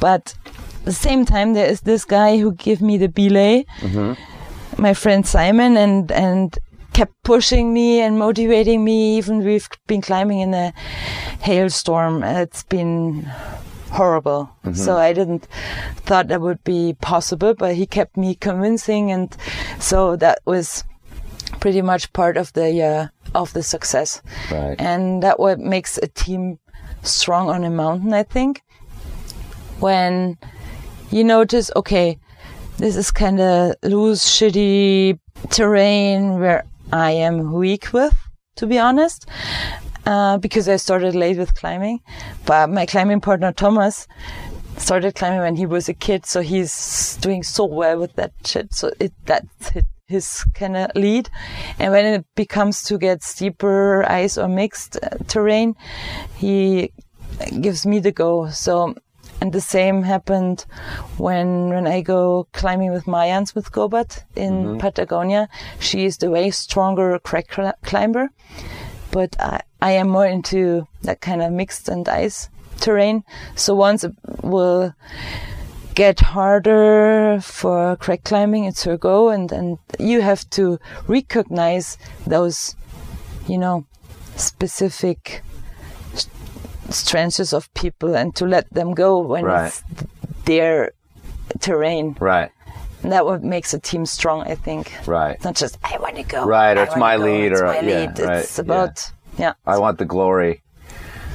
But 0.00 0.34
at 0.44 0.84
the 0.84 0.92
same 0.92 1.26
time, 1.26 1.52
there 1.52 1.68
is 1.68 1.82
this 1.82 2.04
guy 2.04 2.38
who 2.38 2.52
gave 2.52 2.80
me 2.80 2.96
the 2.96 3.08
belay, 3.08 3.66
mm-hmm. 3.80 4.80
my 4.80 4.94
friend 4.94 5.26
Simon, 5.26 5.76
and, 5.76 6.10
and 6.10 6.58
kept 6.94 7.22
pushing 7.22 7.74
me 7.74 8.00
and 8.00 8.18
motivating 8.18 8.82
me. 8.82 9.18
Even 9.18 9.44
we've 9.44 9.68
been 9.86 10.00
climbing 10.00 10.40
in 10.40 10.54
a 10.54 10.72
hailstorm. 11.40 12.22
It's 12.22 12.62
been 12.62 13.30
horrible. 13.90 14.50
Mm-hmm. 14.64 14.74
So 14.74 14.96
I 14.96 15.12
didn't 15.12 15.46
thought 16.06 16.28
that 16.28 16.40
would 16.40 16.64
be 16.64 16.96
possible, 17.00 17.54
but 17.54 17.74
he 17.74 17.86
kept 17.86 18.16
me 18.16 18.34
convincing, 18.34 19.10
and 19.10 19.36
so 19.78 20.16
that 20.16 20.38
was 20.46 20.84
pretty 21.60 21.82
much 21.82 22.12
part 22.12 22.36
of 22.36 22.52
the 22.52 22.82
uh, 22.82 23.08
of 23.34 23.52
the 23.52 23.62
success. 23.62 24.22
Right. 24.50 24.76
And 24.78 25.22
that 25.22 25.38
what 25.40 25.58
makes 25.58 25.98
a 25.98 26.06
team 26.06 26.58
strong 27.02 27.48
on 27.48 27.64
a 27.64 27.70
mountain, 27.70 28.12
I 28.12 28.22
think. 28.22 28.62
When 29.80 30.38
you 31.10 31.24
notice, 31.24 31.70
okay, 31.74 32.18
this 32.76 32.96
is 32.96 33.10
kind 33.10 33.40
of 33.40 33.74
loose, 33.82 34.24
shitty 34.26 35.18
terrain 35.50 36.38
where 36.38 36.64
I 36.92 37.12
am 37.12 37.52
weak 37.52 37.92
with, 37.92 38.14
to 38.56 38.66
be 38.66 38.78
honest, 38.78 39.26
uh, 40.06 40.38
because 40.38 40.68
I 40.68 40.76
started 40.76 41.14
late 41.14 41.38
with 41.38 41.54
climbing. 41.54 42.00
But 42.46 42.68
my 42.70 42.86
climbing 42.86 43.20
partner 43.20 43.52
Thomas 43.52 44.06
started 44.76 45.14
climbing 45.14 45.40
when 45.40 45.56
he 45.56 45.66
was 45.66 45.88
a 45.88 45.94
kid, 45.94 46.26
so 46.26 46.40
he's 46.40 47.16
doing 47.20 47.42
so 47.42 47.64
well 47.64 47.98
with 47.98 48.14
that 48.16 48.32
shit. 48.44 48.74
So 48.74 48.92
it 49.00 49.12
that's 49.24 49.72
his 50.10 50.44
kind 50.54 50.76
of 50.76 50.90
lead. 50.94 51.30
And 51.78 51.92
when 51.92 52.04
it 52.04 52.26
becomes 52.34 52.82
to 52.84 52.98
get 52.98 53.22
steeper 53.22 54.04
ice 54.10 54.36
or 54.36 54.48
mixed 54.48 54.96
uh, 54.96 55.16
terrain, 55.26 55.74
he 56.36 56.92
gives 57.60 57.86
me 57.86 58.00
the 58.00 58.12
go. 58.12 58.50
So. 58.50 58.94
And 59.42 59.54
the 59.54 59.60
same 59.60 60.02
happened 60.02 60.66
when 61.16 61.70
when 61.70 61.86
I 61.86 62.02
go 62.02 62.46
climbing 62.52 62.92
with 62.92 63.06
Mayan 63.06 63.46
Smith-Gobat 63.46 64.24
in 64.36 64.78
Patagonia. 64.78 65.48
She 65.78 66.04
is 66.04 66.18
the 66.18 66.28
way 66.28 66.50
stronger 66.50 67.18
crack 67.18 67.54
cl- 67.54 67.78
climber, 67.82 68.28
but 69.12 69.36
I, 69.40 69.62
I 69.80 69.92
am 69.92 70.08
more 70.10 70.26
into 70.26 70.86
that 71.04 71.22
kind 71.22 71.40
of 71.40 71.52
mixed 71.52 71.88
and 71.88 72.06
ice 72.06 72.50
terrain. 72.80 73.24
So 73.54 73.74
once 73.74 74.04
it 74.04 74.12
will 74.42 74.92
get 76.00 76.20
harder 76.20 77.38
for 77.42 77.96
crack 78.02 78.22
climbing, 78.24 78.64
it's 78.70 78.84
her 78.88 78.96
go, 78.96 79.28
and 79.34 79.52
and 79.58 79.68
you 79.98 80.18
have 80.30 80.42
to 80.58 80.78
recognize 81.08 81.86
those, 82.26 82.58
you 83.52 83.58
know, 83.64 83.84
specific 84.36 85.42
strengths 86.90 87.52
of 87.52 87.68
people 87.74 88.16
and 88.20 88.34
to 88.34 88.44
let 88.46 88.66
them 88.78 88.94
go 88.94 89.10
when 89.32 89.44
Right. 89.44 89.66
it's 89.68 89.82
their 90.44 90.90
terrain. 91.60 92.16
Right. 92.20 92.50
And 93.02 93.12
that 93.12 93.24
what 93.24 93.42
makes 93.42 93.74
a 93.74 93.78
team 93.78 94.04
strong, 94.06 94.38
I 94.52 94.56
think. 94.66 94.92
Right. 95.06 95.34
It's 95.36 95.44
not 95.44 95.56
just 95.64 95.78
I 95.84 95.96
want 95.98 96.16
to 96.16 96.22
go. 96.36 96.44
Right, 96.44 96.76
or 96.78 96.82
it's 96.84 96.96
my 96.96 97.16
go, 97.16 97.24
lead, 97.24 97.52
it's 97.52 97.60
or- 97.60 97.66
my 97.66 97.80
yeah, 97.80 97.98
lead. 98.00 98.18
right, 98.18 98.38
It's 98.44 98.58
yeah. 98.58 98.64
about 98.64 98.94
yeah. 99.38 99.52
I 99.66 99.78
want 99.78 99.98
the 99.98 100.04
glory. 100.14 100.62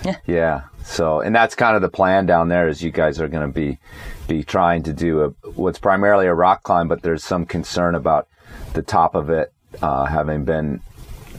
Yeah. 0.04 0.18
Yeah. 0.28 0.58
So, 0.86 1.20
and 1.20 1.36
that's 1.36 1.56
kind 1.56 1.76
of 1.76 1.82
the 1.82 1.90
plan 1.90 2.28
down 2.28 2.48
there 2.48 2.68
is 2.68 2.84
you 2.84 2.92
guys 2.92 3.20
are 3.20 3.28
going 3.28 3.46
to 3.46 3.54
be, 3.54 3.80
be 4.28 4.44
trying 4.44 4.84
to 4.84 4.94
do 4.94 5.22
a, 5.24 5.30
what's 5.50 5.80
primarily 5.80 6.28
a 6.28 6.34
rock 6.34 6.62
climb, 6.62 6.88
but 6.88 7.02
there's 7.02 7.24
some 7.24 7.46
concern 7.46 7.96
about 7.96 8.28
the 8.74 8.84
top 8.84 9.16
of 9.16 9.30
it, 9.32 9.52
uh, 9.82 10.06
having 10.06 10.46
been 10.46 10.82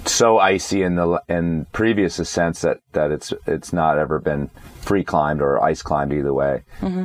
so 0.04 0.38
icy 0.38 0.82
in 0.82 0.96
the, 0.96 1.22
in 1.28 1.64
previous 1.72 2.18
ascents 2.18 2.62
that, 2.62 2.80
that 2.92 3.12
it's, 3.12 3.32
it's 3.46 3.72
not 3.72 3.98
ever 3.98 4.18
been 4.18 4.50
free 4.80 5.04
climbed 5.04 5.40
or 5.40 5.62
ice 5.62 5.80
climbed 5.80 6.12
either 6.12 6.34
way. 6.34 6.64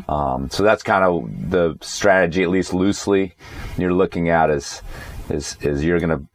Um, 0.10 0.50
so 0.50 0.64
that's 0.64 0.84
kind 0.84 1.04
of 1.06 1.52
the 1.52 1.78
strategy, 1.82 2.42
at 2.42 2.50
least 2.50 2.74
loosely 2.74 3.36
you're 3.78 3.94
looking 3.94 4.30
at 4.30 4.50
is, 4.50 4.82
is, 5.30 5.58
is 5.62 5.84
you're 5.84 6.00
going 6.00 6.18
to 6.20 6.26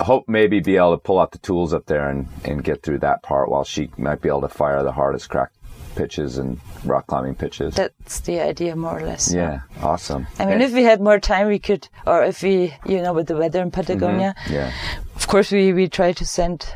hope 0.00 0.28
maybe 0.28 0.60
be 0.60 0.76
able 0.76 0.92
to 0.96 1.02
pull 1.02 1.18
out 1.18 1.32
the 1.32 1.38
tools 1.38 1.72
up 1.74 1.86
there 1.86 2.08
and, 2.08 2.28
and 2.44 2.62
get 2.62 2.82
through 2.82 2.98
that 2.98 3.22
part 3.22 3.48
while 3.50 3.64
she 3.64 3.90
might 3.96 4.20
be 4.20 4.28
able 4.28 4.42
to 4.42 4.48
fire 4.48 4.82
the 4.82 4.92
hardest 4.92 5.28
crack 5.28 5.50
pitches 5.94 6.38
and 6.38 6.60
rock 6.84 7.06
climbing 7.06 7.34
pitches. 7.34 7.74
That's 7.74 8.20
the 8.20 8.40
idea, 8.40 8.74
more 8.76 8.98
or 8.98 9.02
less. 9.06 9.32
yeah, 9.32 9.60
awesome. 9.80 10.26
I 10.38 10.46
mean, 10.46 10.60
if 10.60 10.72
we 10.72 10.82
had 10.82 11.00
more 11.00 11.20
time, 11.20 11.46
we 11.46 11.58
could, 11.58 11.88
or 12.06 12.24
if 12.24 12.42
we, 12.42 12.74
you 12.86 13.00
know, 13.00 13.12
with 13.12 13.28
the 13.28 13.36
weather 13.36 13.62
in 13.62 13.70
Patagonia, 13.70 14.34
mm-hmm. 14.44 14.54
yeah, 14.54 14.72
of 15.14 15.26
course, 15.28 15.52
we, 15.52 15.72
we 15.72 15.88
try 15.88 16.12
to 16.12 16.24
send 16.26 16.66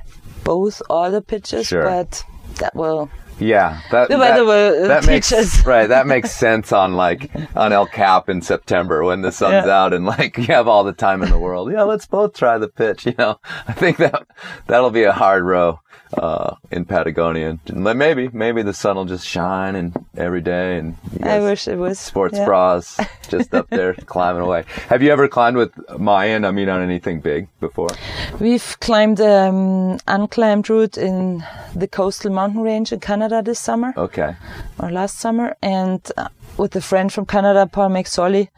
both 0.44 0.80
all 0.88 1.10
the 1.10 1.20
pitches, 1.20 1.66
Sure. 1.66 1.82
but 1.82 2.24
that 2.58 2.74
will, 2.74 3.10
yeah, 3.38 3.80
that, 3.90 4.08
The 4.08 4.18
weather 4.18 4.44
will, 4.44 4.84
uh, 4.84 4.88
that 4.88 5.00
teach 5.02 5.08
makes 5.10 5.32
us. 5.32 5.64
right. 5.66 5.86
That 5.88 6.06
makes 6.06 6.30
sense 6.32 6.72
on 6.72 6.94
like 6.94 7.30
on 7.56 7.72
El 7.72 7.86
Cap 7.86 8.28
in 8.28 8.42
September 8.42 9.04
when 9.04 9.22
the 9.22 9.32
sun's 9.32 9.66
Yeah. 9.66 9.84
out 9.84 9.92
and 9.92 10.04
like 10.04 10.36
you 10.38 10.44
have 10.46 10.68
all 10.68 10.84
the 10.84 10.92
time 10.92 11.22
in 11.22 11.30
the 11.30 11.38
world. 11.38 11.72
Yeah, 11.72 11.82
let's 11.84 12.06
both 12.06 12.34
try 12.34 12.58
the 12.58 12.68
pitch. 12.68 13.06
You 13.06 13.14
know, 13.18 13.38
I 13.68 13.72
think 13.72 13.96
that 13.98 14.26
that'll 14.66 14.90
be 14.90 15.04
a 15.04 15.12
hard 15.12 15.44
row 15.44 15.80
uh, 16.16 16.54
in 16.70 16.84
Patagonia. 16.84 17.58
Maybe 17.72 18.28
maybe 18.32 18.62
the 18.62 18.72
sun 18.72 18.96
will 18.96 19.04
just 19.04 19.26
shine 19.26 19.76
and 19.76 19.94
every 20.16 20.40
day 20.40 20.78
and 20.78 20.96
I 21.22 21.40
wish 21.40 21.68
it 21.68 21.76
was. 21.76 21.98
sports 21.98 22.36
yeah. 22.36 22.44
bras 22.44 22.98
just 23.28 23.54
up 23.54 23.68
there 23.70 23.94
climbing 24.06 24.42
away. 24.42 24.64
Have 24.88 25.02
you 25.02 25.10
ever 25.10 25.28
climbed 25.28 25.56
with 25.56 25.72
Mayan? 25.98 26.44
I 26.44 26.50
mean, 26.50 26.68
on 26.68 26.82
anything 26.82 27.20
big 27.20 27.48
before? 27.60 27.90
We've 28.40 28.76
climbed 28.80 29.20
um, 29.20 29.98
unclimbed 30.06 30.68
route 30.68 30.96
in 30.96 31.44
the 31.74 31.88
coastal 31.88 32.32
mountain 32.32 32.62
range 32.62 32.92
in 32.92 33.00
Canada 33.00 33.42
this 33.42 33.58
summer. 33.58 33.92
Okay. 33.96 34.34
or 34.78 34.90
last 34.90 35.18
summer, 35.18 35.56
and 35.62 36.00
uh, 36.16 36.28
with 36.56 36.74
a 36.76 36.80
friend 36.80 37.12
from 37.12 37.26
Canada, 37.26 37.66
Paul 37.66 37.90
McSorley. 37.90 38.48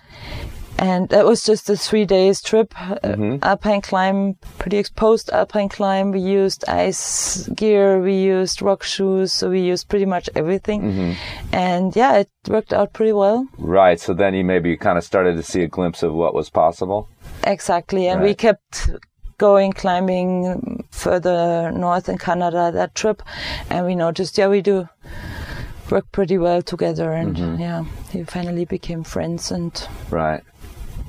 And 0.81 1.11
that 1.11 1.26
was 1.26 1.45
just 1.45 1.68
a 1.68 1.76
three 1.76 2.07
days 2.07 2.41
trip, 2.41 2.72
uh, 2.81 2.95
mm-hmm. 3.05 3.37
alpine 3.43 3.83
climb, 3.83 4.37
pretty 4.57 4.78
exposed 4.78 5.28
alpine 5.28 5.68
climb. 5.68 6.11
We 6.11 6.20
used 6.20 6.66
ice 6.66 7.47
gear, 7.49 8.01
we 8.01 8.14
used 8.14 8.62
rock 8.62 8.83
shoes, 8.83 9.31
so 9.35 9.51
we 9.51 9.61
used 9.61 9.91
pretty 9.91 10.07
much 10.07 10.31
everything. 10.35 10.81
Mm-hmm. 10.81 11.55
And 11.55 11.95
yeah, 11.95 12.20
it 12.20 12.31
worked 12.49 12.72
out 12.72 12.95
pretty 12.95 13.12
well. 13.12 13.47
Right. 13.59 14.01
So 14.01 14.14
then 14.14 14.33
you 14.33 14.43
maybe 14.43 14.74
kind 14.78 14.97
of 14.97 15.05
started 15.05 15.37
to 15.37 15.43
see 15.43 15.61
a 15.61 15.68
glimpse 15.68 16.03
of 16.03 16.14
what 16.14 16.33
was 16.33 16.49
possible. 16.49 17.11
Exactly. 17.45 18.09
And 18.09 18.22
we 18.22 18.35
kept 18.35 18.89
going 19.37 19.74
climbing 19.74 20.83
further 20.93 21.70
north 21.72 22.09
in 22.09 22.16
Canada 22.16 22.70
that 22.72 22.95
trip. 22.95 23.22
And 23.68 23.85
we 23.85 23.95
noticed, 23.95 24.39
yeah, 24.39 24.49
we 24.49 24.62
do 24.62 24.89
work 25.91 26.11
pretty 26.11 26.39
well 26.39 26.62
together. 26.62 27.12
And 27.12 27.37
mm-hmm. 27.37 27.61
yeah, 27.61 27.85
we 28.14 28.24
finally 28.24 28.64
became 28.64 29.05
friends 29.05 29.51
and 29.51 29.87
Right. 30.11 30.43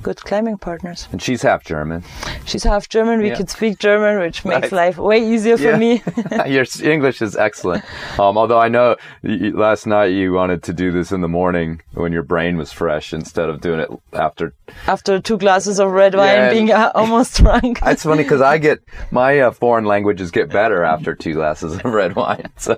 Good 0.02 0.18
climbing 0.20 0.58
partners. 0.58 1.08
And 1.12 1.22
she's 1.22 1.42
half 1.42 1.64
German. 1.64 2.02
She's 2.44 2.64
half 2.64 2.88
German. 2.88 3.20
We 3.20 3.28
Yeah. 3.28 3.36
can 3.36 3.46
speak 3.46 3.78
German, 3.78 4.18
which 4.20 4.44
makes 4.52 4.62
Nice. 4.62 4.72
life 4.72 4.98
way 4.98 5.18
easier 5.24 5.56
for 5.56 5.70
Yeah. 5.70 5.76
me. 5.78 6.02
Your 6.46 6.64
English 6.82 7.22
is 7.22 7.36
excellent. 7.36 7.84
Um, 8.18 8.36
although 8.36 8.58
I 8.58 8.68
know 8.68 8.96
last 9.22 9.86
night 9.86 10.06
you 10.06 10.32
wanted 10.32 10.62
to 10.64 10.72
do 10.72 10.90
this 10.90 11.12
in 11.12 11.20
the 11.20 11.28
morning 11.28 11.80
when 11.94 12.12
your 12.12 12.22
brain 12.22 12.56
was 12.56 12.72
fresh 12.72 13.12
instead 13.12 13.48
of 13.48 13.60
doing 13.60 13.80
it 13.80 13.90
after. 14.12 14.54
After 14.86 15.20
two 15.20 15.38
glasses 15.38 15.78
of 15.78 15.90
red 15.92 16.14
wine, 16.14 16.26
Yeah. 16.28 16.50
being 16.50 16.72
uh, 16.72 16.90
almost 16.94 17.36
drunk. 17.42 17.78
It's 17.84 18.02
funny 18.02 18.22
because 18.24 18.40
I 18.40 18.58
get 18.58 18.80
my 19.10 19.38
uh, 19.40 19.50
foreign 19.52 19.84
languages 19.84 20.30
get 20.30 20.50
better 20.50 20.82
after 20.84 21.14
two 21.14 21.34
glasses 21.34 21.76
of 21.76 21.84
red 21.84 22.16
wine. 22.16 22.48
So, 22.56 22.76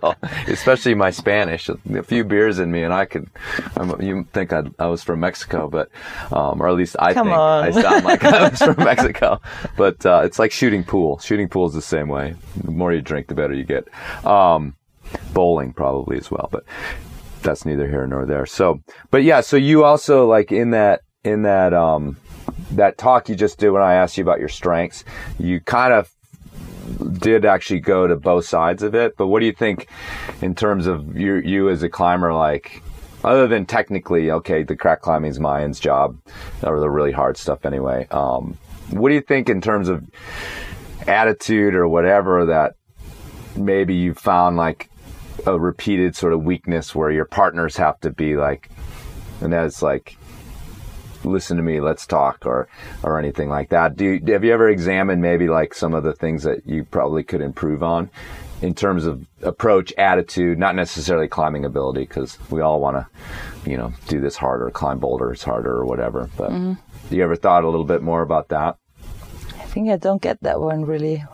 especially 0.48 0.94
my 0.94 1.10
Spanish, 1.10 1.68
a 1.68 2.02
few 2.02 2.24
beers 2.24 2.58
in 2.58 2.70
me, 2.70 2.82
and 2.82 2.92
I 2.92 3.04
could. 3.06 3.28
I'm, 3.76 4.00
you 4.02 4.26
think 4.32 4.52
I, 4.52 4.64
I 4.78 4.86
was 4.86 5.02
from 5.02 5.20
Mexico, 5.20 5.68
but 5.68 5.88
um, 6.32 6.60
or 6.60 6.68
at 6.68 6.74
least 6.74 6.96
I 6.98 7.13
Come 7.14 7.28
think 7.28 7.38
on. 7.38 7.64
I 7.64 7.70
sound 7.70 8.04
like 8.04 8.24
I 8.24 8.48
was 8.48 8.58
from 8.60 8.76
Mexico, 8.84 9.40
but 9.76 10.04
uh, 10.04 10.22
it's 10.24 10.38
like 10.38 10.52
shooting 10.52 10.84
pool. 10.84 11.18
Shooting 11.18 11.48
pool 11.48 11.66
is 11.66 11.74
the 11.74 11.82
same 11.82 12.08
way. 12.08 12.34
The 12.62 12.70
more 12.70 12.92
you 12.92 13.00
drink, 13.00 13.28
the 13.28 13.34
better 13.34 13.54
you 13.54 13.64
get. 13.64 13.88
Um, 14.26 14.76
bowling 15.32 15.72
probably 15.72 16.16
as 16.16 16.30
well, 16.30 16.48
but 16.50 16.64
that's 17.42 17.64
neither 17.64 17.88
here 17.88 18.06
nor 18.06 18.26
there. 18.26 18.46
So, 18.46 18.80
but 19.10 19.22
yeah, 19.22 19.40
so 19.40 19.56
you 19.56 19.84
also 19.84 20.26
like 20.26 20.52
in 20.52 20.70
that 20.70 21.02
in 21.24 21.42
that 21.42 21.72
um 21.72 22.16
that 22.72 22.98
talk 22.98 23.28
you 23.28 23.34
just 23.34 23.58
did 23.58 23.70
when 23.70 23.82
I 23.82 23.94
asked 23.94 24.16
you 24.16 24.24
about 24.24 24.40
your 24.40 24.48
strengths, 24.48 25.04
you 25.38 25.60
kind 25.60 25.92
of 25.92 26.10
did 27.18 27.44
actually 27.44 27.80
go 27.80 28.06
to 28.06 28.16
both 28.16 28.46
sides 28.46 28.82
of 28.82 28.94
it. 28.94 29.16
But 29.16 29.28
what 29.28 29.40
do 29.40 29.46
you 29.46 29.52
think 29.52 29.88
in 30.42 30.54
terms 30.54 30.86
of 30.86 31.16
you 31.16 31.36
you 31.36 31.68
as 31.68 31.82
a 31.82 31.88
climber 31.88 32.32
like 32.32 32.82
other 33.24 33.46
than 33.46 33.66
technically, 33.66 34.30
okay, 34.30 34.62
the 34.62 34.76
crack 34.76 35.00
climbing 35.00 35.30
is 35.30 35.40
Mayan's 35.40 35.80
job, 35.80 36.18
or 36.62 36.78
the 36.80 36.90
really 36.90 37.12
hard 37.12 37.36
stuff 37.36 37.64
anyway. 37.64 38.06
Um, 38.10 38.56
what 38.90 39.08
do 39.08 39.14
you 39.14 39.22
think 39.22 39.48
in 39.48 39.60
terms 39.60 39.88
of 39.88 40.04
attitude 41.06 41.74
or 41.74 41.88
whatever 41.88 42.46
that 42.46 42.74
maybe 43.56 43.94
you 43.94 44.14
found 44.14 44.56
like 44.56 44.90
a 45.46 45.58
repeated 45.58 46.16
sort 46.16 46.32
of 46.32 46.42
weakness 46.42 46.94
where 46.94 47.10
your 47.10 47.24
partners 47.24 47.76
have 47.76 47.98
to 48.00 48.10
be 48.10 48.36
like, 48.36 48.70
and 49.40 49.52
that's 49.52 49.82
like, 49.82 50.16
listen 51.24 51.56
to 51.56 51.62
me, 51.62 51.80
let's 51.80 52.06
talk, 52.06 52.44
or 52.44 52.68
or 53.02 53.18
anything 53.18 53.48
like 53.48 53.70
that. 53.70 53.96
Do 53.96 54.04
you, 54.04 54.32
have 54.32 54.44
you 54.44 54.52
ever 54.52 54.68
examined 54.68 55.22
maybe 55.22 55.48
like 55.48 55.74
some 55.74 55.94
of 55.94 56.04
the 56.04 56.12
things 56.12 56.42
that 56.42 56.66
you 56.66 56.84
probably 56.84 57.22
could 57.22 57.40
improve 57.40 57.82
on 57.82 58.10
in 58.62 58.74
terms 58.74 59.05
of 59.07 59.26
approach, 59.42 59.92
attitude, 59.98 60.59
not 60.59 60.74
necessarily 60.74 61.28
climbing 61.28 61.64
ability, 61.64 62.02
because 62.02 62.38
we 62.50 62.61
all 62.61 62.80
want 62.80 62.96
to, 62.96 63.70
you 63.70 63.76
know, 63.76 63.92
do 64.09 64.20
this 64.20 64.36
harder, 64.36 64.70
climb 64.70 64.98
boulders 64.98 65.42
harder, 65.42 65.72
or 65.76 65.84
whatever. 65.84 66.30
But 66.36 66.52
you 67.11 67.22
ever 67.22 67.36
thought 67.36 67.64
a 67.64 67.68
little 67.68 67.84
bit 67.84 68.02
more 68.02 68.22
about 68.22 68.48
that? 68.48 68.76
I 69.59 69.64
think 69.66 69.90
I 69.90 69.96
don't 69.96 70.22
get 70.22 70.40
that 70.42 70.61
one 70.61 70.84
really. 70.84 71.24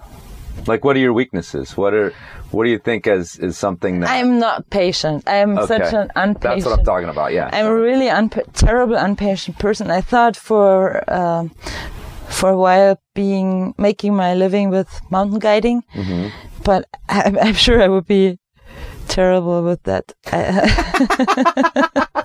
Like, 0.67 0.85
what 0.85 0.97
are 0.97 1.01
your 1.01 1.13
weaknesses? 1.13 1.77
What 1.77 1.95
are 1.95 2.13
what 2.51 2.65
do 2.65 2.71
you 2.71 2.79
think 2.79 3.07
is 3.07 3.39
is 3.39 3.57
something 3.57 4.01
that 4.01 4.11
I'm 4.11 4.39
not 4.39 4.69
patient. 4.71 5.23
I'm 5.27 5.57
such 5.67 5.93
an 5.95 6.11
impatient. 6.17 6.41
That's 6.41 6.65
what 6.65 6.79
I'm 6.79 6.85
talking 6.85 7.09
about. 7.09 7.33
Yeah. 7.33 7.49
I'm 7.53 7.67
a 7.67 7.75
really 7.75 8.07
unpa- 8.09 8.51
terrible, 8.53 8.97
unpatient 8.97 9.59
person. 9.59 9.91
I 9.91 10.01
thought 10.01 10.37
for 10.37 11.05
um, 11.11 11.51
for 12.29 12.51
a 12.51 12.57
while 12.59 13.01
being 13.15 13.75
making 13.79 14.15
my 14.17 14.35
living 14.35 14.71
with 14.71 14.89
mountain 15.11 15.39
guiding, 15.39 15.83
Mm-hmm. 15.95 16.29
But 16.71 16.87
I'm, 17.09 17.37
I'm 17.37 17.55
sure 17.55 17.83
I 17.83 17.89
would 17.89 18.07
be 18.07 18.39
terrible 19.09 19.65
with 19.65 19.83
that. 19.83 20.13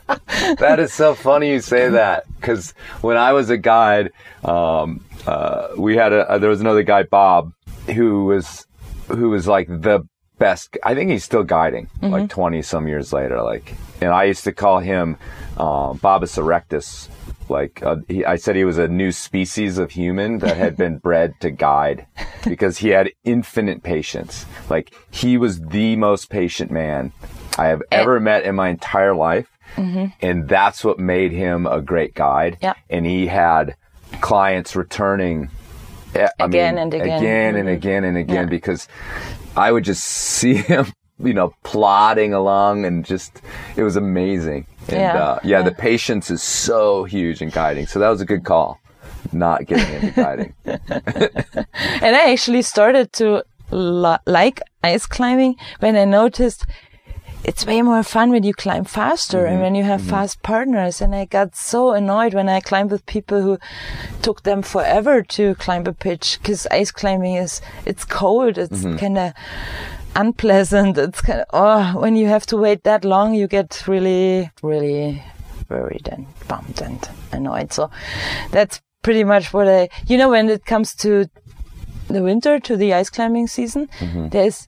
That 0.60 0.80
is 0.80 0.93
so 0.93 1.16
funny 1.16 1.50
you 1.50 1.60
say 1.60 1.89
that 1.89 2.26
because 2.36 2.76
when 3.02 3.18
I 3.18 3.34
was 3.34 3.50
a 3.50 3.58
guide, 3.58 4.12
um, 4.43 5.04
uh, 5.26 5.70
we 5.76 5.96
had 5.96 6.14
a, 6.14 6.30
uh, 6.30 6.38
there 6.38 6.52
was 6.52 6.62
another 6.62 6.84
guy 6.84 7.02
Bob 7.02 7.54
who 7.88 8.26
was 8.26 8.68
who 9.08 9.30
was 9.32 9.48
like 9.48 9.68
the 9.68 10.08
best. 10.38 10.78
I 10.84 10.93
think 10.93 11.10
he's 11.10 11.24
still 11.24 11.43
guiding 11.43 11.89
like 12.02 12.30
twenty 12.30 12.62
some 12.62 12.88
years 12.88 13.12
later. 13.12 13.41
Like, 13.41 13.74
and 14.02 14.12
I 14.12 14.26
used 14.26 14.43
to 14.43 14.52
call 14.52 14.78
him 14.80 15.18
uh, 15.58 15.93
Bobus 15.93 16.38
erectus. 16.38 17.10
Like 17.50 17.82
uh, 17.84 17.98
he, 18.08 18.26
I 18.26 18.38
said, 18.38 18.56
he 18.56 18.66
was 18.66 18.78
a 18.78 18.88
new 18.88 19.12
species 19.12 19.78
of 19.78 19.91
human 19.91 20.39
that 20.39 20.58
had 20.58 20.76
been 20.76 20.98
bred 20.98 21.34
to 21.41 21.52
guide 21.52 22.08
because 22.43 22.80
he 22.80 22.89
had 22.89 23.12
infinite 23.24 23.84
patience. 23.84 24.46
Like 24.70 24.93
he 25.12 25.38
was 25.38 25.60
the 25.62 25.96
most 25.96 26.30
patient 26.30 26.72
man 26.72 27.12
I 27.58 27.68
have 27.68 27.82
ever 27.91 28.20
met 28.20 28.43
in 28.43 28.56
my 28.56 28.70
entire 28.70 29.14
life. 29.16 29.48
And 29.78 30.48
that's 30.48 30.84
what 30.84 31.00
made 31.00 31.32
him 31.34 31.66
a 31.68 31.82
great 31.82 32.14
guide. 32.16 32.58
Yeah. 32.62 32.74
And 32.89 33.06
he 33.06 33.28
had 33.28 33.76
clients 34.22 34.76
returning 34.76 35.50
eh, 36.14 36.30
I 36.39 36.46
Again 36.46 36.76
mean, 36.76 36.82
and 36.84 36.93
again. 36.93 37.18
again 37.20 37.56
and 37.56 37.68
Mhm. 37.68 37.74
again 37.74 38.04
and 38.06 38.18
again 38.18 38.36
Yeah. 38.46 38.50
because 38.50 38.88
I 39.58 39.72
would 39.72 39.84
just 39.84 40.04
see 40.04 40.54
him, 40.72 40.86
you 41.20 41.34
know, 41.34 41.53
plodding 41.63 42.34
along 42.34 42.86
and 42.86 43.05
just, 43.05 43.41
it 43.76 43.84
was 43.84 43.95
amazing. 43.95 44.68
And, 44.88 44.97
Yeah, 44.97 45.18
uh, 45.18 45.39
yeah, 45.43 45.59
yeah. 45.59 45.61
the 45.63 45.72
patience 45.72 46.30
is 46.30 46.43
so 46.43 47.05
huge 47.05 47.41
in 47.41 47.49
guiding. 47.49 47.88
So 47.88 47.99
that 47.99 48.09
was 48.09 48.22
a 48.22 48.26
good 48.26 48.43
call, 48.43 48.80
not 49.32 49.66
getting 49.66 49.93
into 49.95 50.11
guiding. 50.11 50.53
and 50.66 52.16
I 52.16 52.32
actually 52.32 52.61
started 52.61 53.13
to 53.13 53.43
li- 53.72 54.18
like 54.26 54.61
ice 54.84 55.05
climbing 55.05 55.55
when 55.80 55.95
I 55.95 56.05
noticed 56.05 56.66
it's 57.45 57.66
way 57.66 57.82
more 57.84 58.01
fun 58.01 58.32
when 58.32 58.43
you 58.43 58.53
climb 58.53 58.86
faster 58.86 59.45
and 59.45 59.55
mm-hmm. 59.55 59.63
when 59.63 59.76
you 59.76 59.84
have 59.84 60.01
mm-hmm. 60.01 60.09
fast 60.09 60.41
partners. 60.41 60.99
And 60.99 61.13
I 61.13 61.26
got 61.26 61.55
so 61.55 61.91
annoyed 61.91 62.34
when 62.34 62.49
I 62.49 62.59
climbed 62.59 62.89
with 62.89 63.05
people 63.05 63.41
who 63.41 63.59
took 64.24 64.43
them 64.43 64.63
forever 64.63 65.22
to 65.22 65.53
climb 65.55 65.86
a 65.86 65.93
pitch 65.93 66.39
because 66.41 66.66
ice 66.72 66.91
climbing 66.91 67.36
is, 67.36 67.61
it's 67.86 68.03
cold. 68.03 68.57
It's 68.57 68.82
mm-hmm. 68.82 68.97
kind 68.97 69.18
of 69.20 69.34
unpleasant. 70.16 70.97
It's 70.97 71.22
kind 71.22 71.41
of, 71.41 71.45
oh, 71.53 71.99
when 71.99 72.16
you 72.16 72.28
have 72.28 72.45
to 72.47 72.57
wait 72.57 72.84
that 72.84 73.05
long, 73.05 73.34
you 73.34 73.47
get 73.47 73.84
really, 73.88 74.49
really 74.63 75.22
worried 75.70 76.07
and 76.11 76.26
bummed 76.47 76.82
and 76.82 77.07
annoyed. 77.32 77.74
So 77.74 77.89
that's 78.51 78.82
pretty 79.01 79.24
much 79.24 79.53
what 79.53 79.68
I, 79.68 79.89
you 80.07 80.18
know, 80.18 80.30
when 80.30 80.49
it 80.49 80.66
comes 80.66 80.95
to 80.95 81.30
the 82.07 82.24
winter 82.24 82.59
to 82.59 82.78
the 82.78 82.93
ice 82.93 83.09
climbing 83.09 83.47
season, 83.47 83.88
mm-hmm. 83.99 84.30
there's 84.30 84.68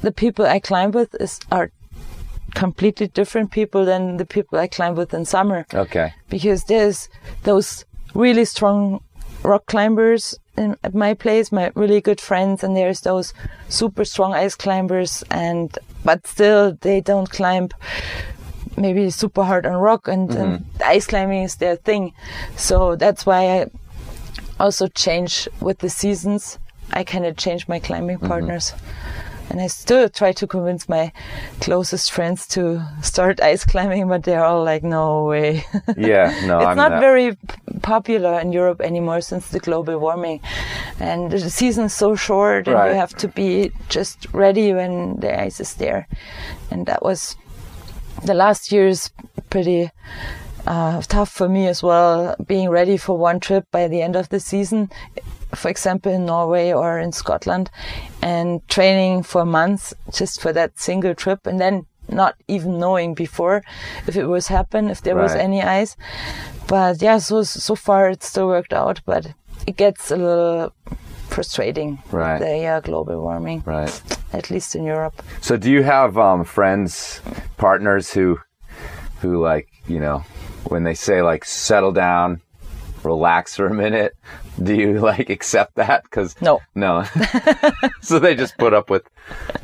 the 0.00 0.12
people 0.12 0.46
I 0.46 0.58
climb 0.58 0.90
with 0.90 1.14
is 1.20 1.40
are 1.50 1.70
completely 2.54 3.08
different 3.08 3.50
people 3.50 3.84
than 3.84 4.16
the 4.18 4.26
people 4.26 4.58
I 4.58 4.66
climb 4.66 4.94
with 4.94 5.14
in 5.14 5.24
summer 5.24 5.64
Okay. 5.72 6.12
because 6.28 6.64
there's 6.64 7.08
those 7.44 7.84
really 8.14 8.44
strong 8.44 9.00
rock 9.42 9.66
climbers 9.66 10.38
in, 10.56 10.76
at 10.82 10.94
my 10.94 11.14
place, 11.14 11.50
my 11.52 11.72
really 11.74 12.00
good 12.00 12.20
friends, 12.20 12.62
and 12.62 12.76
there's 12.76 13.00
those 13.00 13.32
super 13.68 14.04
strong 14.04 14.34
ice 14.34 14.54
climbers, 14.54 15.24
and 15.30 15.76
but 16.04 16.26
still 16.26 16.76
they 16.80 17.00
don't 17.00 17.30
climb 17.30 17.68
maybe 18.76 19.10
super 19.10 19.44
hard 19.44 19.66
on 19.66 19.74
rock, 19.74 20.08
and, 20.08 20.30
and 20.34 20.60
mm-hmm. 20.60 20.82
ice 20.84 21.06
climbing 21.06 21.42
is 21.42 21.56
their 21.56 21.76
thing. 21.76 22.12
So 22.56 22.96
that's 22.96 23.26
why 23.26 23.60
I 23.60 23.66
also 24.60 24.88
change 24.88 25.48
with 25.60 25.78
the 25.78 25.90
seasons. 25.90 26.58
I 26.92 27.04
kind 27.04 27.24
of 27.24 27.36
change 27.36 27.68
my 27.68 27.78
climbing 27.78 28.18
mm-hmm. 28.18 28.28
partners. 28.28 28.74
And 29.52 29.60
I 29.60 29.66
still 29.66 30.08
try 30.08 30.32
to 30.32 30.46
convince 30.46 30.88
my 30.88 31.12
closest 31.60 32.10
friends 32.10 32.46
to 32.56 32.80
start 33.02 33.38
ice 33.42 33.66
climbing, 33.66 34.08
but 34.08 34.22
they're 34.22 34.42
all 34.42 34.64
like, 34.64 34.82
no 34.82 35.24
way. 35.26 35.66
Yeah, 35.94 36.32
no, 36.46 36.56
it's 36.60 36.66
I'm 36.72 36.76
not 36.78 36.92
not- 36.92 37.00
very 37.00 37.36
popular 37.82 38.40
in 38.40 38.50
Europe 38.52 38.80
anymore 38.80 39.20
since 39.20 39.48
the 39.50 39.58
global 39.60 39.98
warming. 39.98 40.40
And 40.98 41.30
the 41.30 41.50
season's 41.50 41.92
so 41.92 42.16
short, 42.16 42.66
and 42.66 42.76
Right. 42.76 42.92
you 42.92 42.96
have 42.96 43.14
to 43.16 43.28
be 43.28 43.72
just 43.90 44.26
ready 44.32 44.72
when 44.72 45.20
the 45.20 45.38
ice 45.38 45.60
is 45.60 45.74
there. 45.74 46.08
And 46.70 46.86
that 46.86 47.02
was 47.02 47.36
the 48.24 48.32
last 48.34 48.72
year's 48.72 49.10
pretty 49.50 49.90
uh, 50.66 51.02
tough 51.02 51.28
for 51.30 51.48
me 51.48 51.66
as 51.68 51.82
well, 51.82 52.36
being 52.46 52.70
ready 52.70 52.96
for 52.96 53.18
one 53.18 53.38
trip 53.38 53.66
by 53.70 53.86
the 53.88 54.00
end 54.00 54.16
of 54.16 54.30
the 54.30 54.40
season, 54.40 54.88
for 55.54 55.68
example, 55.68 56.12
in 56.12 56.26
Norway 56.26 56.72
or 56.72 56.98
in 56.98 57.12
Scotland, 57.12 57.70
and 58.22 58.66
training 58.68 59.22
for 59.22 59.44
months 59.44 59.94
just 60.12 60.40
for 60.40 60.52
that 60.52 60.78
single 60.78 61.14
trip, 61.14 61.46
and 61.46 61.60
then 61.60 61.86
not 62.08 62.34
even 62.48 62.78
knowing 62.78 63.14
before 63.14 63.62
if 64.06 64.16
it 64.16 64.26
was 64.26 64.48
happen, 64.48 64.90
if 64.90 65.02
there 65.02 65.16
was 65.16 65.34
any 65.34 65.62
ice. 65.62 65.96
But 66.68 67.00
yeah, 67.02 67.18
so 67.18 67.42
so 67.42 67.74
far 67.74 68.10
it 68.10 68.22
still 68.22 68.46
worked 68.48 68.72
out, 68.72 69.00
but 69.06 69.26
it 69.66 69.76
gets 69.76 70.10
a 70.10 70.16
little 70.16 70.72
frustrating 71.28 71.98
Right. 72.10 72.38
the 72.38 72.66
uh, 72.66 72.80
global 72.80 73.20
warming, 73.22 73.62
Right. 73.64 74.02
at 74.32 74.50
least 74.50 74.74
in 74.74 74.84
Europe. 74.84 75.22
So 75.40 75.56
do 75.56 75.70
you 75.70 75.82
have 75.82 76.18
um, 76.18 76.44
friends, 76.44 77.20
partners 77.56 78.12
who, 78.12 78.38
who 79.20 79.40
like 79.40 79.68
you 79.86 79.98
know, 80.00 80.24
when 80.68 80.84
they 80.84 80.94
say 80.94 81.22
like 81.22 81.44
settle 81.44 81.92
down, 81.92 82.40
relax 83.04 83.56
for 83.56 83.66
a 83.66 83.74
minute, 83.74 84.14
do 84.62 84.74
you 84.74 85.00
like 85.00 85.30
accept 85.30 85.74
that? 85.76 86.02
Because 86.04 86.40
No. 86.40 86.60
no. 86.74 87.04
so 88.02 88.18
they 88.18 88.34
just 88.34 88.56
put 88.58 88.74
up 88.74 88.90
with, 88.90 89.02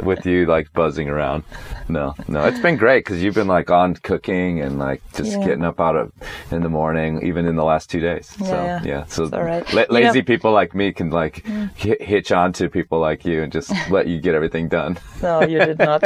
with 0.01 0.25
you 0.27 0.47
like 0.47 0.73
buzzing 0.73 1.09
around. 1.09 1.45
No, 1.91 2.15
no, 2.29 2.45
it's 2.45 2.61
been 2.61 2.77
great 2.77 3.05
because 3.05 3.23
you've 3.23 3.35
been 3.35 3.49
like 3.49 3.71
on 3.71 3.95
cooking 3.95 4.61
and 4.61 4.79
like 4.79 5.01
just 5.15 5.33
Yeah. 5.33 5.45
getting 5.45 5.65
up 5.65 5.81
out 5.81 5.97
of 5.97 6.13
in 6.51 6.63
the 6.63 6.69
morning, 6.69 7.27
even 7.27 7.47
in 7.47 7.57
the 7.57 7.65
last 7.65 7.89
two 7.91 8.01
days. 8.01 8.27
so 8.27 8.45
Yeah, 8.45 8.83
yeah, 8.85 9.05
so 9.07 9.25
it's 9.25 9.33
all 9.33 9.43
right. 9.43 9.65
la- 9.73 9.83
You 9.83 9.87
know- 9.89 9.95
lazy 9.95 10.23
people 10.23 10.53
like 10.53 10.75
me 10.75 10.93
can 10.93 11.11
like 11.11 11.45
mm. 11.45 11.71
hi- 11.79 12.05
hitch 12.05 12.31
on 12.31 12.53
to 12.55 12.69
people 12.69 12.99
like 13.01 13.25
you 13.25 13.43
and 13.43 13.51
just 13.51 13.73
let 13.91 14.07
you 14.07 14.21
get 14.21 14.35
everything 14.35 14.69
done. 14.69 14.99
No, 15.23 15.43
you 15.43 15.59
did 15.59 15.79
not. 15.79 16.03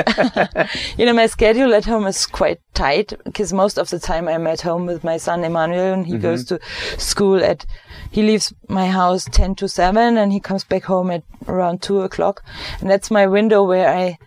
you 0.97 1.05
know, 1.07 1.13
my 1.13 1.27
schedule 1.27 1.75
at 1.75 1.85
home 1.85 2.07
is 2.07 2.27
quite 2.27 2.61
tight 2.75 3.13
because 3.25 3.53
most 3.53 3.77
of 3.79 3.91
the 3.91 3.99
time 3.99 4.29
I'm 4.29 4.47
at 4.47 4.61
home 4.61 4.87
with 4.87 5.03
my 5.03 5.17
son 5.17 5.45
Emmanuel 5.45 5.93
and 5.95 6.07
he 6.07 6.13
mm-hmm. 6.13 6.23
goes 6.23 6.45
to 6.47 6.61
school 6.97 7.43
at, 7.45 7.67
he 8.11 8.23
leaves 8.23 8.53
my 8.69 8.89
house 8.89 9.25
10 9.31 9.55
to 9.57 9.69
7 9.69 10.17
and 10.17 10.33
he 10.33 10.41
comes 10.41 10.65
back 10.65 10.85
home 10.85 11.11
at 11.11 11.23
around 11.49 11.83
2 11.83 12.03
o'clock. 12.03 12.45
And 12.81 12.91
that's 12.91 13.11
my 13.11 13.27
window 13.27 13.63
where 13.63 13.89
I, 13.89 14.19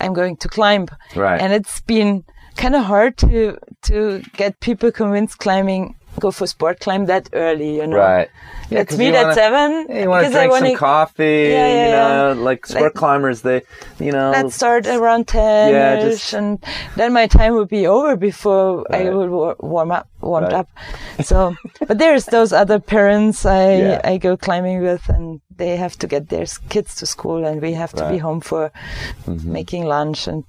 I'm 0.00 0.14
going 0.14 0.36
to 0.38 0.48
climb. 0.48 0.88
Right. 1.14 1.40
And 1.40 1.52
it's 1.52 1.80
been 1.80 2.24
kind 2.56 2.74
of 2.74 2.84
hard 2.84 3.16
to, 3.18 3.58
to 3.82 4.22
get 4.34 4.60
people 4.60 4.90
convinced 4.90 5.38
climbing 5.38 5.96
go 6.20 6.30
for 6.30 6.46
sport 6.46 6.80
climb 6.80 7.06
that 7.06 7.28
early, 7.32 7.76
you 7.76 7.86
know. 7.86 7.96
Right. 7.98 8.28
Yeah, 8.70 8.78
Let's 8.78 8.96
meet 8.98 9.14
wanna- 9.14 9.28
at 9.28 9.34
seven. 9.34 9.86
Yeah, 9.88 10.02
you 10.02 10.08
want 10.08 10.26
to 10.26 10.32
drink 10.32 10.52
some 10.52 10.62
wanna- 10.64 10.76
coffee, 10.76 11.48
Yeah, 11.52 11.68
yeah, 11.68 11.84
you 11.86 12.34
know, 12.34 12.42
like 12.42 12.66
sport 12.66 12.82
Like- 12.84 12.94
climbers, 12.94 13.42
they, 13.42 13.62
you 14.00 14.10
know, 14.12 14.30
Let's 14.32 14.54
start 14.56 14.86
around 14.86 15.28
10 15.28 15.72
Yeah, 15.72 16.00
just- 16.00 16.32
and 16.32 16.58
then 16.96 17.12
my 17.12 17.26
time 17.28 17.54
would 17.54 17.68
be 17.68 17.86
over 17.86 18.16
before 18.16 18.84
I 18.90 19.08
would 19.10 19.30
wa- 19.30 19.54
warm 19.60 19.92
up, 19.92 20.08
warmed 20.20 20.52
Right. 20.52 20.60
up. 20.60 20.68
So, 21.22 21.54
but 21.86 21.98
there's 21.98 22.24
those 22.26 22.52
other 22.52 22.78
parents 22.80 23.46
I. 23.46 24.00
I 24.04 24.16
go 24.18 24.36
climbing 24.36 24.82
with 24.82 25.08
and 25.08 25.40
they 25.56 25.76
have 25.76 25.96
to 25.98 26.06
get 26.06 26.28
their 26.28 26.46
kids 26.68 26.94
to 26.96 27.06
school 27.06 27.44
and 27.46 27.62
we 27.62 27.72
have 27.74 27.92
to 27.92 27.96
be 27.96 28.02
Right. 28.02 28.12
Mm-hmm. 28.16 28.26
home 28.26 28.40
for 28.40 28.70
making 29.44 29.84
lunch 29.86 30.26
and 30.26 30.44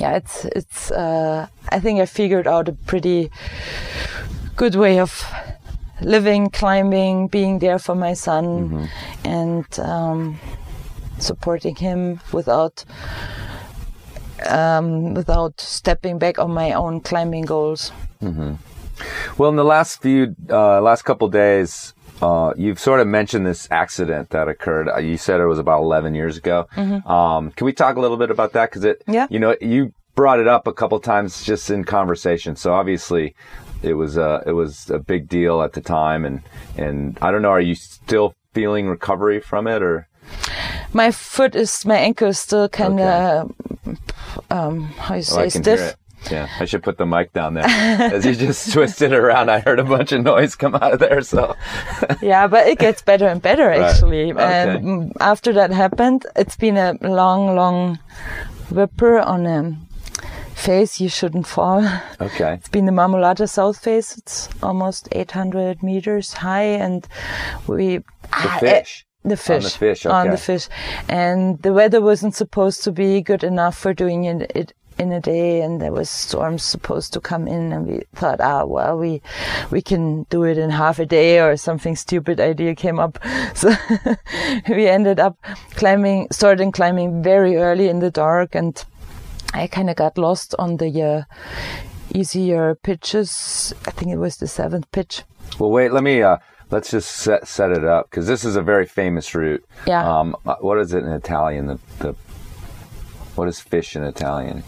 yeah, 0.00 0.12
it's, 0.16 0.46
it's, 0.46 0.90
uh, 0.90 1.46
I 1.68 1.78
think 1.80 2.00
I 2.00 2.06
figured 2.06 2.46
out 2.46 2.66
a 2.68 2.72
pretty 2.72 3.30
good 4.56 4.74
way 4.74 4.98
of 5.00 5.24
living, 6.00 6.50
climbing, 6.50 7.28
being 7.28 7.58
there 7.58 7.78
for 7.78 7.94
my 7.94 8.14
son 8.14 8.44
Mm-hmm. 8.44 8.84
and, 9.28 9.78
um, 9.80 10.38
supporting 11.18 11.76
him 11.76 12.18
without 12.32 12.84
um, 14.48 15.14
without 15.14 15.60
stepping 15.60 16.18
back 16.18 16.38
on 16.38 16.50
my 16.50 16.72
own 16.72 17.00
climbing 17.00 17.44
goals. 17.44 17.92
Well, 19.38 19.50
in 19.50 19.56
the 19.56 19.64
last 19.64 20.02
few, 20.02 20.34
uh, 20.50 20.80
last 20.80 21.02
couple 21.02 21.28
days, 21.28 21.94
uh, 22.20 22.52
you've 22.56 22.80
sort 22.80 23.00
of 23.00 23.06
mentioned 23.06 23.46
this 23.46 23.68
accident 23.70 24.30
that 24.30 24.48
occurred. 24.48 24.88
Uh, 24.88 24.98
you 24.98 25.16
said 25.16 25.40
it 25.40 25.46
was 25.46 25.58
about 25.60 25.82
11 25.82 26.14
years 26.14 26.36
ago. 26.36 26.66
Um, 26.76 27.52
can 27.52 27.64
we 27.64 27.72
talk 27.72 27.96
a 27.96 28.00
little 28.00 28.16
bit 28.16 28.30
about 28.30 28.52
that? 28.54 28.70
Cause 28.72 28.84
it, 28.84 29.02
Yeah. 29.06 29.26
you 29.30 29.38
know, 29.38 29.56
you 29.60 29.92
brought 30.16 30.40
it 30.40 30.48
up 30.48 30.66
a 30.66 30.72
couple 30.72 30.98
times 31.00 31.44
just 31.44 31.70
in 31.70 31.84
conversation. 31.84 32.56
So 32.56 32.74
obviously 32.74 33.34
it 33.82 33.94
was, 33.94 34.16
uh, 34.18 34.42
it 34.46 34.52
was 34.52 34.90
a 34.90 34.98
big 34.98 35.28
deal 35.28 35.62
at 35.62 35.72
the 35.72 35.80
time. 35.80 36.24
And, 36.24 36.42
and 36.76 37.18
I 37.22 37.30
don't 37.30 37.42
know, 37.42 37.50
are 37.50 37.60
you 37.60 37.74
still 37.74 38.34
feeling 38.54 38.86
recovery 38.88 39.40
from 39.40 39.66
it 39.66 39.82
or? 39.82 40.08
My 40.92 41.10
foot 41.10 41.54
is 41.54 41.84
my 41.86 41.96
ankle 41.96 42.28
is 42.28 42.38
still 42.38 42.68
kind 42.68 43.00
of 43.00 43.52
um, 44.50 44.84
how 44.98 45.14
you 45.14 45.20
Oh, 45.20 45.22
say 45.22 45.40
hear 45.42 45.50
stiff. 45.50 45.96
Yeah, 46.30 46.48
I 46.60 46.66
should 46.66 46.84
put 46.84 46.98
the 46.98 47.06
mic 47.06 47.32
down 47.32 47.54
there. 47.54 47.64
As 47.66 48.24
you 48.24 48.36
just 48.36 48.72
twisted 48.72 49.12
around, 49.12 49.50
I 49.50 49.58
heard 49.58 49.80
a 49.80 49.84
bunch 49.84 50.12
of 50.12 50.22
noise 50.22 50.54
come 50.54 50.74
out 50.76 50.92
of 50.92 50.98
there. 51.00 51.20
So, 51.22 51.56
yeah, 52.22 52.46
but 52.46 52.68
it 52.68 52.78
gets 52.78 53.02
better 53.02 53.26
and 53.26 53.42
better 53.42 53.66
Right. 53.66 53.80
actually. 53.82 54.32
Okay. 54.32 54.40
And 54.70 55.12
after 55.20 55.52
that 55.54 55.72
happened, 55.72 56.24
it's 56.36 56.54
been 56.54 56.76
a 56.76 56.96
long, 57.02 57.56
long 57.56 57.98
whipper 58.70 59.18
on 59.18 59.46
a 59.46 59.76
face 60.62 61.00
you 61.00 61.08
shouldn't 61.08 61.46
fall. 61.46 61.82
okay. 62.20 62.54
It's 62.54 62.68
been 62.68 62.86
the 62.86 62.92
Marmolada 62.92 63.48
South 63.48 63.78
face. 63.82 64.16
It's 64.16 64.48
almost 64.62 65.08
800 65.12 65.82
meters 65.82 66.32
high, 66.32 66.78
and 66.86 67.06
we 67.66 67.98
The 67.98 68.04
ah, 68.32 68.58
fish. 68.60 69.04
eh, 69.04 69.28
the 69.28 69.36
fish 69.36 69.64
the 69.64 69.70
fish, 69.70 70.06
on 70.06 70.30
the 70.30 70.36
fish, 70.36 70.68
and 71.08 71.62
the 71.62 71.72
weather 71.72 72.00
wasn't 72.00 72.34
supposed 72.34 72.82
to 72.84 72.92
be 72.92 73.20
good 73.20 73.44
enough 73.44 73.76
for 73.78 73.92
doing 73.94 74.24
it, 74.24 74.50
it 74.54 74.72
in 74.98 75.12
a 75.12 75.20
day, 75.20 75.62
and 75.62 75.80
there 75.80 75.92
was 75.92 76.10
storms 76.10 76.62
supposed 76.62 77.12
to 77.12 77.20
come 77.20 77.46
in, 77.48 77.72
and 77.72 77.86
we 77.86 78.02
thought, 78.14 78.40
ah, 78.40 78.64
well, 78.64 78.98
we 78.98 79.22
we 79.70 79.80
can 79.80 80.24
do 80.30 80.44
it 80.44 80.58
in 80.58 80.70
half 80.70 80.98
a 80.98 81.06
day, 81.06 81.40
or 81.40 81.56
something 81.56 81.96
stupid 81.96 82.40
idea 82.40 82.74
came 82.74 82.98
up, 82.98 83.18
so 83.54 83.70
we 84.68 84.88
ended 84.88 85.18
up 85.20 85.36
climbing, 85.74 86.26
starting 86.30 86.72
climbing 86.72 87.22
very 87.22 87.56
early 87.56 87.88
in 87.88 88.00
the 88.00 88.10
dark, 88.10 88.54
and 88.54 88.84
I 89.52 89.66
kind 89.66 89.90
of 89.90 89.96
got 89.96 90.18
lost 90.18 90.54
on 90.58 90.76
the 90.78 91.02
uh, 91.02 91.22
easier 92.14 92.74
pitches. 92.74 93.74
I 93.86 93.90
think 93.90 94.10
it 94.10 94.16
was 94.18 94.36
the 94.38 94.46
seventh 94.46 94.90
pitch. 94.92 95.22
Well, 95.58 95.70
wait. 95.70 95.92
Let 95.92 96.02
me. 96.02 96.22
Uh, 96.22 96.38
let's 96.70 96.90
just 96.90 97.10
set 97.10 97.46
set 97.46 97.70
it 97.70 97.84
up 97.84 98.10
because 98.10 98.26
this 98.26 98.44
is 98.44 98.56
a 98.56 98.62
very 98.62 98.86
famous 98.86 99.34
route. 99.34 99.64
Yeah. 99.86 100.02
Um. 100.08 100.36
uh, 100.46 100.56
What 100.60 100.78
is 100.78 100.92
it 100.94 101.04
in 101.04 101.12
Italian? 101.12 101.66
The 101.66 101.78
the. 101.98 102.14
What 103.34 103.48
is 103.48 103.60
fish 103.60 103.96
in 103.96 104.02
Italian? 104.04 104.62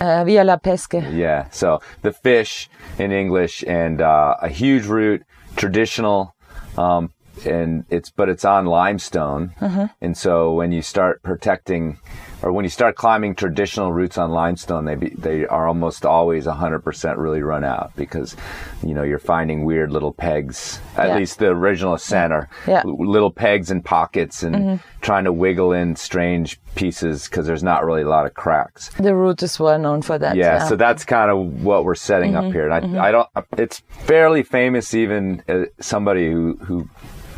Uh, 0.00 0.24
Via 0.24 0.44
la 0.44 0.56
Pesca. 0.56 1.00
Yeah. 1.12 1.48
So 1.50 1.80
the 2.02 2.12
fish 2.12 2.70
in 2.98 3.12
English 3.12 3.62
and 3.66 4.00
uh, 4.00 4.36
a 4.40 4.48
huge 4.48 4.86
route, 4.86 5.22
traditional, 5.56 6.34
um, 6.78 7.12
and 7.46 7.84
it's 7.90 8.10
but 8.10 8.28
it's 8.28 8.44
on 8.44 8.66
limestone, 8.66 9.54
and 10.00 10.16
so 10.16 10.52
when 10.52 10.72
you 10.72 10.82
start 10.82 11.22
protecting. 11.22 11.98
Or 12.42 12.52
when 12.52 12.64
you 12.64 12.70
start 12.70 12.96
climbing 12.96 13.34
traditional 13.34 13.92
routes 13.92 14.16
on 14.16 14.30
limestone, 14.30 14.86
they 14.86 14.94
be, 14.94 15.10
they 15.10 15.46
are 15.46 15.68
almost 15.68 16.06
always 16.06 16.46
100% 16.46 17.18
really 17.18 17.42
run 17.42 17.64
out 17.64 17.94
because, 17.96 18.34
you 18.82 18.94
know, 18.94 19.02
you're 19.02 19.18
finding 19.18 19.66
weird 19.66 19.92
little 19.92 20.14
pegs. 20.14 20.80
At 20.96 21.08
Yeah. 21.08 21.16
least 21.16 21.38
the 21.38 21.48
original 21.48 21.92
ascent 21.92 22.32
are 22.32 22.48
Yeah. 22.66 22.80
Mm-hmm. 22.80 23.04
little 23.04 23.30
pegs 23.30 23.70
and 23.70 23.84
pockets 23.84 24.42
and 24.42 24.80
trying 25.02 25.24
to 25.24 25.34
wiggle 25.34 25.72
in 25.74 25.96
strange 25.96 26.58
pieces 26.76 27.28
because 27.28 27.46
there's 27.46 27.62
not 27.62 27.84
really 27.84 28.00
a 28.04 28.08
lot 28.08 28.24
of 28.24 28.32
cracks. 28.32 28.88
The 28.98 29.14
route 29.14 29.42
is 29.42 29.60
well 29.60 29.78
known 29.78 30.00
for 30.00 30.16
that. 30.16 30.34
Yeah, 30.34 30.66
so 30.66 30.76
that's 30.76 31.04
kind 31.04 31.30
of 31.30 31.62
what 31.62 31.84
we're 31.84 31.94
setting 31.94 32.32
Mm-hmm. 32.32 32.46
up 32.46 32.52
here. 32.54 32.70
And 32.70 32.98
I, 32.98 33.08
I 33.08 33.10
don't. 33.12 33.28
It's 33.58 33.80
fairly 33.90 34.44
famous. 34.44 34.94
Even 34.94 35.42
uh, 35.46 35.64
somebody 35.78 36.32
who 36.32 36.56
who 36.64 36.88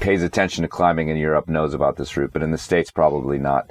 pays 0.03 0.23
attention 0.23 0.63
to 0.63 0.69
climbing 0.69 1.09
in 1.09 1.17
Europe 1.17 1.49
knows 1.49 1.75
about 1.75 1.97
this 1.97 2.17
route, 2.17 2.33
but 2.33 2.43
in 2.43 2.51
the 2.51 2.59
states 2.59 2.91
probably 2.91 3.39
not 3.39 3.71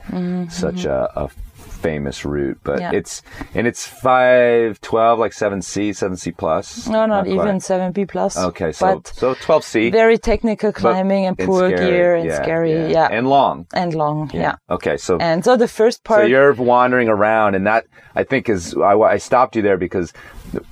such 0.50 0.86
a, 0.86 1.12
a 1.16 1.28
famous 1.28 2.24
route. 2.26 2.58
But 2.64 2.72
Mm-hmm. 2.80 2.94
Yeah. 2.94 3.00
it's 3.00 3.22
and 3.54 3.68
it's 3.68 3.86
five 3.86 4.80
twelve, 4.82 5.20
like 5.20 5.34
seven 5.34 5.62
C, 5.62 5.92
seven 5.94 6.16
C 6.16 6.32
plus. 6.32 6.88
no, 6.88 7.06
not, 7.06 7.26
quite. 7.26 7.36
even 7.36 7.60
seven 7.60 7.92
B 7.92 8.06
plus. 8.06 8.38
Okay, 8.38 8.72
so 8.72 9.02
so 9.14 9.34
twelve 9.36 9.64
C. 9.66 9.90
very 9.90 10.18
technical 10.18 10.72
climbing 10.72 11.26
and 11.26 11.38
poor 11.38 11.70
gear 11.70 12.16
and 12.16 12.32
scary. 12.32 12.92
Yeah, 12.92 13.08
and 13.12 13.28
long. 13.28 13.68
and 13.74 13.94
long. 13.94 14.32
Yeah. 14.34 14.56
Okay, 14.70 14.96
so 14.98 15.18
and 15.20 15.44
so 15.44 15.58
the 15.58 15.68
first 15.68 16.04
part. 16.04 16.22
so 16.22 16.28
you're 16.28 16.54
wandering 16.54 17.10
around, 17.10 17.56
and 17.56 17.68
that 17.68 17.86
I 18.16 18.24
think 18.24 18.48
is 18.48 18.76
I, 18.76 18.94
I 19.16 19.18
stopped 19.18 19.56
you 19.58 19.62
there 19.62 19.78
because 19.78 20.14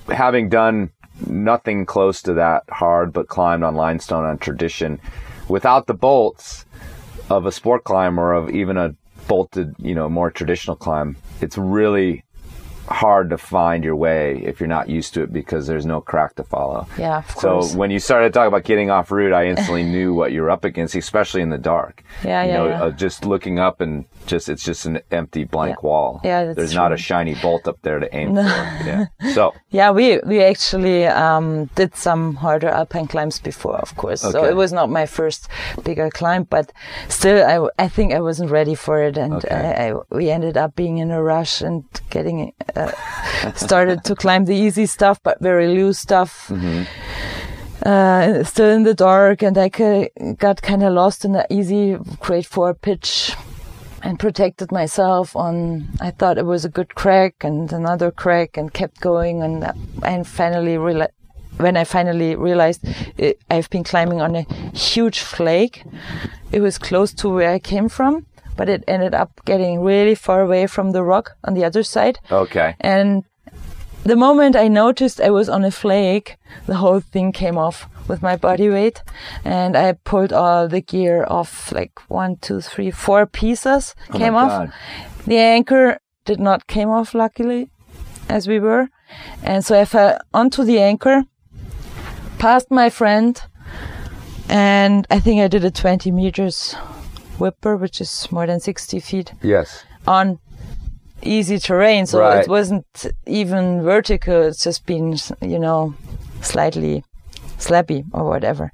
having 0.08 0.48
done 0.48 0.90
nothing 1.26 1.84
close 1.84 2.22
to 2.22 2.34
that 2.34 2.62
hard, 2.70 3.12
but 3.12 3.28
climbed 3.28 3.62
on 3.62 3.74
limestone 3.74 4.24
on 4.24 4.38
tradition, 4.38 4.98
without 5.50 5.86
the 5.86 5.94
bolts 5.94 6.64
of 7.28 7.44
a 7.44 7.52
sport 7.52 7.84
climb 7.84 8.18
or 8.18 8.32
of 8.32 8.50
even 8.50 8.76
a 8.76 8.94
bolted, 9.26 9.74
you 9.78 9.94
know, 9.94 10.08
more 10.08 10.30
traditional 10.30 10.76
climb, 10.76 11.16
it's 11.40 11.58
really 11.58 12.24
hard 12.90 13.30
to 13.30 13.38
find 13.38 13.84
your 13.84 13.94
way 13.96 14.42
if 14.44 14.58
you're 14.60 14.68
not 14.68 14.88
used 14.88 15.14
to 15.14 15.22
it 15.22 15.32
because 15.32 15.66
there's 15.66 15.86
no 15.86 16.00
crack 16.00 16.34
to 16.34 16.42
follow. 16.44 16.86
Yeah, 16.98 17.18
of 17.18 17.30
So 17.30 17.50
course. 17.60 17.74
when 17.74 17.90
you 17.90 17.98
started 18.00 18.34
talking 18.34 18.48
about 18.48 18.64
getting 18.64 18.90
off 18.90 19.10
route, 19.12 19.32
I 19.32 19.46
instantly 19.46 19.84
knew 19.94 20.12
what 20.12 20.32
you're 20.32 20.50
up 20.50 20.64
against, 20.64 20.94
especially 20.96 21.40
in 21.42 21.50
the 21.50 21.58
dark. 21.58 22.02
Yeah, 22.24 22.42
you 22.42 22.50
yeah, 22.50 22.56
know, 22.56 22.68
yeah. 22.68 22.82
Uh, 22.82 22.90
just 22.90 23.24
looking 23.24 23.58
up 23.58 23.80
and 23.80 24.04
just 24.26 24.48
it's 24.48 24.64
just 24.64 24.86
an 24.86 25.00
empty 25.10 25.44
blank 25.44 25.76
Yeah. 25.80 25.86
wall. 25.88 26.20
Yeah, 26.24 26.52
There's 26.52 26.74
not 26.74 26.92
a 26.92 26.96
shiny 26.96 27.34
bolt 27.36 27.66
up 27.68 27.78
there 27.82 27.98
to 28.00 28.14
aim 28.14 28.34
for. 28.34 28.40
Yeah. 28.42 29.06
So 29.34 29.54
Yeah, 29.70 29.92
we 29.92 30.18
we 30.26 30.42
actually 30.42 31.06
um, 31.06 31.66
did 31.76 31.94
some 31.96 32.34
harder 32.36 32.68
alpine 32.68 33.06
climbs 33.06 33.38
before, 33.40 33.76
of 33.76 33.94
course. 33.96 34.24
Okay. 34.24 34.32
So 34.32 34.44
it 34.44 34.56
was 34.56 34.72
not 34.72 34.90
my 34.90 35.06
first 35.06 35.48
bigger 35.84 36.10
climb, 36.10 36.42
but 36.50 36.72
still, 37.08 37.44
I 37.78 37.84
I 37.84 37.88
think 37.88 38.12
I 38.12 38.20
wasn't 38.20 38.50
ready 38.50 38.74
for 38.74 39.00
it, 39.02 39.16
and 39.16 39.34
Okay. 39.34 39.54
I, 39.54 39.90
I, 39.90 39.94
we 40.10 40.28
ended 40.30 40.56
up 40.56 40.74
being 40.74 40.98
in 40.98 41.10
a 41.10 41.22
rush 41.22 41.62
and 41.62 41.84
getting 42.10 42.52
uh, 42.76 42.79
started 43.54 44.04
to 44.04 44.14
climb 44.14 44.44
the 44.44 44.54
easy 44.54 44.86
stuff, 44.86 45.20
but 45.22 45.40
very 45.40 45.68
loose 45.68 45.98
stuff. 45.98 46.48
Mm-hmm. 46.48 46.82
Uh, 47.82 48.44
still 48.44 48.70
in 48.70 48.82
the 48.82 48.94
dark, 48.94 49.42
and 49.42 49.56
I 49.56 49.68
got 50.36 50.60
kind 50.60 50.82
of 50.82 50.92
lost 50.92 51.24
in 51.24 51.32
the 51.32 51.46
easy 51.50 51.96
grade 52.20 52.46
four 52.46 52.74
pitch 52.74 53.34
and 54.02 54.18
protected 54.18 54.72
myself 54.72 55.36
on 55.36 55.88
I 56.00 56.10
thought 56.10 56.38
it 56.38 56.46
was 56.46 56.64
a 56.64 56.68
good 56.68 56.94
crack 56.94 57.44
and 57.44 57.72
another 57.72 58.10
crack 58.10 58.56
and 58.56 58.72
kept 58.72 59.00
going 59.00 59.42
and 59.42 59.70
and 60.02 60.26
finally 60.26 60.76
reali- 60.76 61.08
when 61.58 61.76
I 61.76 61.84
finally 61.84 62.34
realized 62.36 62.86
it, 63.18 63.38
I've 63.50 63.68
been 63.68 63.84
climbing 63.84 64.20
on 64.20 64.34
a 64.36 64.46
huge 64.72 65.20
flake 65.20 65.84
it 66.52 66.60
was 66.60 66.78
close 66.78 67.12
to 67.14 67.28
where 67.28 67.52
I 67.52 67.58
came 67.58 67.88
from 67.88 68.26
but 68.56 68.68
it 68.68 68.84
ended 68.86 69.14
up 69.14 69.40
getting 69.44 69.80
really 69.80 70.14
far 70.14 70.40
away 70.42 70.66
from 70.66 70.92
the 70.92 71.02
rock 71.02 71.32
on 71.44 71.54
the 71.54 71.64
other 71.64 71.82
side 71.82 72.18
okay. 72.30 72.74
and 72.80 73.24
the 74.02 74.16
moment 74.16 74.56
I 74.56 74.68
noticed 74.68 75.20
I 75.20 75.30
was 75.30 75.48
on 75.48 75.62
a 75.62 75.70
flake, 75.70 76.38
the 76.66 76.76
whole 76.76 77.00
thing 77.00 77.32
came 77.32 77.58
off 77.58 77.86
with 78.08 78.22
my 78.22 78.34
body 78.34 78.70
weight. 78.70 79.02
And 79.44 79.76
I 79.76 79.92
pulled 79.92 80.32
all 80.32 80.68
the 80.68 80.80
gear 80.80 81.26
off 81.28 81.70
like 81.70 81.92
one, 82.08 82.36
two, 82.36 82.62
three, 82.62 82.90
four 82.90 83.26
pieces 83.26 83.94
Oh 84.10 84.18
came 84.18 84.34
off. 84.34 84.50
God. 84.50 84.72
The 85.26 85.36
anchor 85.36 85.98
did 86.24 86.40
not 86.40 86.66
came 86.66 86.88
off 86.88 87.14
luckily 87.14 87.70
as 88.28 88.48
we 88.48 88.58
were. 88.58 88.88
And 89.42 89.64
so 89.64 89.78
I 89.78 89.84
fell 89.84 90.18
onto 90.32 90.64
the 90.64 90.80
anchor, 90.80 91.24
past 92.38 92.70
my 92.70 92.88
friend, 92.88 93.40
and 94.48 95.06
I 95.10 95.20
think 95.20 95.40
I 95.40 95.48
did 95.48 95.64
a 95.64 95.70
20 95.70 96.10
meters 96.10 96.74
whipper, 97.40 97.76
which 97.76 98.00
is 98.00 98.30
more 98.30 98.46
than 98.46 98.60
60 98.60 99.00
feet 99.00 99.32
Yes. 99.42 99.84
on 100.06 100.38
easy 101.22 101.58
terrain, 101.58 102.06
so 102.06 102.20
Right. 102.20 102.40
it 102.44 102.48
wasn't 102.48 102.86
even 103.26 103.82
vertical. 103.82 104.42
It's 104.42 104.64
just 104.64 104.86
been, 104.86 105.16
you 105.40 105.58
know, 105.58 105.94
slightly 106.42 107.04
slappy 107.58 108.04
or 108.12 108.24
whatever. 108.24 108.72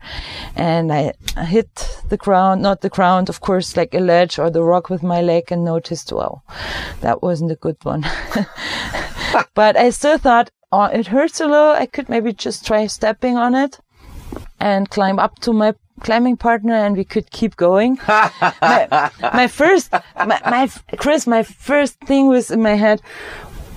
And 0.55 0.93
I 0.93 1.13
hit 1.45 2.01
the 2.09 2.17
ground, 2.17 2.63
not 2.63 2.81
the 2.83 2.89
ground, 2.89 3.29
of 3.29 3.41
course, 3.41 3.77
like 3.77 3.95
a 3.95 4.01
ledge 4.01 4.39
or 4.39 4.49
the 4.51 4.63
rock 4.63 4.91
with 4.91 5.03
my 5.03 5.21
leg 5.23 5.51
and 5.51 5.65
noticed, 5.65 6.13
wow, 6.13 6.43
that 7.01 7.23
wasn't 7.23 7.51
a 7.51 7.57
good 7.57 7.77
one. 7.85 8.05
but 9.55 9.77
I 9.77 9.91
still 9.91 10.19
thought, 10.19 10.51
oh, 10.73 10.85
it 10.85 11.09
hurts 11.09 11.41
a 11.41 11.47
little. 11.47 11.71
I 11.73 11.87
could 11.87 12.09
maybe 12.09 12.33
just 12.33 12.67
try 12.67 12.87
stepping 12.87 13.37
on 13.37 13.55
it 13.55 13.81
and 14.61 14.89
climb 14.91 15.19
up 15.19 15.39
to 15.41 15.53
my 15.53 15.75
climbing 16.01 16.37
partner 16.37 16.75
and 16.75 16.97
we 16.97 17.05
could 17.05 17.31
keep 17.31 17.57
going. 17.57 17.99
my, 18.09 19.11
my, 19.21 19.47
first, 19.49 19.93
my, 19.93 20.41
my, 20.45 20.71
Chris, 20.97 21.27
my 21.27 21.43
first 21.43 21.99
thing 22.01 22.29
was 22.29 22.51
in 22.51 22.63
my 22.63 22.75
head, 22.75 23.01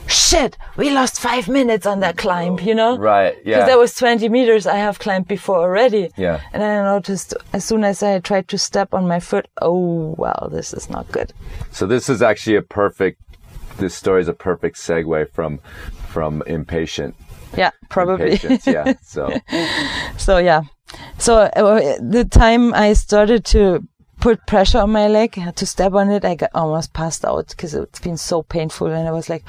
shit, 0.10 0.58
we 0.76 0.90
lost 0.90 1.20
five 1.20 1.48
minutes 1.48 1.86
on 1.86 2.00
that 2.00 2.18
climb, 2.18 2.60
you 2.60 2.76
know? 2.76 2.98
Right, 2.98 3.36
yeah. 3.46 3.58
Because 3.58 3.68
that 3.68 3.78
was 3.78 3.96
20 3.96 4.30
meters 4.30 4.66
I 4.66 4.78
have 4.78 5.00
climbed 5.00 5.28
before 5.28 5.60
already. 5.60 6.10
Yeah. 6.18 6.42
And 6.52 6.64
I 6.64 6.84
noticed 6.84 7.34
as 7.54 7.64
soon 7.64 7.84
as 7.84 8.04
I 8.04 8.20
tried 8.20 8.48
to 8.50 8.58
step 8.58 8.94
on 8.94 9.08
my 9.08 9.20
foot, 9.20 9.48
oh, 9.62 10.16
well, 10.18 10.50
this 10.52 10.74
is 10.74 10.90
not 10.90 11.12
good. 11.12 11.34
So 11.72 11.86
this 11.86 12.10
is 12.10 12.22
actually 12.22 12.56
a 12.56 12.62
perfect, 12.62 13.22
this 13.78 13.96
story 13.96 14.22
is 14.22 14.28
a 14.28 14.34
perfect 14.34 14.78
segue 14.78 15.32
from, 15.32 15.60
from 16.08 16.44
impatient. 16.48 17.16
Yeah, 17.56 17.72
probably. 17.90 18.40
Yeah. 18.66 18.94
So, 19.02 19.40
so 20.18 20.38
yeah. 20.38 20.64
So 21.18 21.38
uh, 21.40 21.98
the 22.00 22.26
time 22.26 22.74
I 22.74 22.94
started 22.94 23.46
to 23.46 23.88
put 24.20 24.46
pressure 24.46 24.80
on 24.80 24.92
my 24.92 25.08
leg 25.08 25.40
to 25.56 25.66
step 25.66 25.94
on 25.94 26.10
it, 26.10 26.26
I 26.26 26.36
got 26.36 26.52
almost 26.54 26.94
passed 26.94 27.24
out 27.24 27.50
because 27.50 27.74
it's 27.74 28.00
been 28.00 28.18
so 28.18 28.44
painful. 28.44 28.88
And 28.88 29.08
I 29.08 29.12
was 29.12 29.30
like, 29.30 29.44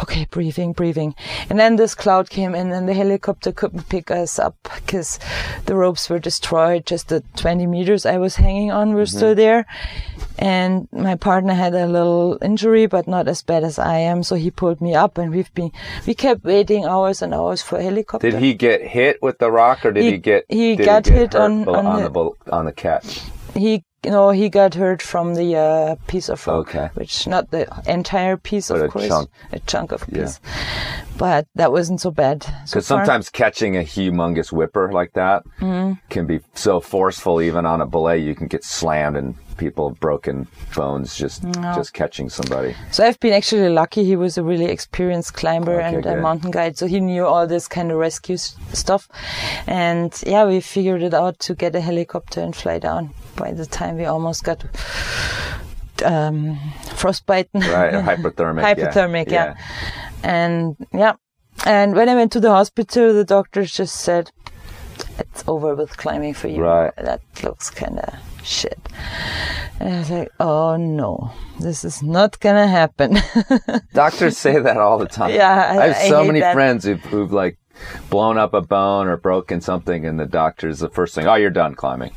okay, 0.00 0.26
breathing, 0.30 0.72
breathing. 0.72 1.14
And 1.48 1.58
then 1.58 1.76
this 1.76 1.94
cloud 1.94 2.28
came 2.30 2.54
in 2.54 2.70
and 2.72 2.88
the 2.88 2.94
helicopter 2.94 3.52
couldn't 3.52 3.88
pick 3.88 4.10
us 4.10 4.38
up 4.38 4.56
because 4.76 5.18
the 5.66 5.74
ropes 5.74 6.08
were 6.10 6.18
destroyed. 6.18 6.86
Just 6.86 7.08
the 7.08 7.22
20 7.36 7.66
meters 7.66 8.04
I 8.06 8.18
was 8.18 8.36
hanging 8.36 8.70
on 8.70 8.92
were 8.92 9.02
mm-hmm. 9.02 9.16
still 9.16 9.34
there. 9.34 9.66
And 10.38 10.88
my 10.92 11.16
partner 11.16 11.52
had 11.52 11.74
a 11.74 11.86
little 11.86 12.38
injury, 12.40 12.86
but 12.86 13.06
not 13.06 13.28
as 13.28 13.42
bad 13.42 13.64
as 13.64 13.78
I 13.78 13.98
am. 13.98 14.22
So 14.22 14.36
he 14.36 14.50
pulled 14.50 14.80
me 14.80 14.94
up 14.94 15.18
and 15.18 15.30
we've 15.32 15.52
been, 15.54 15.72
we 16.06 16.14
kept 16.14 16.44
waiting 16.44 16.84
hours 16.84 17.20
and 17.20 17.34
hours 17.34 17.62
for 17.62 17.78
a 17.78 17.82
helicopter. 17.82 18.30
Did 18.30 18.40
he 18.40 18.54
get 18.54 18.82
hit 18.82 19.22
with 19.22 19.38
the 19.38 19.50
rock 19.50 19.84
or 19.84 19.92
did 19.92 20.04
he, 20.04 20.12
he 20.12 20.18
get, 20.18 20.44
he 20.48 20.76
got 20.76 21.06
he 21.06 21.12
get 21.12 21.18
hit 21.18 21.34
on, 21.34 21.68
on, 21.68 21.86
on, 21.86 22.02
the, 22.02 22.10
the, 22.10 22.52
on 22.52 22.64
the 22.64 22.72
catch? 22.72 23.20
He 23.54 23.84
no, 24.04 24.30
he 24.30 24.48
got 24.48 24.74
hurt 24.74 25.02
from 25.02 25.34
the 25.34 25.56
uh, 25.56 25.96
piece 26.06 26.30
of 26.30 26.46
rock, 26.46 26.68
okay. 26.68 26.88
which 26.94 27.26
not 27.26 27.50
the 27.50 27.68
entire 27.86 28.38
piece, 28.38 28.68
but 28.68 28.80
of 28.80 28.90
course, 28.90 29.08
chunk. 29.08 29.30
a 29.52 29.58
chunk 29.60 29.92
of 29.92 30.06
piece. 30.06 30.40
But 31.18 31.46
that 31.54 31.70
wasn't 31.70 32.00
so 32.00 32.10
bad. 32.10 32.38
Because 32.38 32.70
so 32.70 32.80
sometimes 32.80 33.28
catching 33.28 33.76
a 33.76 33.80
humongous 33.80 34.52
whipper 34.52 34.90
like 34.90 35.12
that 35.12 35.44
mm-hmm. 35.60 36.00
can 36.08 36.26
be 36.26 36.40
so 36.54 36.80
forceful, 36.80 37.42
even 37.42 37.66
on 37.66 37.82
a 37.82 37.86
belay, 37.86 38.18
you 38.18 38.34
can 38.34 38.46
get 38.46 38.64
slammed 38.64 39.18
and 39.18 39.34
people 39.58 39.90
have 39.90 40.00
broken 40.00 40.48
bones 40.74 41.14
just 41.14 41.44
no. 41.44 41.74
just 41.74 41.92
catching 41.92 42.30
somebody. 42.30 42.74
So 42.90 43.04
I've 43.04 43.20
been 43.20 43.34
actually 43.34 43.68
lucky. 43.68 44.02
He 44.04 44.16
was 44.16 44.38
a 44.38 44.42
really 44.42 44.64
experienced 44.64 45.34
climber 45.34 45.74
okay, 45.74 45.88
and 45.88 46.02
good. 46.02 46.18
a 46.18 46.22
mountain 46.22 46.50
guide, 46.50 46.78
so 46.78 46.86
he 46.86 47.00
knew 47.00 47.26
all 47.26 47.46
this 47.46 47.68
kind 47.68 47.92
of 47.92 47.98
rescue 47.98 48.38
stuff. 48.38 49.06
And 49.66 50.10
yeah, 50.26 50.46
we 50.46 50.62
figured 50.62 51.02
it 51.02 51.12
out 51.12 51.38
to 51.40 51.54
get 51.54 51.74
a 51.74 51.82
helicopter 51.82 52.40
and 52.40 52.56
fly 52.56 52.78
down. 52.78 53.12
By 53.36 53.52
the 53.52 53.66
time 53.66 53.96
we 53.96 54.04
almost 54.04 54.44
got 54.44 54.64
um, 56.04 56.58
frostbite, 56.96 57.48
right? 57.54 57.92
Hypothermic, 58.10 58.62
hypothermic, 58.62 59.30
yeah. 59.30 59.54
yeah. 59.54 59.56
And 60.22 60.76
yeah, 60.92 61.14
and 61.64 61.94
when 61.94 62.08
I 62.08 62.14
went 62.14 62.32
to 62.32 62.40
the 62.40 62.50
hospital, 62.50 63.14
the 63.14 63.24
doctors 63.24 63.72
just 63.72 63.96
said, 63.96 64.30
"It's 65.18 65.44
over 65.46 65.74
with 65.74 65.96
climbing 65.96 66.34
for 66.34 66.48
you." 66.48 66.62
Right. 66.62 66.94
That 66.96 67.20
looks 67.42 67.70
kind 67.70 67.98
of 67.98 68.14
shit. 68.44 68.78
And 69.78 69.94
I 69.94 69.98
was 69.98 70.10
like, 70.10 70.28
oh 70.40 70.76
no, 70.76 71.32
this 71.58 71.84
is 71.84 72.02
not 72.02 72.38
gonna 72.40 72.66
happen. 72.66 73.18
Doctors 73.94 74.36
say 74.36 74.58
that 74.58 74.76
all 74.76 74.98
the 74.98 75.06
time. 75.06 75.34
Yeah, 75.34 75.50
I, 75.50 75.82
I 75.82 75.86
have 75.88 76.08
so 76.08 76.22
I 76.22 76.26
many 76.26 76.40
that. 76.40 76.52
friends 76.52 76.84
who've, 76.84 77.00
who've 77.00 77.32
like 77.32 77.58
blown 78.10 78.36
up 78.38 78.52
a 78.54 78.60
bone 78.60 79.06
or 79.06 79.16
broken 79.16 79.60
something, 79.60 80.04
and 80.04 80.20
the 80.20 80.26
doctor's 80.26 80.80
the 80.80 80.90
first 80.90 81.14
thing, 81.14 81.26
oh, 81.26 81.34
you're 81.34 81.50
done 81.50 81.74
climbing. 81.74 82.12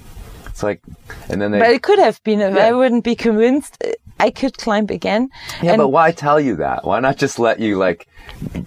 It's 0.53 0.61
like, 0.61 0.81
and 1.29 1.41
then 1.41 1.49
they. 1.51 1.57
But 1.59 1.71
it 1.71 1.81
could 1.81 1.97
have 1.97 2.21
been 2.23 2.39
Yeah. 2.39 2.67
I 2.67 2.71
wouldn't 2.73 3.03
be 3.03 3.15
convinced 3.15 3.83
I 4.19 4.29
could 4.29 4.55
climb 4.59 4.85
again. 4.89 5.29
yeah, 5.63 5.71
and 5.71 5.79
but 5.79 5.87
why 5.89 6.11
tell 6.11 6.39
you 6.39 6.57
that? 6.57 6.85
Why 6.85 6.99
not 6.99 7.17
just 7.17 7.39
let 7.39 7.59
you 7.59 7.77
like, 7.79 8.07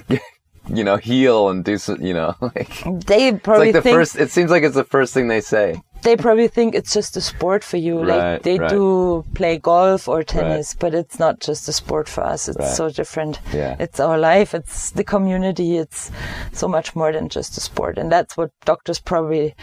you 0.68 0.82
know, 0.82 0.96
heal 0.96 1.48
and 1.48 1.64
do 1.64 1.78
some, 1.78 2.00
you 2.02 2.12
know, 2.12 2.34
like. 2.40 2.82
they 3.06 3.28
It's 3.28 3.42
probably 3.44 3.66
like 3.66 3.74
the 3.74 3.82
think 3.82 3.94
first. 3.96 4.16
It 4.16 4.30
seems 4.32 4.50
like 4.50 4.64
it's 4.64 4.74
the 4.74 4.82
first 4.96 5.14
thing 5.14 5.28
they 5.28 5.40
say. 5.40 5.80
they 6.02 6.16
probably 6.16 6.48
think 6.48 6.74
it's 6.74 6.92
just 6.92 7.16
a 7.16 7.20
sport 7.20 7.62
for 7.64 7.76
you. 7.78 8.00
Right, 8.00 8.08
like 8.34 8.42
they 8.42 8.58
right. 8.58 8.70
do 8.70 9.24
play 9.34 9.58
golf 9.58 10.08
or 10.08 10.24
tennis, 10.24 10.74
but 10.74 10.92
it's 10.92 11.18
not 11.18 11.38
just 11.40 11.68
a 11.68 11.72
sport 11.72 12.08
for 12.08 12.22
us. 12.24 12.48
It's 12.48 12.58
Right. 12.58 12.76
so 12.80 12.90
different. 12.90 13.40
Yeah. 13.54 13.76
It's 13.78 13.98
our 14.00 14.18
life. 14.18 14.54
It's 14.58 14.90
the 14.90 15.04
community. 15.04 15.76
It's 15.78 16.10
so 16.52 16.66
much 16.68 16.94
more 16.96 17.12
than 17.12 17.28
just 17.28 17.56
a 17.56 17.60
sport. 17.60 17.96
And 17.98 18.10
that's 18.10 18.36
what 18.36 18.50
doctors 18.64 19.00
probably 19.00 19.54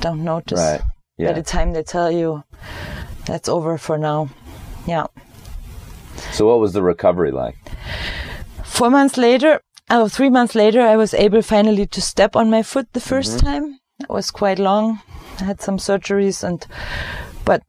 don't 0.00 0.22
notice. 0.24 0.58
Right. 0.60 0.82
Yeah. 1.20 1.32
By 1.32 1.40
the 1.40 1.42
time 1.42 1.72
they 1.72 1.82
tell 1.82 2.10
you 2.10 2.42
that's 3.26 3.48
over 3.48 3.78
for 3.78 3.98
now. 3.98 4.28
Yeah. 4.86 5.06
So 6.32 6.46
what 6.46 6.60
was 6.60 6.72
the 6.72 6.82
recovery 6.82 7.30
like? 7.30 7.56
Four 8.64 8.90
months 8.90 9.16
later, 9.16 9.60
oh, 9.90 10.08
three 10.08 10.30
months 10.30 10.54
later, 10.54 10.80
I 10.80 10.96
was 10.96 11.12
able 11.14 11.42
finally 11.42 11.86
to 11.86 12.00
step 12.00 12.36
on 12.36 12.50
my 12.50 12.62
foot 12.62 12.86
the 12.92 13.00
1st 13.00 13.36
Mm-hmm. 13.36 13.46
time. 13.46 13.78
It 14.00 14.08
was 14.08 14.30
quite 14.30 14.58
long. 14.58 15.00
I 15.40 15.44
had 15.44 15.60
some 15.60 15.78
surgeries 15.78 16.42
and, 16.42 16.66
but 17.44 17.62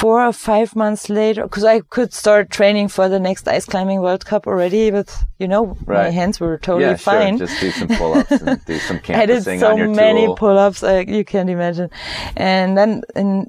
four 0.00 0.16
or 0.28 0.32
five 0.32 0.74
months 0.74 1.08
later, 1.08 1.42
because 1.44 1.64
I 1.64 1.80
could 1.94 2.12
start 2.12 2.50
training 2.50 2.88
for 2.88 3.08
the 3.08 3.20
next 3.20 3.46
ice 3.46 3.64
climbing 3.64 4.00
World 4.00 4.24
Cup 4.30 4.46
already 4.46 4.90
but 4.90 5.08
you 5.38 5.46
know, 5.48 5.76
my 5.86 6.10
hands 6.10 6.40
were 6.40 6.58
totally 6.58 6.90
yeah, 6.90 6.96
fine. 6.96 7.38
sure. 7.38 7.46
Just 7.46 7.60
do 7.60 7.70
some 7.70 7.88
pull-ups 7.88 8.30
and 8.32 8.64
do 8.66 8.78
some 8.78 9.00
I 9.08 9.26
did 9.26 9.44
so 9.44 9.76
many 9.76 10.26
tool. 10.26 10.36
pull-ups, 10.36 10.82
like 10.82 11.08
you 11.08 11.24
can't 11.24 11.48
imagine. 11.48 11.88
And 12.36 12.76
then 12.78 13.02
in 13.14 13.46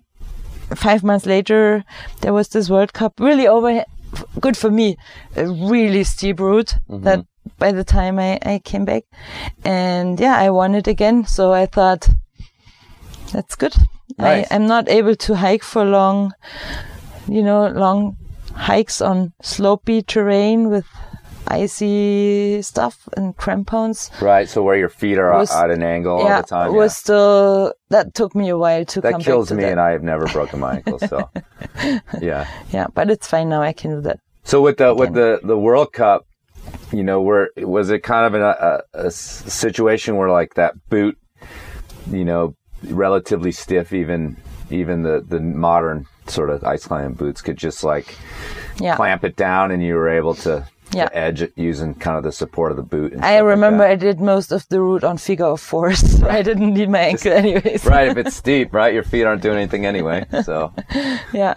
five 0.76 1.04
months 1.04 1.26
later, 1.26 1.84
there 2.22 2.34
was 2.34 2.48
this 2.50 2.70
World 2.70 2.94
Cup, 2.94 3.20
really 3.20 3.48
over, 3.48 3.84
good 4.40 4.56
for 4.56 4.70
me, 4.70 4.98
a 5.36 5.48
really 5.48 6.04
steep 6.04 6.40
route 6.40 6.76
Mm-hmm. 6.90 7.04
that 7.06 7.26
by 7.58 7.72
the 7.72 7.84
time 7.84 8.20
I, 8.20 8.40
I 8.54 8.60
came 8.64 8.86
back. 8.86 9.04
And 9.64 10.20
yeah, 10.20 10.38
I 10.38 10.50
won 10.52 10.76
it 10.76 10.88
again. 10.88 11.26
So 11.26 11.54
I 11.54 11.66
thought, 11.66 12.08
that's 13.34 13.56
good. 13.56 13.76
I, 14.20 14.46
I'm 14.52 14.68
not 14.68 14.90
able 14.90 15.16
to 15.16 15.36
hike 15.36 15.64
for 15.64 15.84
long, 15.84 16.34
you 17.28 17.44
know, 17.44 17.68
long 17.68 18.18
hikes 18.54 19.02
on 19.02 19.34
slopey 19.44 20.06
terrain 20.06 20.70
with 20.70 20.86
icy 21.48 22.62
stuff 22.62 23.08
and 23.16 23.36
crampons 23.38 24.10
Right. 24.22 24.50
So 24.50 24.64
where 24.64 24.76
your 24.76 24.90
feet 24.90 25.18
are 25.18 25.32
Was- 25.32 25.52
at 25.52 25.70
an 25.70 25.84
angle 25.84 26.18
all 26.18 26.42
the 26.42 26.48
time. 26.48 26.72
Yeah. 26.72 26.78
Was 26.78 26.96
still 26.96 27.74
that 27.90 28.14
took 28.14 28.36
me 28.36 28.50
a 28.50 28.58
while 28.58 28.86
to 28.86 29.00
yeah. 29.04 29.12
come 29.12 29.20
That 29.20 29.26
kills 29.26 29.52
me, 29.52 29.64
that. 29.64 29.72
and 29.72 29.80
I 29.80 29.92
have 29.92 30.04
never 30.04 30.26
broken 30.28 30.60
my 30.60 30.76
ankle. 30.78 31.00
So, 31.00 31.30
yeah. 32.22 32.48
yeah, 32.72 32.88
but 32.94 33.10
it's 33.10 33.28
fine 33.28 33.50
now. 33.50 33.62
I 33.62 33.74
can 33.74 33.92
do 33.92 34.02
that. 34.02 34.20
So 34.44 34.62
with 34.62 34.78
the 34.78 34.94
with 34.94 35.14
the 35.14 35.40
the 35.44 35.58
World 35.58 35.94
Cup, 35.94 36.26
you 36.92 37.04
know, 37.04 37.22
where 37.22 37.50
was 37.58 37.90
it 37.90 38.00
kind 38.00 38.26
of 38.26 38.42
a 38.42 38.84
a, 38.94 39.08
a, 39.08 39.12
situation 39.12 40.18
where 40.18 40.30
like 40.30 40.54
that 40.56 40.74
boot, 40.90 41.18
you 42.12 42.26
know, 42.26 42.56
relatively 42.92 43.52
stiff, 43.52 43.94
even 43.94 44.38
even 44.70 45.04
the 45.04 45.24
the 45.28 45.40
modern 45.40 46.08
sort 46.28 46.50
of 46.50 46.64
ice 46.64 46.88
climbing 46.88 47.14
boots 47.14 47.42
could 47.42 47.58
just 47.58 47.84
like 47.84 48.16
Yeah, 48.80 48.96
clamp 48.96 49.24
it 49.24 49.36
down, 49.36 49.72
and 49.72 49.84
you 49.84 49.96
were 49.96 50.10
able 50.10 50.34
to, 50.36 50.68
Yeah. 50.96 51.06
to 51.10 51.18
edge 51.18 51.52
using 51.56 51.94
kind 51.96 52.18
of 52.18 52.24
the 52.24 52.32
support 52.32 52.72
of 52.72 52.78
the 52.78 52.84
boot. 52.84 53.14
and 53.14 53.22
I 53.24 53.36
stuff 53.36 53.42
like 53.44 53.50
remember. 53.50 53.84
I 53.84 53.96
did 53.96 54.20
most 54.20 54.52
of 54.52 54.68
the 54.70 54.82
route 54.82 55.04
on 55.04 55.18
figure 55.18 55.46
of 55.46 55.62
four, 55.62 55.94
so 55.94 56.28
I 56.38 56.42
didn't 56.42 56.74
need 56.74 56.90
my 56.90 57.00
ankle 57.00 57.32
anyways. 57.34 57.86
right, 57.86 58.08
if 58.08 58.18
it's 58.18 58.36
steep, 58.44 58.74
right, 58.74 58.94
your 58.94 59.04
feet 59.04 59.24
aren't 59.26 59.42
doing 59.42 59.58
anything 59.58 59.86
anyway. 59.86 60.26
So, 60.44 60.74
Yeah, 61.34 61.56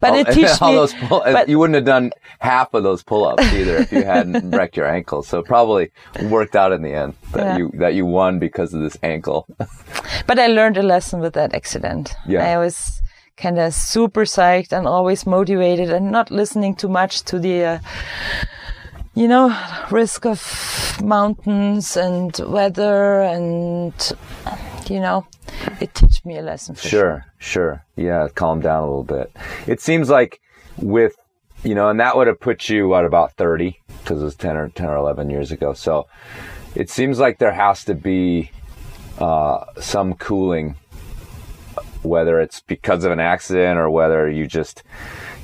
but 0.00 0.10
all, 0.12 0.16
it 0.18 0.26
teaches 0.32 0.58
all 0.62 0.70
me. 0.70 0.76
those 0.76 0.94
pull, 0.94 1.20
but- 1.24 1.48
you 1.48 1.58
wouldn't 1.58 1.74
have 1.76 1.84
done 1.84 2.12
half 2.40 2.72
of 2.74 2.82
those 2.82 3.02
pull-ups 3.02 3.42
either 3.52 3.76
if 3.76 3.92
you 3.92 4.02
hadn't 4.02 4.50
wrecked 4.50 4.76
your 4.76 4.86
ankle. 4.86 5.22
So 5.22 5.40
it 5.40 5.46
probably 5.46 5.90
worked 6.24 6.56
out 6.56 6.72
in 6.72 6.82
the 6.82 6.92
end 6.94 7.14
that 7.32 7.44
Yeah. 7.44 7.56
you 7.58 7.70
that 7.74 7.94
you 7.94 8.06
won 8.06 8.38
because 8.38 8.72
of 8.74 8.80
this 8.80 8.96
ankle. 9.02 9.46
But 10.26 10.38
I 10.38 10.46
learned 10.46 10.76
a 10.76 10.82
lesson 10.82 11.20
with 11.20 11.34
that 11.34 11.54
accident. 11.54 12.14
Yeah. 12.26 12.44
I 12.46 12.58
was 12.58 13.02
kind 13.36 13.58
of 13.58 13.72
super 13.74 14.24
psyched 14.24 14.72
and 14.72 14.86
always 14.86 15.26
motivated 15.26 15.90
and 15.90 16.10
not 16.10 16.30
listening 16.30 16.74
too 16.74 16.88
much 16.88 17.22
to 17.24 17.38
the, 17.38 17.64
uh, 17.64 17.78
you 19.14 19.28
know, 19.28 19.56
risk 19.90 20.24
of 20.24 21.00
mountains 21.02 21.96
and 21.96 22.36
weather 22.46 23.22
and, 23.22 24.12
you 24.88 25.00
know, 25.00 25.26
it 25.80 25.94
taught 25.94 26.24
me 26.24 26.38
a 26.38 26.42
lesson 26.42 26.74
for 26.74 26.88
sure. 26.88 26.90
Sure, 26.90 27.24
sure. 27.38 27.84
Yeah, 27.96 28.28
calm 28.34 28.60
down 28.60 28.82
a 28.82 28.86
little 28.86 29.04
bit. 29.04 29.34
It 29.66 29.80
seems 29.80 30.08
like 30.08 30.40
with, 30.76 31.16
you 31.64 31.74
know, 31.74 31.88
and 31.88 32.00
that 32.00 32.16
would 32.16 32.26
have 32.26 32.40
put 32.40 32.68
you 32.68 32.94
at 32.94 33.04
about 33.04 33.32
30 33.32 33.78
because 33.98 34.22
it 34.22 34.24
was 34.24 34.36
10 34.36 34.56
or 34.56 34.68
10 34.68 34.86
or 34.86 34.96
11 34.96 35.30
years 35.30 35.50
ago. 35.50 35.72
So 35.74 36.06
it 36.74 36.88
seems 36.88 37.18
like 37.18 37.38
there 37.38 37.52
has 37.52 37.84
to 37.84 37.94
be 37.94 38.50
uh, 39.18 39.64
some 39.80 40.14
cooling, 40.14 40.76
whether 42.02 42.40
it's 42.40 42.60
because 42.60 43.04
of 43.04 43.12
an 43.12 43.20
accident 43.20 43.78
or 43.78 43.90
whether 43.90 44.30
you 44.30 44.46
just, 44.46 44.82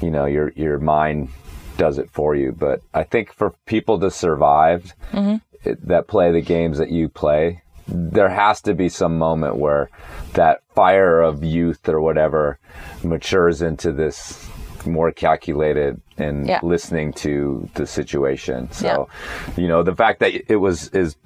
you 0.01 0.11
know, 0.11 0.25
your 0.25 0.53
your 0.57 0.79
mind 0.79 1.29
does 1.77 1.99
it 1.99 2.11
for 2.11 2.35
you. 2.35 2.53
But 2.53 2.83
I 2.95 3.03
think 3.05 3.33
for 3.33 3.55
people 3.67 3.99
to 4.01 4.11
survive 4.11 4.95
mm-hmm. 5.13 5.37
it, 5.69 5.87
that 5.87 6.07
play 6.07 6.33
the 6.33 6.41
games 6.41 6.79
that 6.79 6.91
you 6.91 7.09
play, 7.09 7.63
there 7.89 8.29
has 8.29 8.61
to 8.63 8.75
be 8.75 8.89
some 8.89 9.17
moment 9.19 9.57
where 9.57 9.91
that 10.35 10.63
fire 10.75 11.21
of 11.21 11.45
youth 11.45 11.89
or 11.89 12.01
whatever 12.01 12.59
matures 13.05 13.63
into 13.63 13.93
this 13.93 14.49
more 14.87 15.11
calculated 15.13 16.01
and 16.17 16.49
Yeah. 16.49 16.61
listening 16.63 17.13
to 17.15 17.69
the 17.75 17.87
situation. 17.87 18.71
So, 18.73 19.09
you 19.57 19.69
know, 19.69 19.83
the 19.83 19.95
fact 19.95 20.21
that 20.21 20.33
it 20.51 20.57
was 20.57 20.89
as 20.91 21.17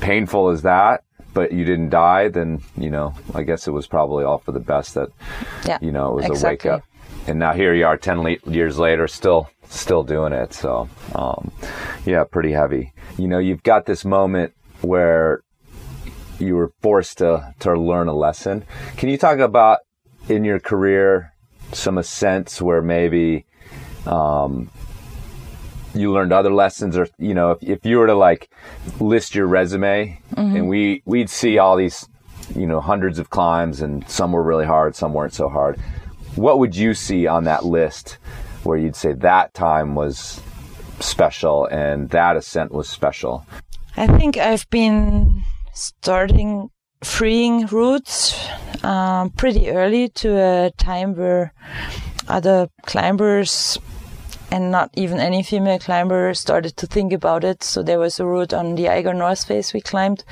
painful 0.00 0.48
as 0.48 0.62
that, 0.62 1.02
but 1.34 1.52
you 1.52 1.64
didn't 1.64 1.90
die, 1.90 2.28
then, 2.28 2.60
you 2.76 2.90
know, 2.90 3.14
I 3.34 3.42
guess 3.42 3.68
it 3.68 3.72
was 3.72 3.86
probably 3.86 4.24
all 4.24 4.38
for 4.38 4.52
the 4.52 4.60
best 4.60 4.94
that, 4.94 5.10
Yeah, 5.64 5.78
you 5.80 5.92
know, 5.92 6.10
it 6.10 6.14
was 6.16 6.26
exactly. 6.26 6.70
a 6.70 6.72
wake 6.74 6.80
up. 6.82 6.84
And 7.28 7.38
now 7.38 7.52
here 7.52 7.74
you 7.74 7.86
are 7.86 7.96
10 7.96 8.22
le- 8.22 8.36
years 8.46 8.78
later, 8.78 9.06
still, 9.06 9.48
still 9.68 10.02
doing 10.02 10.32
it. 10.32 10.52
So, 10.52 10.88
um, 11.14 11.52
yeah, 12.04 12.24
pretty 12.24 12.52
heavy. 12.52 12.92
You 13.16 13.28
know, 13.28 13.38
you've 13.38 13.62
got 13.62 13.86
this 13.86 14.04
moment 14.04 14.54
where 14.80 15.42
you 16.38 16.54
were 16.54 16.72
forced 16.80 17.18
to, 17.18 17.54
to 17.60 17.74
learn 17.74 18.08
a 18.08 18.14
lesson. 18.14 18.64
Can 18.96 19.08
you 19.08 19.18
talk 19.18 19.38
about 19.38 19.80
in 20.28 20.44
your 20.44 20.60
career 20.60 21.32
some 21.72 21.98
ascents 21.98 22.62
where 22.62 22.80
maybe, 22.80 23.44
um, 24.06 24.70
you 25.94 26.12
learned 26.12 26.32
other 26.32 26.52
lessons 26.52 26.96
or, 26.96 27.08
you 27.18 27.34
know, 27.34 27.52
if, 27.52 27.62
if 27.62 27.84
you 27.84 27.98
were 27.98 28.06
to 28.06 28.14
like 28.14 28.50
list 29.00 29.34
your 29.34 29.46
resume 29.46 30.20
and 30.56 30.68
we, 30.68 31.02
we'd 31.06 31.28
see 31.30 31.58
all 31.58 31.76
these, 31.76 32.06
you 32.54 32.66
know, 32.66 32.80
hundreds 32.80 33.18
of 33.18 33.30
climbs 33.30 33.80
and 33.80 34.08
some 34.08 34.32
were 34.32 34.42
really 34.42 34.66
hard, 34.66 34.94
some 34.94 35.12
weren't 35.12 35.34
so 35.34 35.48
hard. 35.48 35.80
What 36.36 36.58
would 36.60 36.76
you 36.76 36.94
see 36.94 37.26
on 37.26 37.44
that 37.44 37.64
list 37.64 38.18
where 38.64 38.78
you'd 38.78 38.96
say 38.96 39.12
that 39.12 39.54
time 39.54 39.94
was 39.94 40.40
special 41.00 41.66
and 41.66 42.10
that 42.10 42.36
ascent 42.36 42.72
was 42.72 42.88
special? 42.88 43.46
I 43.96 44.06
think 44.06 44.36
I've 44.36 44.68
been 44.70 45.42
starting 45.72 46.70
freeing 47.02 47.66
routes 47.66 48.48
um, 48.82 49.30
pretty 49.30 49.70
early 49.70 50.08
to 50.08 50.36
a 50.36 50.70
time 50.76 51.14
where 51.14 51.52
other 52.28 52.68
climbers 52.86 53.78
and 54.50 54.70
not 54.70 54.90
even 54.94 55.18
any 55.18 55.42
female 55.42 55.78
climber 55.78 56.32
started 56.34 56.76
to 56.76 56.86
think 56.86 57.12
about 57.12 57.44
it. 57.44 57.62
So 57.62 57.82
there 57.82 57.98
was 57.98 58.18
a 58.18 58.26
route 58.26 58.54
on 58.54 58.74
the 58.74 58.88
Eiger 58.88 59.14
North 59.14 59.44
Face 59.44 59.72
we 59.72 59.80
climbed 59.80 60.24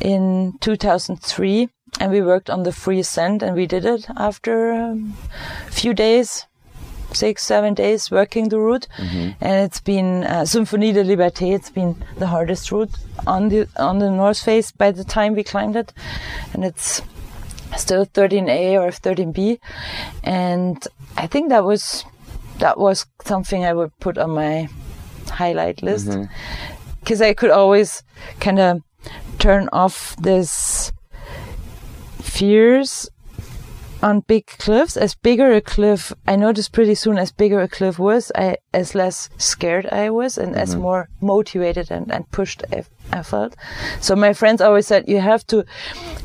in 0.00 0.54
2003 0.60 1.68
and 1.98 2.12
we 2.12 2.22
worked 2.22 2.50
on 2.50 2.62
the 2.62 2.72
free 2.72 3.00
ascent 3.00 3.42
and 3.42 3.56
we 3.56 3.66
did 3.66 3.84
it 3.84 4.06
after 4.16 4.72
um, 4.72 5.14
a 5.66 5.72
few 5.72 5.94
days 5.94 6.46
six, 7.12 7.42
seven 7.42 7.74
days 7.74 8.10
working 8.10 8.48
the 8.48 8.58
route, 8.58 8.86
and 9.40 9.64
it's 9.64 9.80
been 9.80 10.24
uh, 10.24 10.42
Symphonie 10.44 10.92
de 10.92 11.04
Liberté. 11.04 11.54
It's 11.54 11.70
been 11.70 11.96
the 12.18 12.26
hardest 12.26 12.70
route 12.72 12.90
on 13.26 13.48
the 13.48 13.68
on 13.76 13.98
the 13.98 14.10
North 14.10 14.42
Face 14.42 14.70
by 14.70 14.90
the 14.92 15.04
time 15.04 15.34
we 15.34 15.42
climbed 15.44 15.76
it, 15.76 15.92
and 16.52 16.64
it's 16.64 17.02
still 17.76 18.04
13A 18.06 18.74
or 18.80 18.90
13B, 18.90 19.58
and 20.24 20.86
I 21.16 21.26
think 21.26 21.48
that 21.50 21.64
was 21.64 22.04
that 22.58 22.78
was 22.78 23.06
something 23.24 23.64
I 23.64 23.72
would 23.72 23.96
put 24.00 24.18
on 24.18 24.30
my 24.30 24.68
highlight 25.28 25.82
list. 25.82 26.08
Because 27.00 27.22
I 27.22 27.32
could 27.34 27.50
always 27.50 28.02
kind 28.40 28.58
of 28.58 28.82
turn 29.38 29.68
off 29.72 30.14
this 30.16 30.92
fears 32.20 33.08
on 34.02 34.20
big 34.20 34.46
cliffs. 34.46 34.96
As 34.96 35.14
bigger 35.14 35.52
a 35.52 35.60
cliff, 35.60 36.12
I 36.26 36.36
noticed 36.36 36.72
pretty 36.72 36.94
soon 36.94 37.18
as 37.18 37.32
bigger 37.32 37.60
a 37.60 37.68
cliff 37.68 37.98
was, 37.98 38.32
I, 38.34 38.56
as 38.72 38.94
less 38.94 39.28
scared 39.36 39.86
I 39.86 40.10
was 40.10 40.38
and 40.38 40.56
as 40.56 40.70
mm-hmm. 40.70 40.82
more 40.82 41.08
motivated 41.20 41.90
and, 41.90 42.10
and 42.12 42.30
pushed 42.30 42.62
I, 42.72 42.84
I 43.12 43.22
felt. 43.22 43.56
So 44.00 44.16
my 44.16 44.32
friends 44.32 44.60
always 44.60 44.86
said 44.86 45.08
you 45.08 45.20
have 45.20 45.46
to 45.48 45.64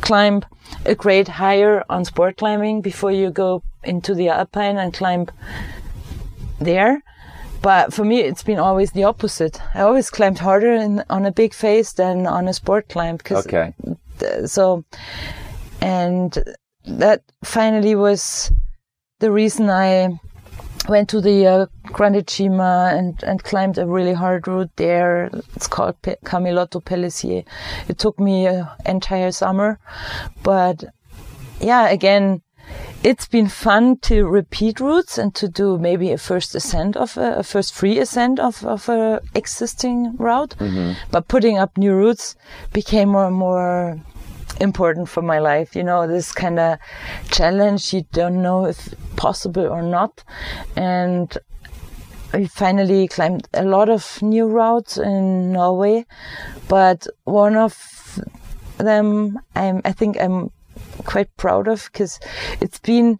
climb 0.01 0.43
a 0.85 0.95
grade 0.95 1.27
higher 1.27 1.83
on 1.89 2.05
sport 2.05 2.37
climbing 2.37 2.81
before 2.81 3.11
you 3.11 3.29
go 3.29 3.63
into 3.83 4.13
the 4.13 4.29
alpine 4.29 4.77
and 4.77 4.93
climb 4.93 5.27
there. 6.59 7.01
But 7.61 7.93
for 7.93 8.05
me, 8.05 8.19
it's 8.19 8.43
been 8.43 8.59
always 8.59 8.91
the 8.91 9.05
opposite. 9.05 9.59
I 9.73 9.81
always 9.81 10.11
climbed 10.11 10.37
harder 10.37 10.73
in, 10.73 11.03
on 11.09 11.25
a 11.25 11.31
big 11.31 11.53
face 11.53 11.93
than 11.93 12.27
on 12.27 12.47
a 12.47 12.53
sport 12.53 12.89
climb. 12.89 13.17
Cause 13.17 13.47
Okay. 13.47 13.73
th- 14.19 14.47
so, 14.49 14.85
and 15.81 16.37
that 16.87 17.21
finally 17.43 17.95
was 17.95 18.51
the 19.19 19.31
reason 19.31 19.69
I 19.69 20.19
went 20.87 21.09
to 21.09 21.21
the 21.21 21.47
uh, 21.47 21.65
Grande 21.85 22.29
Cima 22.29 22.91
and, 22.93 23.21
and 23.23 23.43
climbed 23.43 23.77
a 23.77 23.87
really 23.87 24.13
hard 24.13 24.47
route 24.47 24.71
there. 24.75 25.29
It's 25.55 25.67
called 25.67 25.99
Pe- 26.01 26.17
Camilotto 26.25 26.83
Pellissier. 26.83 27.43
It 27.87 27.97
took 27.97 28.19
me 28.19 28.45
an 28.45 28.67
entire 28.85 29.31
summer, 29.31 29.79
but 30.43 30.83
yeah, 31.59 31.89
again, 31.89 32.41
it's 33.03 33.27
been 33.27 33.47
fun 33.47 33.97
to 33.99 34.27
repeat 34.27 34.79
routes 34.79 35.17
and 35.17 35.33
to 35.35 35.47
do 35.47 35.77
maybe 35.77 36.11
a 36.11 36.17
first 36.17 36.55
ascent 36.55 36.97
of 36.97 37.17
a, 37.17 37.35
a 37.37 37.43
first 37.43 37.73
free 37.73 37.99
ascent 37.99 38.39
of, 38.39 38.65
of 38.65 38.89
a 38.89 39.21
existing 39.35 40.15
route. 40.17 40.55
But 41.11 41.27
putting 41.27 41.57
up 41.57 41.77
new 41.77 41.93
routes 41.93 42.35
became 42.73 43.09
more 43.09 43.27
and 43.27 43.35
more 43.35 43.99
important 44.59 45.09
for 45.09 45.21
my 45.21 45.39
life. 45.39 45.75
You 45.75 45.83
know, 45.83 46.07
this 46.07 46.31
kind 46.31 46.59
of 46.59 46.79
challenge 47.31 47.93
you 47.93 48.03
don't 48.11 48.41
know 48.41 48.65
if 48.65 48.93
possible 49.15 49.67
or 49.67 49.81
not. 49.81 50.23
And 50.75 51.37
we 52.33 52.47
finally 52.47 53.07
climbed 53.07 53.47
a 53.53 53.63
lot 53.63 53.89
of 53.89 54.21
new 54.21 54.47
routes 54.47 54.97
in 54.97 55.53
Norway, 55.53 56.05
but 56.67 57.07
one 57.23 57.55
of 57.55 58.19
them 58.77 59.39
I'm, 59.55 59.81
I 59.85 59.91
think 59.93 60.19
I'm 60.19 60.51
quite 61.05 61.35
proud 61.37 61.67
of 61.67 61.89
because 61.91 62.19
it's 62.59 62.79
been 62.79 63.19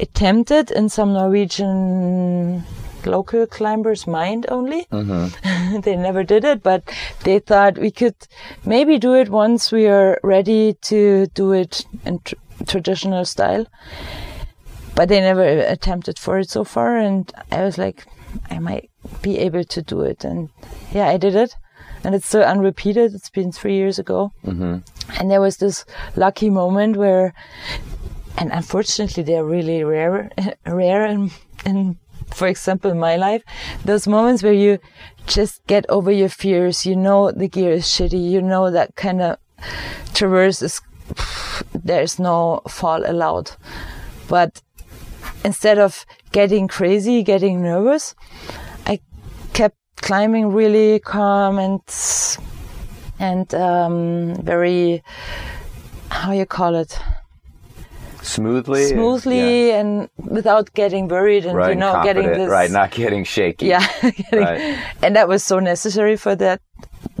attempted 0.00 0.70
in 0.70 0.88
some 0.88 1.12
Norwegian 1.12 2.64
local 3.06 3.46
climbers' 3.46 4.06
mind 4.06 4.46
only. 4.48 4.86
they 5.82 5.96
never 5.96 6.24
did 6.24 6.44
it, 6.44 6.62
but 6.62 6.82
they 7.24 7.38
thought 7.38 7.78
we 7.78 7.90
could 7.90 8.16
maybe 8.64 8.98
do 8.98 9.14
it 9.14 9.28
once 9.28 9.72
we 9.72 9.86
are 9.86 10.18
ready 10.22 10.74
to 10.82 11.26
do 11.34 11.52
it 11.52 11.84
in 12.04 12.20
tr- 12.20 12.34
traditional 12.66 13.24
style. 13.24 13.66
But 14.94 15.08
they 15.08 15.20
never 15.20 15.44
attempted 15.44 16.18
for 16.18 16.38
it 16.38 16.50
so 16.50 16.64
far, 16.64 16.96
and 16.96 17.30
I 17.52 17.62
was 17.62 17.78
like, 17.78 18.06
I 18.50 18.58
might 18.58 18.90
be 19.22 19.38
able 19.38 19.64
to 19.64 19.82
do 19.82 20.02
it, 20.02 20.24
and 20.24 20.50
yeah, 20.92 21.08
I 21.08 21.16
did 21.16 21.34
it, 21.34 21.54
and 22.04 22.14
it's 22.14 22.26
still 22.26 22.42
unrepeated. 22.42 23.14
It's 23.14 23.30
been 23.30 23.52
three 23.52 23.76
years 23.76 23.98
ago, 23.98 24.32
mm-hmm. 24.44 24.78
and 25.20 25.30
there 25.30 25.40
was 25.40 25.58
this 25.58 25.84
lucky 26.16 26.50
moment 26.50 26.96
where, 26.96 27.32
and 28.36 28.50
unfortunately, 28.52 29.22
they're 29.22 29.44
really 29.44 29.84
rare, 29.84 30.30
rare 30.66 31.06
in, 31.06 31.30
in 31.64 31.98
for 32.34 32.46
example, 32.48 32.90
in 32.90 32.98
my 32.98 33.16
life, 33.16 33.42
those 33.84 34.06
moments 34.06 34.42
where 34.42 34.52
you 34.52 34.78
just 35.26 35.66
get 35.66 35.84
over 35.88 36.10
your 36.10 36.28
fears, 36.28 36.86
you 36.86 36.96
know 36.96 37.30
the 37.30 37.48
gear 37.48 37.72
is 37.72 37.84
shitty, 37.84 38.30
you 38.30 38.40
know 38.40 38.70
that 38.70 38.94
kind 38.96 39.20
of 39.20 39.38
traverse 40.14 40.62
is, 40.62 40.80
there's 41.74 42.18
no 42.18 42.62
fall 42.68 43.04
allowed. 43.08 43.50
But 44.28 44.62
instead 45.44 45.78
of 45.78 46.04
getting 46.32 46.68
crazy, 46.68 47.22
getting 47.22 47.62
nervous, 47.62 48.14
I 48.86 49.00
kept 49.52 49.76
climbing 49.96 50.52
really 50.52 51.00
calm 51.00 51.58
and, 51.58 51.80
and, 53.18 53.54
um, 53.54 54.34
very, 54.42 55.02
how 56.10 56.32
you 56.32 56.46
call 56.46 56.74
it? 56.74 56.98
Smoothly? 58.22 58.84
smoothly 58.86 59.68
Yeah. 59.68 59.78
and 59.80 60.08
without 60.18 60.72
getting 60.74 61.08
worried 61.08 61.44
and 61.46 61.56
Right, 61.56 61.70
you 61.70 61.74
know 61.76 62.00
getting 62.02 62.26
this 62.26 62.48
right, 62.50 62.70
not 62.70 62.90
getting 62.90 63.24
shaky. 63.24 63.66
yeah 63.66 63.86
getting- 64.02 64.38
Right. 64.40 64.78
and 65.02 65.16
that 65.16 65.28
was 65.28 65.42
so 65.44 65.58
necessary 65.58 66.16
for 66.16 66.34
that 66.36 66.60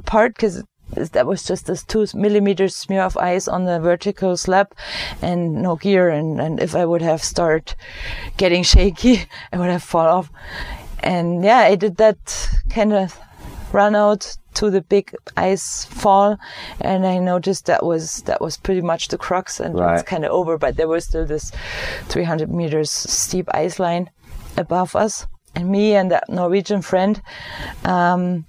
part 0.04 0.34
because 0.34 0.64
that 1.12 1.26
was 1.26 1.44
just 1.44 1.66
this 1.66 1.84
two 1.84 2.06
millimeter 2.14 2.66
smear 2.68 3.02
of 3.02 3.16
ice 3.18 3.46
on 3.46 3.64
the 3.64 3.78
vertical 3.78 4.36
slab 4.36 4.72
and 5.22 5.62
no 5.62 5.76
gear 5.76 6.08
and, 6.08 6.40
and 6.40 6.60
if 6.60 6.74
i 6.74 6.84
would 6.84 7.02
have 7.02 7.22
start 7.22 7.74
getting 8.38 8.62
shaky 8.62 9.26
i 9.52 9.58
would 9.58 9.68
have 9.70 9.82
fall 9.82 10.06
off 10.06 10.30
and 11.00 11.44
yeah 11.44 11.58
i 11.58 11.74
did 11.74 11.96
that 11.98 12.48
kind 12.70 12.92
of 12.94 13.18
run 13.72 13.94
out 13.94 14.36
to 14.54 14.70
the 14.70 14.80
big 14.80 15.14
ice 15.36 15.84
fall 15.84 16.36
and 16.80 17.06
i 17.06 17.18
noticed 17.18 17.66
that 17.66 17.84
was 17.84 18.22
that 18.22 18.40
was 18.40 18.56
pretty 18.56 18.80
much 18.80 19.08
the 19.08 19.18
crux 19.18 19.60
and 19.60 19.74
Right. 19.78 19.94
it's 20.00 20.08
kind 20.08 20.24
of 20.24 20.30
over 20.32 20.58
but 20.58 20.76
there 20.76 20.88
was 20.88 21.04
still 21.04 21.26
this 21.26 21.52
300 22.08 22.50
meters 22.50 22.90
steep 22.90 23.46
ice 23.54 23.78
line 23.78 24.10
above 24.56 24.96
us 24.96 25.26
and 25.54 25.68
me 25.70 25.94
and 25.94 26.10
that 26.10 26.28
norwegian 26.28 26.82
friend 26.82 27.20
um, 27.84 28.46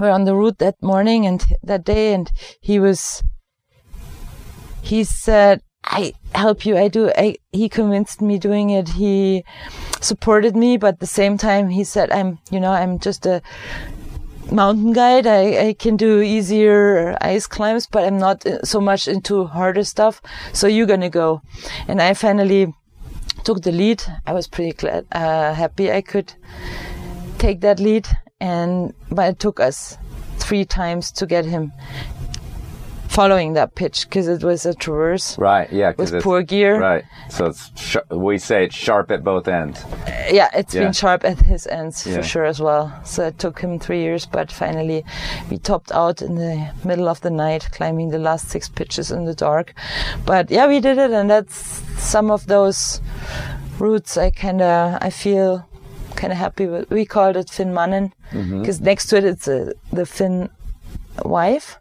were 0.00 0.10
on 0.10 0.24
the 0.24 0.34
route 0.34 0.58
that 0.58 0.74
morning 0.82 1.26
and 1.26 1.44
that 1.62 1.84
day 1.84 2.12
and 2.14 2.30
he 2.60 2.78
was 2.80 3.22
he 4.82 5.02
said, 5.02 5.62
I 5.82 6.12
help 6.32 6.64
you. 6.64 6.76
I 6.76 6.86
do. 6.86 7.10
I, 7.16 7.36
he 7.50 7.68
convinced 7.68 8.20
me 8.22 8.38
doing 8.38 8.70
it. 8.70 8.90
He 8.90 9.44
supported 10.00 10.54
me, 10.54 10.76
but 10.76 10.94
at 10.94 11.00
the 11.00 11.06
same 11.08 11.36
time, 11.38 11.70
he 11.70 11.82
said, 11.82 12.10
I'm, 12.12 12.38
you 12.52 12.60
know, 12.60 12.70
I'm 12.70 13.00
just 13.00 13.26
a 13.26 13.42
mountain 14.50 14.92
guide. 14.92 15.26
I, 15.26 15.68
I 15.68 15.72
can 15.74 15.96
do 15.96 16.20
easier 16.20 17.16
ice 17.20 17.46
climbs, 17.46 17.86
but 17.86 18.04
I'm 18.04 18.18
not 18.18 18.46
uh, 18.46 18.62
so 18.62 18.80
much 18.80 19.08
into 19.08 19.44
harder 19.44 19.84
stuff. 19.84 20.22
So 20.52 20.66
you're 20.66 20.86
to 21.00 21.08
go. 21.08 21.42
And 21.88 22.00
I 22.00 22.14
finally 22.14 22.74
took 23.44 23.62
the 23.62 23.72
lead. 23.72 24.02
I 24.26 24.32
was 24.32 24.46
pretty 24.46 24.72
glad, 24.72 25.06
uh, 25.12 25.54
happy 25.54 25.90
I 25.90 26.02
could 26.02 26.32
take 27.38 27.60
that 27.60 27.80
lead. 27.80 28.08
And, 28.40 28.92
but 29.10 29.30
it 29.30 29.38
took 29.38 29.60
us 29.60 29.96
three 30.38 30.64
times 30.64 31.10
to 31.12 31.26
get 31.26 31.44
him 31.44 31.72
following 33.16 33.54
that 33.54 33.74
pitch 33.74 34.06
because 34.06 34.28
it 34.28 34.44
was 34.44 34.66
a 34.66 34.74
traverse. 34.74 35.38
Right. 35.38 35.72
Yeah. 35.72 35.94
With 35.96 36.22
poor 36.22 36.42
gear. 36.42 36.78
Right. 36.78 37.04
So 37.30 37.46
it's 37.46 37.70
sh- 37.80 38.08
we 38.10 38.36
say 38.36 38.66
it's 38.66 38.74
sharp 38.74 39.10
at 39.10 39.24
both 39.24 39.48
ends. 39.48 39.82
Uh, 39.82 40.28
yeah, 40.30 40.50
it's 40.52 40.74
yeah. 40.74 40.82
been 40.82 40.92
sharp 40.92 41.24
at 41.24 41.38
his 41.40 41.66
ends 41.66 42.06
yeah. 42.06 42.16
for 42.16 42.22
sure 42.22 42.44
as 42.44 42.60
well. 42.60 42.92
So 43.04 43.28
it 43.28 43.38
took 43.38 43.58
him 43.58 43.78
three 43.78 44.02
years, 44.02 44.26
but 44.26 44.52
finally 44.52 45.02
we 45.50 45.56
topped 45.56 45.92
out 45.92 46.20
in 46.20 46.34
the 46.34 46.70
middle 46.84 47.08
of 47.08 47.22
the 47.22 47.30
night, 47.30 47.66
climbing 47.72 48.10
the 48.10 48.18
last 48.18 48.50
six 48.50 48.68
pitches 48.68 49.10
in 49.10 49.24
the 49.24 49.34
dark. 49.34 49.72
But 50.26 50.50
yeah, 50.50 50.66
we 50.68 50.80
did 50.80 50.98
it, 50.98 51.10
and 51.10 51.30
that's 51.30 51.56
some 51.98 52.30
of 52.30 52.46
those 52.48 53.00
routes. 53.78 54.18
I 54.18 54.30
kind 54.30 54.60
of 54.60 54.98
I 55.00 55.08
feel 55.08 55.66
kind 56.16 56.34
of 56.34 56.38
happy 56.38 56.66
with. 56.66 56.90
We 56.90 57.06
called 57.06 57.36
it 57.36 57.48
Finn 57.48 57.72
Mannen 57.72 58.12
because 58.30 58.76
mm-hmm. 58.76 58.84
next 58.84 59.06
to 59.06 59.16
it 59.16 59.24
it's 59.24 59.48
a, 59.48 59.72
the 59.90 60.04
Finn 60.04 60.50
wife 61.24 61.78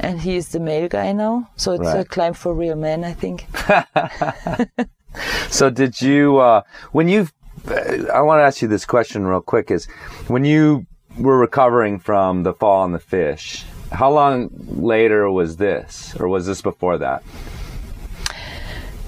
and 0.00 0.20
he 0.20 0.36
is 0.36 0.48
the 0.48 0.60
male 0.60 0.88
guy 0.88 1.12
now. 1.12 1.48
So 1.56 1.72
it's 1.72 1.82
right. 1.82 2.00
a 2.00 2.04
climb 2.04 2.34
for 2.34 2.54
real 2.54 2.76
men, 2.76 3.04
I 3.04 3.12
think. 3.12 3.46
so 5.48 5.70
did 5.70 6.00
you, 6.00 6.38
uh, 6.38 6.62
when 6.92 7.08
you, 7.08 7.28
I 7.68 8.20
want 8.20 8.38
to 8.40 8.44
ask 8.44 8.62
you 8.62 8.68
this 8.68 8.84
question 8.84 9.26
real 9.26 9.40
quick 9.40 9.70
is 9.70 9.86
when 10.28 10.44
you 10.44 10.86
were 11.18 11.38
recovering 11.38 11.98
from 11.98 12.42
the 12.42 12.52
fall 12.52 12.82
on 12.82 12.92
the 12.92 12.98
fish, 12.98 13.64
how 13.92 14.10
long 14.10 14.50
later 14.52 15.30
was 15.30 15.56
this 15.56 16.14
or 16.18 16.28
was 16.28 16.46
this 16.46 16.60
before 16.60 16.98
that? 16.98 17.22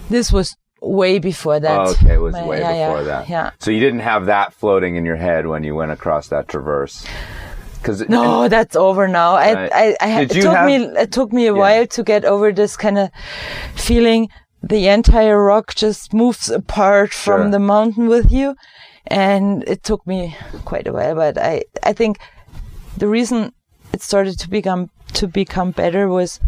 This 0.09 0.33
was 0.33 0.57
way 0.81 1.19
before 1.19 1.61
that. 1.61 1.79
Oh, 1.79 1.91
okay, 1.91 2.15
it 2.15 2.21
was 2.21 2.35
way 2.35 2.61
yeah, 2.61 2.89
before 2.89 3.03
yeah, 3.03 3.07
that. 3.07 3.29
Yeah. 3.29 3.51
So 3.59 3.71
you 3.71 3.81
didn't 3.81 4.01
have 4.01 4.27
that 4.27 4.55
floating 4.55 4.97
in 4.97 5.05
your 5.05 5.17
head 5.17 5.47
when 5.47 5.65
you 5.65 5.75
went 5.75 5.91
across 5.91 6.29
that 6.29 6.49
traverse. 6.49 7.05
Cause 7.83 8.09
no, 8.09 8.43
and, 8.43 8.53
that's 8.53 8.77
over 8.77 9.09
now. 9.09 9.35
Right. 9.37 9.73
I, 9.73 9.89
I, 9.91 9.97
I 10.01 10.21
it 10.23 10.31
took 10.31 10.55
have, 10.55 10.67
me, 10.67 10.77
it 10.77 11.13
took 11.13 11.33
me 11.33 11.47
a 11.47 11.53
yeah. 11.53 11.59
while 11.59 11.87
to 11.87 12.03
get 12.03 12.25
over 12.25 12.53
this 12.53 12.77
kind 12.77 12.99
of 12.99 13.11
feeling. 13.75 14.29
The 14.63 14.89
entire 14.89 15.43
rock 15.43 15.75
just 15.75 16.13
moves 16.13 16.51
apart 16.51 17.13
from 17.13 17.43
sure. 17.43 17.51
the 17.51 17.61
mountain 17.61 18.09
with 18.09 18.33
you, 18.33 18.57
and 19.07 19.63
it 19.69 19.85
took 19.85 20.05
me 20.07 20.37
quite 20.65 20.89
a 20.89 20.93
while. 20.93 21.15
But 21.15 21.39
I, 21.39 21.65
I 21.85 21.93
think 21.93 22.19
the 22.97 23.07
reason 23.07 23.53
it 23.93 24.03
started 24.03 24.39
to 24.41 24.51
become 24.51 24.91
to 25.15 25.29
become 25.29 25.71
better 25.71 26.09
was 26.09 26.41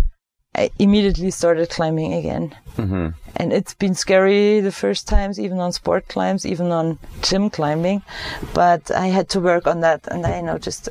I 0.55 0.71
immediately 0.79 1.31
started 1.31 1.71
climbing 1.71 2.13
again. 2.15 2.57
Mm-hmm. 2.77 3.09
And 3.37 3.53
it's 3.53 3.75
been 3.75 3.95
scary 3.95 4.61
the 4.61 4.73
first 4.73 5.07
times, 5.07 5.39
even 5.39 5.61
on 5.61 5.73
sport 5.73 6.09
climbs, 6.09 6.45
even 6.45 6.73
on 6.73 6.99
gym 7.23 7.51
climbing. 7.51 8.03
But 8.53 8.91
I 8.91 9.07
had 9.07 9.29
to 9.31 9.41
work 9.41 9.67
on 9.67 9.81
that, 9.81 10.09
and 10.09 10.27
I 10.27 10.41
noticed 10.41 10.89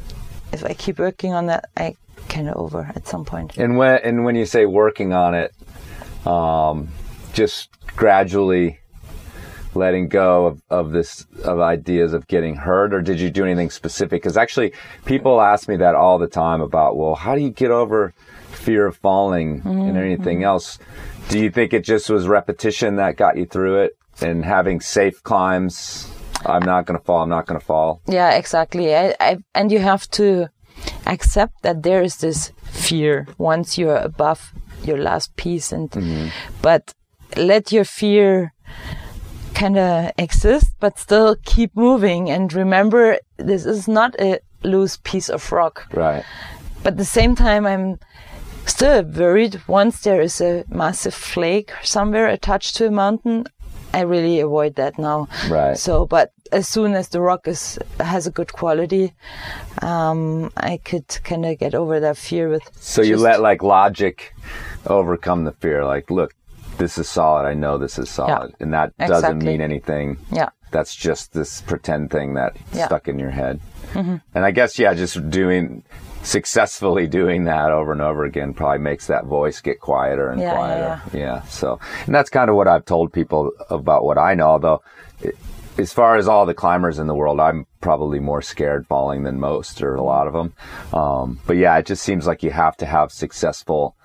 if 0.51 0.63
I 0.63 0.73
keep 0.73 0.99
working 0.99 1.33
on 1.33 1.47
that, 1.47 1.69
I 1.77 1.95
can 2.27 2.49
over 2.49 2.91
at 2.95 3.07
some 3.07 3.25
point. 3.25 3.57
And 3.57 3.77
when 3.77 3.99
and 4.03 4.23
when 4.23 4.35
you 4.35 4.45
say 4.45 4.65
working 4.65 5.13
on 5.13 5.33
it, 5.35 5.53
um, 6.25 6.89
just 7.33 7.69
gradually 7.95 8.79
letting 9.75 10.07
go 10.07 10.47
of, 10.47 10.61
of 10.69 10.91
this 10.91 11.27
of 11.43 11.59
ideas 11.59 12.13
of 12.13 12.27
getting 12.27 12.55
hurt 12.55 12.93
or 12.93 13.01
did 13.01 13.19
you 13.19 13.29
do 13.29 13.45
anything 13.45 13.69
specific 13.69 14.21
because 14.21 14.35
actually 14.35 14.73
people 15.05 15.39
ask 15.39 15.67
me 15.67 15.77
that 15.77 15.93
all 15.93 16.17
the 16.17 16.27
time 16.27 16.59
about 16.61 16.97
well 16.97 17.13
how 17.13 17.35
do 17.35 17.41
you 17.41 17.51
get 17.51 17.69
over 17.69 18.11
fear 18.49 18.87
of 18.87 18.97
falling 18.97 19.59
mm-hmm. 19.59 19.69
and 19.69 19.95
anything 19.95 20.43
else 20.43 20.79
do 21.29 21.37
you 21.37 21.51
think 21.51 21.71
it 21.71 21.83
just 21.83 22.09
was 22.09 22.27
repetition 22.27 22.95
that 22.95 23.15
got 23.15 23.37
you 23.37 23.45
through 23.45 23.79
it 23.79 23.95
and 24.21 24.43
having 24.43 24.81
safe 24.81 25.21
climbs 25.21 26.11
I'm 26.45 26.63
not 26.63 26.85
going 26.85 26.99
to 26.99 27.05
fall. 27.05 27.23
I'm 27.23 27.29
not 27.29 27.45
going 27.45 27.59
to 27.59 27.65
fall. 27.65 28.01
Yeah, 28.07 28.31
exactly. 28.31 28.95
I, 28.95 29.15
I, 29.19 29.37
and 29.53 29.71
you 29.71 29.79
have 29.79 30.09
to 30.11 30.49
accept 31.05 31.61
that 31.63 31.83
there 31.83 32.01
is 32.01 32.17
this 32.17 32.51
fear 32.63 33.27
once 33.37 33.77
you're 33.77 33.97
above 33.97 34.53
your 34.83 34.97
last 34.97 35.35
piece, 35.35 35.71
and 35.71 35.89
mm-hmm. 35.91 36.29
but 36.61 36.93
let 37.35 37.71
your 37.71 37.83
fear 37.83 38.53
kind 39.53 39.77
of 39.77 40.11
exist, 40.17 40.73
but 40.79 40.97
still 40.97 41.35
keep 41.45 41.75
moving. 41.75 42.29
And 42.29 42.53
remember, 42.53 43.19
this 43.37 43.65
is 43.65 43.87
not 43.87 44.15
a 44.19 44.39
loose 44.63 44.97
piece 45.03 45.29
of 45.29 45.51
rock. 45.51 45.87
Right. 45.93 46.23
But 46.83 46.93
at 46.93 46.97
the 46.97 47.05
same 47.05 47.35
time, 47.35 47.65
I'm 47.65 47.99
still 48.65 49.03
worried 49.03 49.61
once 49.67 50.01
there 50.01 50.21
is 50.21 50.39
a 50.39 50.63
massive 50.69 51.13
flake 51.13 51.73
somewhere 51.83 52.27
attached 52.27 52.75
to 52.77 52.87
a 52.87 52.91
mountain 52.91 53.45
I 53.93 54.01
really 54.01 54.39
avoid 54.39 54.75
that 54.75 54.99
now. 54.99 55.27
Right. 55.49 55.77
So, 55.77 56.05
but 56.05 56.31
as 56.51 56.67
soon 56.67 56.93
as 56.93 57.09
the 57.09 57.21
rock 57.21 57.47
is 57.47 57.79
has 57.99 58.27
a 58.27 58.31
good 58.31 58.53
quality, 58.53 59.13
um, 59.81 60.51
I 60.57 60.77
could 60.77 61.07
kind 61.23 61.45
of 61.45 61.57
get 61.57 61.75
over 61.75 61.99
that 61.99 62.17
fear 62.17 62.49
with. 62.49 62.69
So 62.75 63.01
you 63.01 63.17
let 63.17 63.41
like 63.41 63.63
logic 63.63 64.35
overcome 64.85 65.45
the 65.45 65.53
fear. 65.53 65.85
Like, 65.85 66.09
look, 66.11 66.33
this 66.77 66.97
is 66.97 67.09
solid. 67.09 67.47
I 67.47 67.53
know 67.53 67.77
this 67.77 67.97
is 67.97 68.09
solid, 68.09 68.51
yeah, 68.51 68.63
and 68.63 68.73
that 68.73 68.93
exactly. 68.99 69.21
doesn't 69.21 69.39
mean 69.39 69.61
anything. 69.61 70.17
Yeah. 70.31 70.49
That's 70.71 70.95
just 70.95 71.33
this 71.33 71.61
pretend 71.61 72.11
thing 72.11 72.35
that 72.35 72.55
yeah. 72.73 72.85
stuck 72.85 73.07
in 73.07 73.17
your 73.17 73.31
head. 73.31 73.59
Mm-hmm. 73.93 74.17
And 74.35 74.45
I 74.45 74.51
guess 74.51 74.77
yeah, 74.77 74.93
just 74.93 75.29
doing 75.31 75.83
successfully 76.23 77.07
doing 77.07 77.45
that 77.45 77.71
over 77.71 77.91
and 77.91 78.01
over 78.01 78.25
again 78.25 78.53
probably 78.53 78.79
makes 78.79 79.07
that 79.07 79.25
voice 79.25 79.61
get 79.61 79.79
quieter 79.79 80.29
and 80.29 80.41
yeah, 80.41 80.53
quieter. 80.53 81.01
Yeah, 81.13 81.19
yeah. 81.19 81.41
So, 81.43 81.79
and 82.05 82.13
that's 82.13 82.29
kind 82.29 82.49
of 82.49 82.55
what 82.55 82.67
I've 82.67 82.85
told 82.85 83.13
people 83.13 83.51
about 83.69 84.03
what 84.03 84.17
I 84.17 84.33
know. 84.33 84.47
Although, 84.47 84.83
it, 85.21 85.35
as 85.77 85.93
far 85.93 86.17
as 86.17 86.27
all 86.27 86.45
the 86.45 86.53
climbers 86.53 86.99
in 86.99 87.07
the 87.07 87.15
world, 87.15 87.39
I'm 87.39 87.65
probably 87.79 88.19
more 88.19 88.41
scared 88.41 88.85
falling 88.87 89.23
than 89.23 89.39
most 89.39 89.81
or 89.81 89.95
a 89.95 90.03
lot 90.03 90.27
of 90.27 90.33
them. 90.33 90.53
Um, 90.93 91.39
but 91.47 91.55
yeah, 91.55 91.77
it 91.77 91.85
just 91.85 92.03
seems 92.03 92.27
like 92.27 92.43
you 92.43 92.51
have 92.51 92.75
to 92.77 92.85
have 92.85 93.11
successful, 93.11 93.95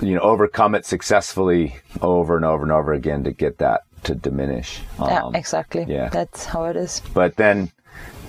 you 0.00 0.14
know, 0.14 0.20
overcome 0.20 0.76
it 0.76 0.86
successfully 0.86 1.76
over 2.00 2.36
and 2.36 2.44
over 2.44 2.62
and 2.62 2.72
over 2.72 2.92
again 2.92 3.24
to 3.24 3.32
get 3.32 3.58
that 3.58 3.82
to 4.04 4.14
diminish. 4.14 4.80
Um, 4.98 5.08
yeah, 5.08 5.30
exactly. 5.38 5.86
Yeah. 5.88 6.08
That's 6.08 6.44
how 6.44 6.64
it 6.66 6.76
is. 6.76 7.02
But 7.12 7.36
then, 7.36 7.72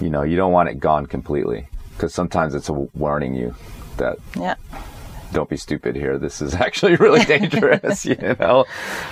you 0.01 0.09
know, 0.09 0.23
you 0.23 0.35
don't 0.35 0.51
want 0.51 0.69
it 0.69 0.79
gone 0.79 1.05
completely 1.05 1.67
because 1.95 2.13
sometimes 2.13 2.53
it's 2.53 2.69
a 2.69 2.73
warning 2.73 3.33
you 3.33 3.55
that 3.97 4.17
yeah 4.37 4.55
don't 5.35 5.49
be 5.49 5.57
stupid 5.57 5.95
here. 5.95 6.17
This 6.17 6.41
is 6.41 6.55
actually 6.67 6.95
really 6.95 7.23
dangerous, 7.25 8.05
you 8.05 8.15
know. 8.39 8.65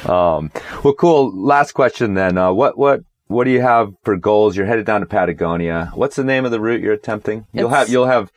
Um, 0.06 0.52
well, 0.84 0.94
cool. 0.94 1.32
Last 1.36 1.74
question 1.74 2.16
then. 2.16 2.38
Uh, 2.38 2.52
what 2.52 2.78
what 2.78 3.04
what 3.34 3.46
do 3.46 3.52
you 3.52 3.62
have 3.62 3.94
for 4.04 4.16
goals? 4.16 4.56
You're 4.56 4.66
headed 4.66 4.86
down 4.86 5.02
to 5.02 5.08
Patagonia. 5.08 5.92
What's 5.96 6.16
the 6.16 6.24
name 6.24 6.46
of 6.46 6.52
the 6.52 6.60
route 6.60 6.82
you're 6.82 6.94
attempting? 6.94 7.46
You'll 7.52 7.68
it's, 7.68 7.76
have 7.76 7.90
you'll 7.90 8.06
have 8.06 8.32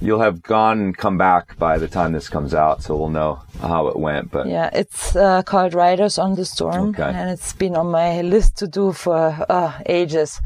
you'll 0.00 0.20
have 0.20 0.42
gone 0.42 0.80
and 0.80 0.96
come 0.96 1.16
back 1.16 1.56
by 1.58 1.78
the 1.78 1.88
time 1.88 2.12
this 2.12 2.28
comes 2.28 2.52
out, 2.52 2.82
so 2.82 2.96
we'll 2.96 3.08
know 3.10 3.40
how 3.60 3.86
it 3.86 3.96
went. 3.96 4.30
But 4.30 4.48
yeah, 4.48 4.68
it's 4.72 5.14
uh, 5.14 5.42
called 5.42 5.72
Riders 5.74 6.18
on 6.18 6.34
the 6.34 6.44
Storm, 6.44 6.90
okay. 6.90 7.12
and 7.14 7.30
it's 7.30 7.52
been 7.52 7.76
on 7.76 7.90
my 7.90 8.22
list 8.22 8.56
to 8.58 8.66
do 8.66 8.92
for 8.92 9.46
uh, 9.48 9.72
ages. 9.86 10.40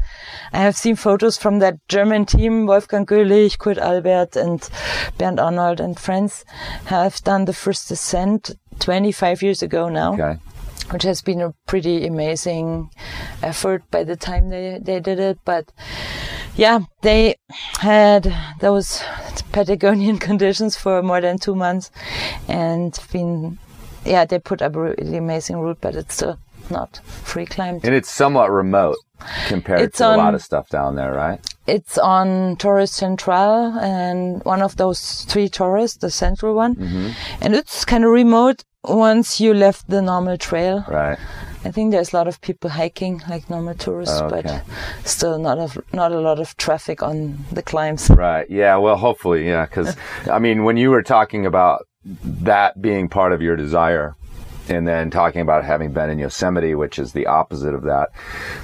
I 0.53 0.59
have 0.59 0.75
seen 0.75 0.95
photos 0.95 1.37
from 1.37 1.59
that 1.59 1.75
German 1.87 2.25
team: 2.25 2.67
Wolfgang 2.67 3.05
Güllich, 3.05 3.57
Kurt 3.57 3.77
Albert, 3.77 4.35
and 4.35 4.69
Bernd 5.17 5.39
Arnold 5.39 5.79
and 5.79 5.99
friends 5.99 6.45
have 6.85 7.21
done 7.23 7.45
the 7.45 7.53
first 7.53 7.89
descent 7.89 8.51
25 8.79 9.41
years 9.41 9.63
ago 9.63 9.89
now. 9.89 10.13
Okay 10.13 10.39
which 10.91 11.03
has 11.03 11.21
been 11.21 11.41
a 11.41 11.53
pretty 11.67 12.05
amazing 12.05 12.89
effort 13.41 13.83
by 13.91 14.03
the 14.03 14.15
time 14.15 14.49
they, 14.49 14.79
they 14.81 14.99
did 14.99 15.19
it. 15.19 15.39
But 15.45 15.71
yeah, 16.55 16.79
they 17.01 17.35
had 17.79 18.33
those 18.59 19.03
Patagonian 19.51 20.17
conditions 20.19 20.75
for 20.75 21.01
more 21.01 21.21
than 21.21 21.37
two 21.37 21.55
months 21.55 21.91
and 22.47 22.97
been, 23.11 23.57
yeah, 24.05 24.25
they 24.25 24.39
put 24.39 24.61
up 24.61 24.75
a 24.75 24.81
really 24.81 25.17
amazing 25.17 25.57
route, 25.57 25.79
but 25.81 25.95
it's 25.95 26.15
still 26.15 26.39
not 26.69 26.97
free 27.05 27.45
climbed. 27.45 27.85
And 27.85 27.93
it's 27.93 28.09
somewhat 28.09 28.51
remote 28.51 28.97
compared 29.47 29.81
it's 29.81 29.97
to 29.99 30.05
on, 30.05 30.13
a 30.15 30.17
lot 30.17 30.35
of 30.35 30.41
stuff 30.41 30.69
down 30.69 30.95
there, 30.95 31.13
right? 31.13 31.39
It's 31.67 31.97
on 31.97 32.57
Torres 32.57 32.91
Central 32.91 33.77
and 33.79 34.43
one 34.43 34.61
of 34.61 34.77
those 34.77 35.25
three 35.25 35.49
Torres, 35.49 35.97
the 35.97 36.11
central 36.11 36.55
one. 36.55 36.75
Mm-hmm. 36.75 37.09
And 37.41 37.55
it's 37.55 37.85
kind 37.85 38.03
of 38.03 38.11
remote 38.11 38.63
once 38.87 39.39
you 39.39 39.53
left 39.53 39.89
the 39.89 40.01
normal 40.01 40.37
trail. 40.37 40.85
Right. 40.87 41.17
I 41.63 41.71
think 41.71 41.91
there's 41.91 42.13
a 42.13 42.17
lot 42.17 42.27
of 42.27 42.39
people 42.41 42.69
hiking, 42.69 43.23
like 43.27 43.49
normal 43.49 43.73
tourists, 43.73 44.19
oh, 44.19 44.27
okay. 44.27 44.61
but 45.03 45.07
still 45.07 45.39
not 45.39 45.57
of 45.57 45.77
not 45.91 46.11
a 46.11 46.19
lot 46.19 46.39
of 46.39 46.55
traffic 46.57 47.01
on 47.01 47.39
the 47.51 47.63
climbs. 47.63 48.09
Right. 48.09 48.47
Yeah. 48.49 48.77
Well, 48.77 48.97
hopefully, 48.97 49.47
yeah. 49.47 49.65
Because 49.65 49.97
I 50.31 50.37
mean, 50.37 50.63
when 50.63 50.77
you 50.77 50.91
were 50.91 51.01
talking 51.01 51.45
about 51.45 51.87
that 52.03 52.79
being 52.79 53.09
part 53.09 53.33
of 53.33 53.41
your 53.41 53.55
desire 53.55 54.15
and 54.69 54.87
then 54.87 55.09
talking 55.09 55.41
about 55.41 55.63
having 55.63 55.91
been 55.91 56.09
in 56.09 56.19
Yosemite, 56.19 56.75
which 56.75 56.99
is 56.99 57.13
the 57.13 57.27
opposite 57.27 57.73
of 57.73 57.83
that. 57.83 58.09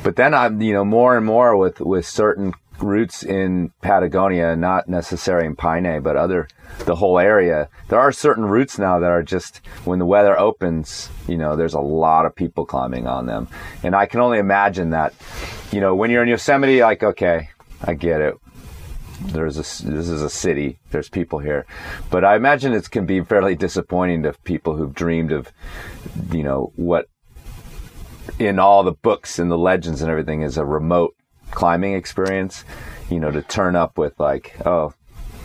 But 0.04 0.16
then 0.16 0.34
I'm, 0.34 0.62
you 0.62 0.74
know, 0.74 0.86
more 0.86 1.18
and 1.18 1.26
more 1.26 1.56
with, 1.58 1.80
with 1.80 2.08
certain 2.08 2.54
routes 2.82 3.24
in 3.24 3.72
Patagonia, 3.82 4.56
not 4.56 4.88
necessarily 4.88 5.46
in 5.46 5.56
Paine, 5.56 6.02
but 6.02 6.16
other, 6.16 6.48
the 6.86 6.96
whole 6.96 7.20
area. 7.20 7.70
There 7.90 8.00
are 8.00 8.12
certain 8.12 8.46
routes 8.46 8.78
now 8.78 9.00
that 9.00 9.12
are 9.12 9.24
just, 9.24 9.58
when 9.86 10.00
the 10.00 10.06
weather 10.06 10.38
opens, 10.38 11.10
you 11.28 11.38
know, 11.38 11.56
there's 11.56 11.74
a 11.74 11.80
lot 11.80 12.26
of 12.26 12.36
people 12.36 12.66
climbing 12.66 13.08
on 13.08 13.26
them. 13.26 13.48
And 13.84 13.96
I 13.96 14.06
can 14.06 14.20
only 14.20 14.40
imagine 14.40 14.92
that, 14.92 15.14
you 15.72 15.80
know, 15.80 15.96
when 15.96 16.12
you're 16.12 16.24
in 16.24 16.30
Yosemite, 16.30 16.82
like, 16.82 17.04
okay, 17.04 17.50
I 17.82 17.94
get 17.94 18.22
it 18.22 18.36
there's 19.24 19.58
a 19.58 19.62
this 19.62 20.10
is 20.10 20.22
a 20.22 20.30
city 20.30 20.80
there's 20.90 21.10
people 21.10 21.40
here 21.40 21.66
but 22.10 22.26
i 22.26 22.36
imagine 22.36 22.74
it 22.74 22.90
can 22.90 23.06
be 23.06 23.22
fairly 23.22 23.56
disappointing 23.56 24.24
to 24.24 24.34
people 24.44 24.76
who've 24.76 24.96
dreamed 24.96 25.32
of 25.32 25.52
you 26.32 26.44
know 26.44 26.72
what 26.76 27.08
in 28.40 28.60
all 28.60 28.84
the 28.84 28.92
books 28.92 29.38
and 29.38 29.52
the 29.52 29.58
legends 29.58 30.02
and 30.02 30.10
everything 30.10 30.42
is 30.42 30.58
a 30.58 30.66
remote 30.66 31.16
climbing 31.52 31.94
experience 31.94 32.64
you 33.10 33.20
know 33.20 33.32
to 33.32 33.42
turn 33.42 33.76
up 33.76 33.98
with 33.98 34.20
like 34.20 34.56
oh 34.66 34.94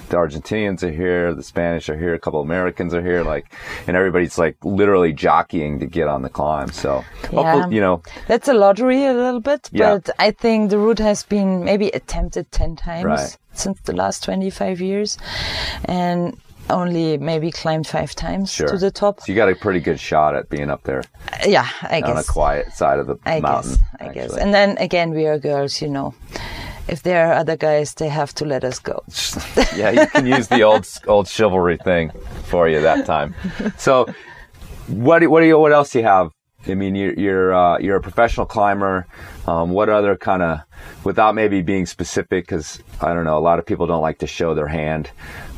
the 0.09 0.17
Argentinians 0.17 0.83
are 0.83 0.91
here, 0.93 1.35
the 1.35 1.43
Spanish 1.43 1.89
are 1.89 1.99
here, 1.99 2.15
a 2.15 2.19
couple 2.19 2.41
Americans 2.41 2.95
are 2.95 3.03
here, 3.03 3.25
like, 3.25 3.53
and 3.87 3.97
everybody's 3.97 4.39
like 4.39 4.57
literally 4.65 5.13
jockeying 5.13 5.81
to 5.81 5.87
get 5.87 6.09
on 6.09 6.23
the 6.23 6.29
climb. 6.29 6.71
So, 6.71 7.05
yeah. 7.33 7.69
you 7.69 7.81
know, 7.81 8.03
that's 8.29 8.49
a 8.49 8.55
lottery 8.55 9.05
a 9.05 9.13
little 9.13 9.41
bit, 9.41 9.69
Yeah. 9.73 9.95
but 9.99 10.11
I 10.19 10.31
think 10.31 10.71
the 10.71 10.79
route 10.79 11.01
has 11.01 11.25
been 11.25 11.65
maybe 11.65 11.89
attempted 11.89 12.51
10 12.53 12.77
times 12.77 13.05
Right. 13.05 13.37
since 13.53 13.81
the 13.81 13.93
last 13.95 14.23
25 14.25 14.81
years 14.81 15.19
and 15.87 16.37
only 16.71 17.19
maybe 17.19 17.51
climbed 17.51 17.87
five 17.87 18.15
times 18.15 18.53
Sure. 18.53 18.69
to 18.69 18.79
the 18.79 18.91
top. 18.91 19.21
so 19.21 19.27
you 19.33 19.37
got 19.37 19.49
a 19.49 19.55
pretty 19.55 19.81
good 19.81 20.01
shot 20.01 20.35
at 20.35 20.49
being 20.49 20.71
up 20.71 20.83
there 20.85 21.03
Yeah, 21.47 21.67
I 21.83 22.01
guess. 22.01 22.11
on 22.11 22.17
a 22.19 22.23
quiet 22.25 22.73
side 22.73 22.99
of 22.99 23.07
the 23.07 23.17
I 23.25 23.41
mountain. 23.41 23.73
guess. 23.73 23.81
I 24.01 24.13
guess. 24.13 24.37
And 24.37 24.53
then 24.55 24.77
again, 24.79 25.11
we 25.11 25.27
are 25.27 25.39
girls, 25.39 25.81
you 25.83 25.89
know. 25.89 26.15
If 26.89 27.03
there 27.03 27.29
are 27.29 27.35
other 27.35 27.57
guys, 27.57 27.95
they 27.95 28.09
have 28.09 28.33
to 28.35 28.45
let 28.45 28.63
us 28.63 28.79
go. 28.79 29.03
yeah, 29.77 29.91
you 29.91 30.07
can 30.07 30.25
use 30.27 30.47
the 30.49 30.63
old 30.63 30.87
old 31.09 31.27
chivalry 31.29 31.79
thing 31.79 32.11
for 32.45 32.69
you 32.69 32.81
that 32.81 33.07
time. 33.07 33.35
So, 33.77 34.07
what 34.87 35.19
do, 35.19 35.29
what 35.31 35.41
do 35.41 35.47
you 35.47 35.59
what 35.59 35.73
else 35.73 35.91
do 35.91 35.99
you 35.99 36.05
have? 36.05 36.31
I 36.69 36.75
mean, 36.75 36.95
you're 36.95 37.15
you're 37.15 37.55
uh, 37.55 37.79
you're 37.79 37.97
a 37.97 38.01
professional 38.01 38.47
climber. 38.47 39.07
Um, 39.49 39.71
what 39.71 39.89
other 39.89 40.17
kind 40.17 40.43
of, 40.43 40.61
without 41.05 41.35
maybe 41.35 41.61
being 41.63 41.87
specific, 41.87 42.47
because 42.47 42.81
I 43.01 43.15
don't 43.15 43.25
know, 43.25 43.39
a 43.39 43.41
lot 43.51 43.59
of 43.59 43.67
people 43.67 43.87
don't 43.89 44.03
like 44.03 44.19
to 44.19 44.27
show 44.29 44.55
their 44.55 44.67
hand 44.69 45.11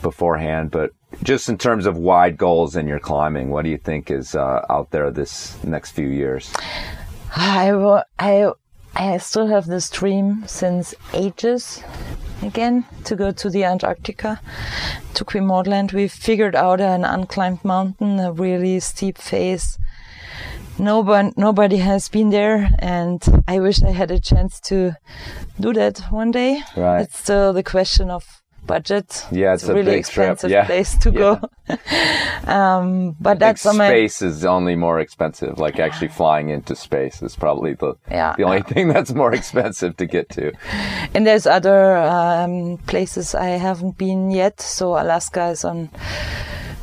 beforehand, 0.03 0.71
but 0.71 0.93
just 1.23 1.49
in 1.49 1.59
terms 1.59 1.87
of 1.87 1.97
wide 1.97 2.37
goals 2.37 2.77
in 2.77 2.87
your 2.87 3.01
climbing, 3.01 3.51
what 3.51 3.65
do 3.65 3.71
you 3.71 3.79
think 3.79 4.11
is 4.11 4.35
uh, 4.35 4.65
out 4.69 4.91
there 4.91 5.11
this 5.11 5.63
next 5.65 5.93
few 5.93 6.09
years? 6.09 6.53
I, 7.35 8.03
I, 8.19 8.53
I 8.95 9.19
still 9.19 9.47
have 9.47 9.67
this 9.67 9.91
dream 9.91 10.45
since 10.47 10.95
ages 11.13 11.83
again 12.43 12.85
to 13.05 13.17
go 13.17 13.33
to 13.33 13.51
the 13.51 13.65
Antarctica, 13.65 14.41
to 15.15 15.25
Queen 15.25 15.47
Maud 15.47 15.67
Land. 15.67 15.93
We 15.93 16.09
figured 16.09 16.55
out 16.55 16.81
an 16.81 17.03
unclimbed 17.03 17.65
mountain, 17.65 18.21
a 18.21 18.33
really 18.33 18.81
steep 18.81 19.19
face. 19.19 19.79
Nobody, 20.79 21.33
nobody 21.37 21.79
has 21.79 22.09
been 22.09 22.31
there, 22.31 22.71
and 22.79 23.21
I 23.49 23.59
wish 23.59 23.83
I 23.83 23.91
had 23.91 24.13
a 24.13 24.21
chance 24.21 24.61
to 24.61 24.95
do 25.59 25.73
that 25.73 25.99
one 26.11 26.31
day. 26.31 26.63
Right. 26.77 27.03
It's 27.03 27.19
still 27.19 27.53
the 27.53 27.65
question 27.65 28.11
of 28.11 28.43
budget. 28.69 29.27
Yeah, 29.33 29.55
it's 29.55 29.65
a 29.69 29.75
really 29.75 29.97
big 29.97 30.05
trip. 30.05 30.31
expensive 30.31 30.51
Yeah. 30.51 30.67
place 30.67 30.97
to 30.99 31.11
go. 31.11 31.31
um, 32.47 33.17
but 33.21 33.39
that's 33.39 33.65
Like 33.65 33.77
my 33.77 33.89
space 33.89 34.23
is 34.23 34.45
only 34.45 34.77
more 34.77 35.01
expensive. 35.01 35.59
Like 35.59 35.79
actually 35.81 36.09
flying 36.09 36.51
into 36.51 36.75
space 36.77 37.23
is 37.23 37.37
probably 37.37 37.75
the 37.75 37.95
Yeah. 38.11 38.35
the 38.39 38.45
only 38.45 38.63
thing 38.73 38.89
that's 38.95 39.13
more 39.15 39.33
expensive 39.35 39.97
to 39.97 40.07
get 40.07 40.29
to. 40.39 40.53
And 41.15 41.27
there's 41.27 41.47
other 41.47 41.97
um, 41.97 42.79
places 42.87 43.35
I 43.35 43.59
haven't 43.59 43.99
been 43.99 44.31
yet. 44.31 44.61
So 44.61 44.93
Alaska 45.03 45.49
is 45.51 45.65
on 45.65 45.89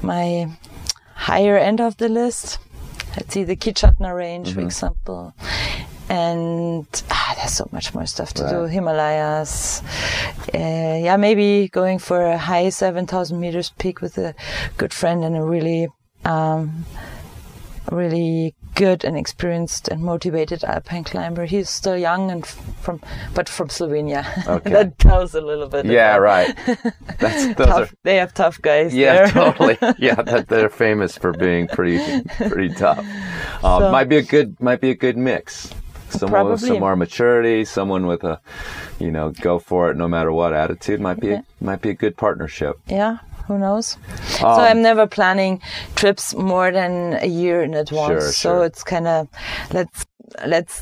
my 0.02 0.48
higher 1.16 1.58
end 1.58 1.80
of 1.82 1.96
the 1.98 2.10
list. 2.10 2.60
Let's 3.16 3.34
see 3.34 3.46
the 3.46 3.56
Kichatna 3.56 4.14
Range, 4.14 4.48
Mm-hmm. 4.48 4.60
for 4.60 4.66
example. 4.66 5.34
And 6.10 6.86
ah, 7.10 7.34
there's 7.38 7.52
so 7.54 7.68
much 7.72 7.94
more 7.94 8.06
stuff 8.06 8.34
to 8.36 8.48
do. 8.50 8.64
Himalayas. 8.66 9.82
Uh, 10.54 10.58
yeah, 11.04 11.18
maybe 11.18 11.68
going 11.70 11.98
for 12.00 12.22
a 12.26 12.38
high 12.38 12.70
7,000 12.70 13.40
meters 13.40 13.72
peak 13.80 14.02
with 14.02 14.18
a 14.18 14.36
good 14.78 14.94
friend 14.94 15.24
and 15.24 15.36
a 15.36 15.42
really, 15.44 15.88
um, 16.24 16.86
really 17.92 18.54
good 18.76 19.06
and 19.06 19.18
experienced 19.18 19.88
and 19.88 20.02
motivated 20.04 20.64
alpine 20.64 21.04
climber. 21.06 21.46
He's 21.46 21.70
still 21.70 21.98
young 21.98 22.30
and 22.30 22.46
from, 22.46 23.02
but 23.34 23.48
from 23.50 23.70
Slovenia. 23.70 24.26
Okay. 24.48 24.70
that 24.74 25.00
tells 25.00 25.34
a 25.34 25.42
little 25.42 25.68
bit. 25.68 25.86
Yeah, 25.86 26.18
right. 26.18 26.54
That's 27.20 27.56
those 27.56 27.68
Tough, 27.68 27.92
are 27.92 27.96
they 28.04 28.18
have 28.18 28.34
tough 28.34 28.62
guys. 28.62 28.94
yeah, 28.94 29.28
totally. 29.28 29.78
Yeah, 29.98 30.16
that 30.22 30.50
they're 30.50 30.70
famous 30.70 31.18
for 31.18 31.32
being 31.32 31.68
pretty 31.68 32.22
pretty 32.50 32.74
tough. 32.76 33.00
Um, 33.64 33.82
So- 33.82 33.92
might 33.92 34.10
be 34.10 34.18
a 34.18 34.24
good 34.24 34.60
might 34.62 34.82
be 34.82 34.90
a 34.92 34.96
good 34.96 35.18
mix. 35.18 35.74
Someone 36.20 36.50
with 36.52 36.62
some 36.62 36.80
more 36.80 36.96
maturity, 36.96 37.66
someone 37.66 38.06
with 38.08 38.24
a, 38.24 38.40
you 39.00 39.12
know, 39.12 39.32
go 39.32 39.60
for 39.60 39.92
it 39.92 39.98
no 39.98 40.08
matter 40.08 40.32
what 40.32 40.54
attitude 40.54 41.00
might 41.00 41.20
be 41.20 41.38
might 41.62 41.82
be 41.82 41.90
a 41.90 41.94
good 41.94 42.16
partnership. 42.18 42.80
yeah. 42.88 43.18
Who 43.48 43.60
knows? 43.60 43.98
so 44.40 44.48
Um, 44.48 44.60
I'm 44.60 44.82
never 44.82 45.06
planning 45.06 45.62
trips 45.96 46.34
more 46.34 46.72
than 46.72 47.14
a 47.22 47.28
year 47.28 47.62
in 47.62 47.76
advance. 47.76 48.08
Sure, 48.08 48.22
so 48.22 48.32
sure. 48.32 48.66
it's 48.66 48.84
kind 48.84 49.08
of 49.08 49.28
let's 49.72 50.08
let's 50.48 50.82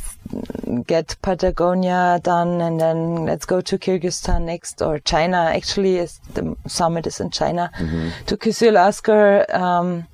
get 0.87 1.15
Patagonia 1.21 2.21
done 2.23 2.61
and 2.61 2.79
then 2.79 3.25
let's 3.25 3.45
go 3.45 3.59
to 3.61 3.77
Kyrgyzstan 3.77 4.43
next 4.43 4.81
or 4.81 4.99
China. 4.99 5.51
Actually, 5.53 5.97
is 5.97 6.19
the 6.35 6.55
summit 6.67 7.05
is 7.05 7.19
in 7.19 7.29
China. 7.31 7.69
Mm-hmm. 7.77 8.09
To 8.27 8.37
Kyzyl 8.37 8.77
Asker 8.77 9.45
um, 9.53 10.07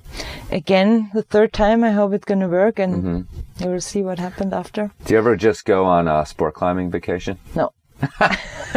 again 0.50 1.10
the 1.14 1.22
third 1.22 1.52
time. 1.52 1.84
I 1.84 1.90
hope 1.92 2.12
it's 2.12 2.24
gonna 2.24 2.48
work 2.48 2.78
and 2.78 2.94
Mm-hmm. 3.02 3.70
will 3.70 3.80
see 3.80 4.02
what 4.02 4.18
happened 4.18 4.52
after. 4.54 4.90
Do 5.04 5.12
you 5.14 5.18
ever 5.18 5.36
just 5.36 5.64
go 5.64 5.84
on 5.84 6.08
a 6.08 6.24
sport 6.26 6.54
climbing 6.54 6.90
vacation? 6.90 7.38
No. 7.54 7.72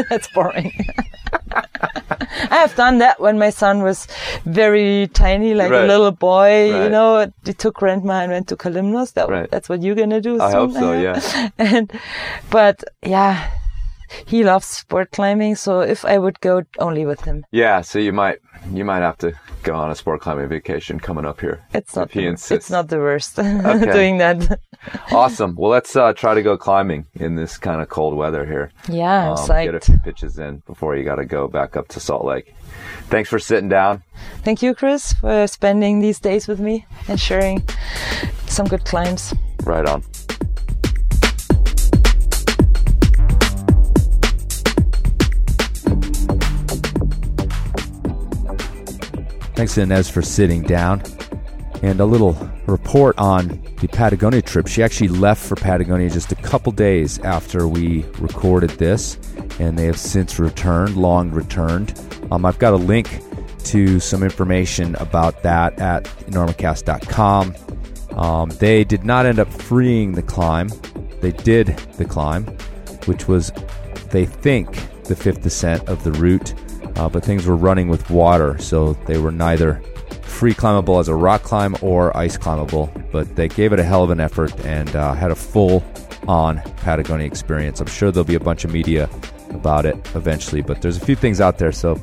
That's 0.09 0.27
boring. 0.33 0.73
I 2.51 2.57
have 2.57 2.75
done 2.75 2.97
that 2.99 3.19
when 3.19 3.37
my 3.39 3.49
son 3.51 3.83
was 3.83 4.07
very 4.45 5.07
tiny, 5.13 5.53
like 5.53 5.71
Right. 5.71 5.83
a 5.85 5.87
little 5.87 6.11
boy. 6.11 6.67
You 6.83 6.89
know, 6.89 7.31
he 7.45 7.53
took 7.53 7.75
grandma 7.75 8.21
and 8.23 8.31
went 8.31 8.47
to 8.49 8.55
Kalymnos. 8.57 9.13
That, 9.13 9.29
Right. 9.29 9.49
That's 9.49 9.69
what 9.69 9.81
you're 9.81 9.95
gonna 9.95 10.21
do. 10.21 10.41
I 10.41 10.51
hope 10.51 10.71
so, 10.73 11.01
guess. 11.01 11.33
yeah. 11.35 11.49
and, 11.57 11.91
but 12.49 12.83
yeah, 13.05 13.49
he 14.25 14.43
loves 14.43 14.65
sport 14.67 15.11
climbing. 15.11 15.55
So 15.55 15.81
if 15.81 16.05
I 16.05 16.17
would 16.17 16.39
go 16.41 16.63
only 16.79 17.05
with 17.05 17.21
him, 17.21 17.45
Yeah, 17.51 17.81
so 17.81 17.99
you 17.99 18.13
might 18.13 18.39
you 18.71 18.85
might 18.85 19.01
have 19.01 19.17
to 19.19 19.33
go 19.63 19.73
on 19.75 19.91
a 19.91 19.95
sport 19.95 20.21
climbing 20.21 20.47
vacation 20.49 20.99
coming 20.99 21.25
up 21.25 21.39
here. 21.41 21.59
it's 21.73 21.95
not. 21.95 22.11
He 22.11 22.21
The, 22.21 22.27
insists. 22.27 22.51
it's 22.51 22.69
not 22.69 22.87
the 22.89 22.97
worst 22.97 23.39
Okay. 23.39 23.91
doing 23.91 24.17
that. 24.19 24.59
Awesome. 25.11 25.55
Well, 25.55 25.71
let's 25.71 25.95
uh, 25.95 26.13
try 26.13 26.33
to 26.33 26.41
go 26.41 26.57
climbing 26.57 27.05
in 27.15 27.35
this 27.35 27.57
kind 27.57 27.81
of 27.81 27.89
cold 27.89 28.15
weather 28.15 28.45
here. 28.45 28.71
Yeah, 28.89 29.33
I'm 29.33 29.37
Um, 29.51 29.63
get 29.65 29.75
a 29.75 29.79
few 29.79 29.97
pitches 29.99 30.37
in 30.37 30.61
before 30.67 30.95
you 30.95 31.03
got 31.03 31.15
to 31.15 31.25
go 31.25 31.47
back 31.47 31.75
up 31.77 31.87
to 31.89 31.99
Salt 31.99 32.25
Lake. 32.25 32.53
Thanks 33.09 33.29
for 33.29 33.39
sitting 33.39 33.69
down. 33.69 34.03
Thank 34.43 34.61
you, 34.61 34.73
Chris, 34.75 35.13
for 35.13 35.47
spending 35.47 35.99
these 35.99 36.19
days 36.19 36.47
with 36.47 36.59
me 36.59 36.85
and 37.07 37.19
sharing 37.19 37.63
some 38.47 38.67
good 38.67 38.83
climbs. 38.85 39.33
Right 39.63 39.85
on. 39.85 40.03
Thanks 49.63 49.75
to 49.75 49.81
Ines 49.83 50.09
for 50.09 50.21
sitting 50.21 50.61
down. 50.61 51.01
And 51.83 52.01
a 52.01 52.05
little 52.05 52.33
report 52.65 53.17
on 53.17 53.47
the 53.79 53.87
Patagonia 53.87 54.41
trip. 54.41 54.67
She 54.67 54.83
actually 54.83 55.07
left 55.07 55.41
for 55.41 55.55
Patagonia 55.55 56.09
just 56.09 56.33
a 56.33 56.35
couple 56.35 56.73
days 56.73 57.17
after 57.19 57.65
we 57.65 58.03
recorded 58.19 58.71
this, 58.71 59.17
and 59.59 59.79
they 59.79 59.85
have 59.85 59.97
since 59.97 60.37
returned, 60.37 60.97
long 60.97 61.31
returned. 61.31 61.97
Um, 62.29 62.45
I've 62.45 62.59
got 62.59 62.73
a 62.73 62.75
link 62.75 63.21
to 63.63 64.01
some 64.01 64.21
information 64.21 64.95
about 64.95 65.43
that 65.43 65.79
at 65.79 66.03
enormocast.com. 66.27 67.55
Um, 68.17 68.49
they 68.49 68.83
did 68.83 69.05
not 69.05 69.25
end 69.25 69.39
up 69.39 69.47
freeing 69.47 70.11
the 70.11 70.23
climb. 70.23 70.71
They 71.21 71.31
did 71.31 71.67
the 71.95 72.03
climb, 72.03 72.47
which 73.05 73.29
was, 73.29 73.53
they 74.09 74.25
think, 74.25 74.73
the 75.05 75.15
fifth 75.15 75.41
descent 75.41 75.87
of 75.87 76.03
the 76.03 76.11
route, 76.11 76.53
uh, 76.95 77.09
but 77.09 77.23
things 77.23 77.45
were 77.45 77.55
running 77.55 77.87
with 77.87 78.09
water, 78.09 78.57
so 78.59 78.93
they 79.05 79.17
were 79.17 79.31
neither 79.31 79.81
free 80.21 80.53
climbable 80.53 80.99
as 80.99 81.07
a 81.07 81.15
rock 81.15 81.43
climb 81.43 81.75
or 81.81 82.15
ice 82.15 82.37
climbable. 82.37 82.91
But 83.11 83.35
they 83.35 83.47
gave 83.47 83.73
it 83.73 83.79
a 83.79 83.83
hell 83.83 84.03
of 84.03 84.09
an 84.09 84.19
effort 84.19 84.53
and 84.65 84.93
uh, 84.95 85.13
had 85.13 85.31
a 85.31 85.35
full 85.35 85.83
on 86.27 86.61
Patagonia 86.77 87.25
experience. 87.25 87.79
I'm 87.79 87.87
sure 87.87 88.11
there'll 88.11 88.25
be 88.25 88.35
a 88.35 88.39
bunch 88.39 88.63
of 88.65 88.71
media 88.71 89.09
about 89.49 89.85
it 89.85 89.95
eventually, 90.15 90.61
but 90.61 90.81
there's 90.81 90.97
a 90.97 91.05
few 91.05 91.15
things 91.15 91.41
out 91.41 91.57
there, 91.57 91.71
so 91.71 91.99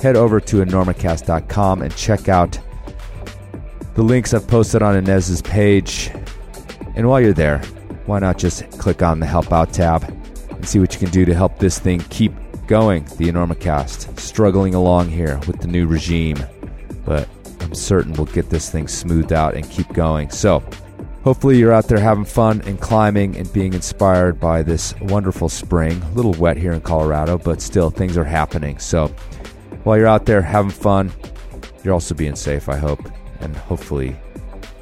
head 0.00 0.16
over 0.16 0.40
to 0.40 0.56
enormocast.com 0.64 1.82
and 1.82 1.94
check 1.96 2.28
out 2.28 2.58
The 3.94 4.02
links 4.02 4.32
I've 4.34 4.46
posted 4.48 4.82
on 4.82 4.96
Ines's 4.96 5.42
page. 5.42 6.10
And 6.94 7.08
while 7.08 7.20
you're 7.20 7.32
there, 7.32 7.58
why 8.06 8.18
not 8.18 8.38
just 8.38 8.68
click 8.78 9.02
on 9.02 9.20
the 9.20 9.26
Help 9.26 9.52
Out 9.52 9.72
tab 9.72 10.04
and 10.50 10.66
see 10.66 10.78
what 10.78 10.92
you 10.92 10.98
can 10.98 11.10
do 11.10 11.24
to 11.24 11.34
help 11.34 11.58
this 11.58 11.78
thing 11.78 12.00
keep 12.10 12.32
going, 12.66 13.04
the 13.16 13.28
Enormocast, 13.28 14.18
struggling 14.18 14.74
along 14.74 15.08
here 15.08 15.38
with 15.46 15.60
the 15.60 15.68
new 15.68 15.86
regime. 15.86 16.38
But 17.04 17.28
I'm 17.60 17.74
certain 17.74 18.12
we'll 18.14 18.26
get 18.26 18.50
this 18.50 18.70
thing 18.70 18.88
smoothed 18.88 19.32
out 19.32 19.54
and 19.54 19.68
keep 19.68 19.92
going. 19.92 20.30
So, 20.30 20.62
hopefully, 21.24 21.58
you're 21.58 21.72
out 21.72 21.88
there 21.88 21.98
having 21.98 22.24
fun 22.24 22.62
and 22.62 22.80
climbing 22.80 23.36
and 23.36 23.52
being 23.52 23.74
inspired 23.74 24.40
by 24.40 24.62
this 24.62 24.94
wonderful 25.00 25.48
spring. 25.48 26.00
A 26.02 26.10
little 26.10 26.34
wet 26.34 26.56
here 26.56 26.72
in 26.72 26.80
Colorado, 26.80 27.38
but 27.38 27.60
still, 27.60 27.90
things 27.90 28.16
are 28.16 28.24
happening. 28.24 28.78
So, 28.78 29.08
while 29.84 29.96
you're 29.96 30.06
out 30.06 30.26
there 30.26 30.42
having 30.42 30.70
fun, 30.70 31.12
you're 31.84 31.94
also 31.94 32.14
being 32.14 32.36
safe, 32.36 32.68
I 32.68 32.76
hope. 32.76 33.00
And 33.40 33.56
hopefully, 33.56 34.16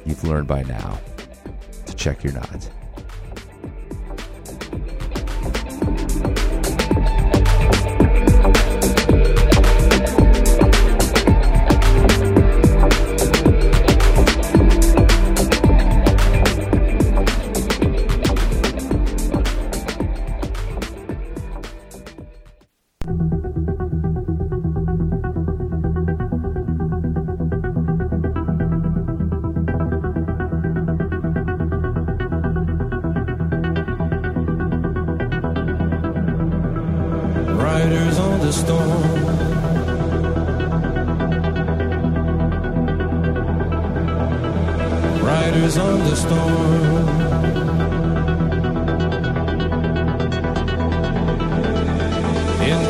you've 0.05 0.23
learned 0.23 0.47
by 0.47 0.63
now 0.63 0.99
to 1.85 1.95
check 1.95 2.23
your 2.23 2.33
nods. 2.33 2.69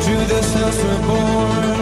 Into 0.02 0.16
this 0.26 0.54
house 0.54 0.78
we're 0.82 1.06
born. 1.06 1.78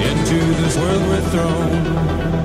Into 0.00 0.38
this 0.62 0.76
world 0.78 1.02
we're 1.02 1.20
thrown. 1.32 2.35